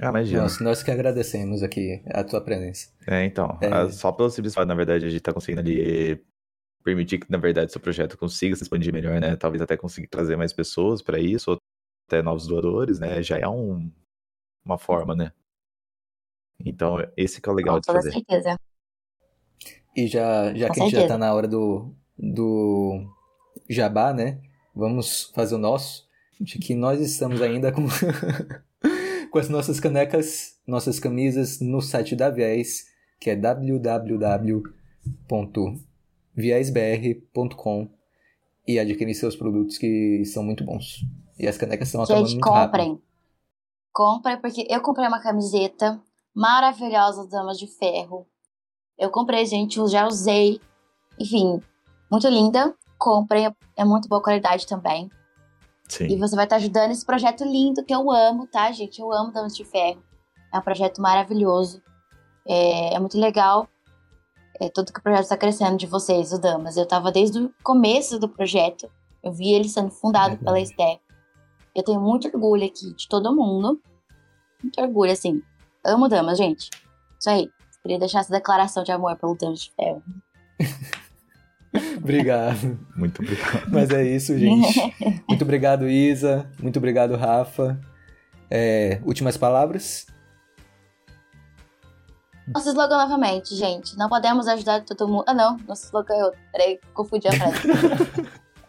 Ah, 0.00 0.08
imagina. 0.08 0.42
Nós, 0.42 0.60
nós 0.60 0.82
que 0.82 0.90
agradecemos 0.90 1.62
aqui 1.62 2.02
a 2.06 2.24
tua 2.24 2.40
presença. 2.40 2.88
É, 3.06 3.24
então. 3.24 3.58
É... 3.60 3.90
Só 3.90 4.10
pelo 4.10 4.30
simples 4.30 4.54
fato, 4.54 4.66
na 4.66 4.74
verdade, 4.74 5.04
a 5.04 5.10
gente 5.10 5.20
tá 5.20 5.32
conseguindo 5.32 5.60
ali 5.60 6.24
permitir 6.82 7.18
que, 7.18 7.30
na 7.30 7.36
verdade, 7.36 7.70
seu 7.70 7.80
projeto 7.80 8.16
consiga 8.16 8.56
se 8.56 8.62
expandir 8.62 8.92
melhor, 8.92 9.20
né? 9.20 9.36
Talvez 9.36 9.60
até 9.60 9.76
conseguir 9.76 10.06
trazer 10.06 10.36
mais 10.36 10.52
pessoas 10.52 11.02
para 11.02 11.18
isso, 11.18 11.50
ou 11.50 11.58
até 12.08 12.22
novos 12.22 12.46
doadores, 12.46 12.98
né? 12.98 13.22
Já 13.22 13.38
é 13.38 13.46
um, 13.46 13.92
uma 14.64 14.78
forma, 14.78 15.14
né? 15.14 15.32
Então, 16.64 16.96
esse 17.16 17.40
que 17.40 17.48
é 17.48 17.52
o 17.52 17.54
legal 17.54 17.76
Com 17.76 17.80
de 17.80 17.86
fazer. 17.86 18.12
Com 18.12 18.14
certeza. 18.14 18.58
E 19.94 20.06
já, 20.06 20.54
já 20.54 20.70
que 20.70 20.80
a 20.80 20.84
gente 20.84 20.96
já 20.96 21.06
tá 21.06 21.18
na 21.18 21.34
hora 21.34 21.46
do, 21.46 21.94
do 22.18 23.06
jabá, 23.68 24.14
né? 24.14 24.40
Vamos 24.74 25.30
fazer 25.34 25.54
o 25.54 25.58
nosso. 25.58 26.08
De 26.40 26.58
que 26.58 26.74
nós 26.74 27.00
estamos 27.00 27.42
ainda 27.42 27.70
com, 27.70 27.82
com 29.30 29.38
as 29.38 29.48
nossas 29.48 29.80
canecas, 29.80 30.58
nossas 30.66 30.98
camisas 30.98 31.60
no 31.60 31.80
site 31.80 32.16
da 32.16 32.30
Viés, 32.30 32.84
que 33.20 33.30
é 33.30 33.36
www 33.36 34.62
viesbr.com 36.34 37.88
e 38.66 38.78
adquirir 38.78 39.14
seus 39.14 39.36
produtos 39.36 39.78
que 39.78 40.24
são 40.24 40.42
muito 40.42 40.64
bons. 40.64 41.04
E 41.38 41.46
as 41.46 41.56
canecas 41.56 41.88
estão 41.88 42.02
acabando 42.02 42.26
Gente, 42.26 42.34
muito 42.40 42.48
comprem. 42.48 42.88
rápido. 42.90 43.02
Comprem, 43.92 44.40
porque 44.40 44.66
eu 44.68 44.80
comprei 44.80 45.08
uma 45.08 45.20
camiseta 45.20 46.00
maravilhosa 46.34 47.26
Damas 47.26 47.58
de 47.58 47.66
Ferro. 47.66 48.26
Eu 48.98 49.10
comprei, 49.10 49.44
gente, 49.46 49.78
eu 49.78 49.88
já 49.88 50.06
usei. 50.06 50.60
Enfim, 51.18 51.60
muito 52.10 52.28
linda. 52.28 52.74
Comprem, 52.98 53.52
é 53.76 53.84
muito 53.84 54.08
boa 54.08 54.22
qualidade 54.22 54.66
também. 54.66 55.10
Sim. 55.90 56.06
E 56.06 56.16
você 56.16 56.36
vai 56.36 56.44
estar 56.44 56.56
ajudando 56.56 56.92
esse 56.92 57.04
projeto 57.04 57.44
lindo 57.44 57.84
que 57.84 57.92
eu 57.92 58.10
amo, 58.10 58.46
tá, 58.46 58.70
gente? 58.70 59.00
Eu 59.00 59.12
amo 59.12 59.32
Damas 59.32 59.56
de 59.56 59.64
Ferro. 59.64 60.02
É 60.54 60.58
um 60.58 60.62
projeto 60.62 61.02
maravilhoso. 61.02 61.82
É, 62.46 62.94
é 62.94 62.98
muito 62.98 63.18
legal 63.18 63.68
é, 64.60 64.68
tudo 64.68 64.92
que 64.92 65.00
o 65.00 65.02
projeto 65.02 65.24
está 65.24 65.36
crescendo 65.36 65.76
de 65.76 65.86
vocês, 65.86 66.32
o 66.32 66.38
Damas. 66.38 66.76
Eu 66.76 66.84
estava 66.84 67.10
desde 67.10 67.40
o 67.40 67.52
começo 67.62 68.18
do 68.18 68.28
projeto, 68.28 68.90
eu 69.22 69.32
vi 69.32 69.52
ele 69.52 69.68
sendo 69.68 69.90
fundado 69.90 70.36
pela 70.38 70.60
Esther. 70.60 71.00
Eu 71.74 71.82
tenho 71.82 72.00
muito 72.00 72.28
orgulho 72.28 72.64
aqui 72.64 72.94
de 72.94 73.08
todo 73.08 73.34
mundo. 73.34 73.80
Muito 74.62 74.80
orgulho, 74.80 75.12
assim. 75.12 75.42
Amo 75.84 76.08
Damas, 76.08 76.38
gente. 76.38 76.70
Isso 77.18 77.30
aí. 77.30 77.50
Queria 77.82 77.98
deixar 77.98 78.20
essa 78.20 78.32
declaração 78.32 78.82
de 78.84 78.92
amor 78.92 79.16
pelo 79.16 79.34
Damas 79.34 79.60
de 79.60 79.72
Ferro. 79.72 80.02
obrigado. 81.98 82.78
Muito 82.96 83.22
obrigado. 83.22 83.70
Mas 83.70 83.90
é 83.90 84.04
isso, 84.04 84.36
gente. 84.36 84.94
Muito 85.28 85.42
obrigado, 85.42 85.88
Isa. 85.88 86.50
Muito 86.60 86.78
obrigado, 86.78 87.16
Rafa. 87.16 87.80
É, 88.50 89.00
últimas 89.04 89.36
palavras? 89.36 90.06
Nosso 92.52 92.68
slogan 92.70 92.96
novamente, 92.96 93.54
gente. 93.54 93.96
Não 93.96 94.08
podemos 94.08 94.48
ajudar 94.48 94.84
todo 94.84 95.06
mundo. 95.06 95.24
Ah, 95.26 95.34
não. 95.34 95.56
Nosso 95.68 95.84
slogan 95.84 96.14
é 96.14 96.24
outro. 96.24 96.40
Peraí, 96.50 96.80
confundi 96.92 97.28
a 97.28 97.32
frase. 97.32 97.60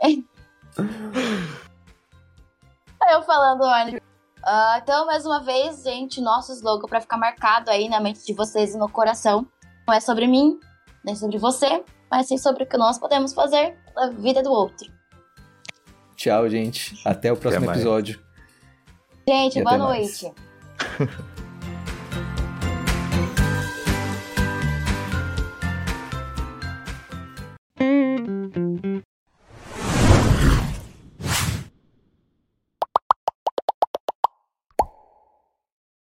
Eu 3.12 3.24
falando, 3.24 3.62
olha. 3.62 3.98
Uh, 3.98 4.78
então, 4.82 5.06
mais 5.06 5.26
uma 5.26 5.44
vez, 5.44 5.84
gente, 5.84 6.22
nosso 6.22 6.54
slogan 6.54 6.88
para 6.88 7.02
ficar 7.02 7.18
marcado 7.18 7.70
aí 7.70 7.90
na 7.90 8.00
mente 8.00 8.26
de 8.26 8.34
vocês 8.34 8.74
e 8.74 8.78
no 8.78 8.88
coração. 8.88 9.46
Não 9.88 9.94
é 9.94 10.00
sobre 10.00 10.28
mim, 10.28 10.60
nem 11.04 11.16
sobre 11.16 11.38
você, 11.38 11.84
mas 12.12 12.28
sim 12.28 12.38
sobre 12.38 12.64
o 12.64 12.68
que 12.68 12.78
nós 12.78 13.00
podemos 13.00 13.34
fazer 13.34 13.78
na 13.96 14.10
vida 14.10 14.44
do 14.44 14.52
outro. 14.52 14.92
Tchau, 16.16 16.50
gente. 16.50 17.00
Até 17.06 17.32
o 17.32 17.38
próximo 17.38 17.72
episódio. 17.72 18.22
Gente, 19.28 19.60
e 19.60 19.64
boa 19.64 19.78
noite. 19.78 20.32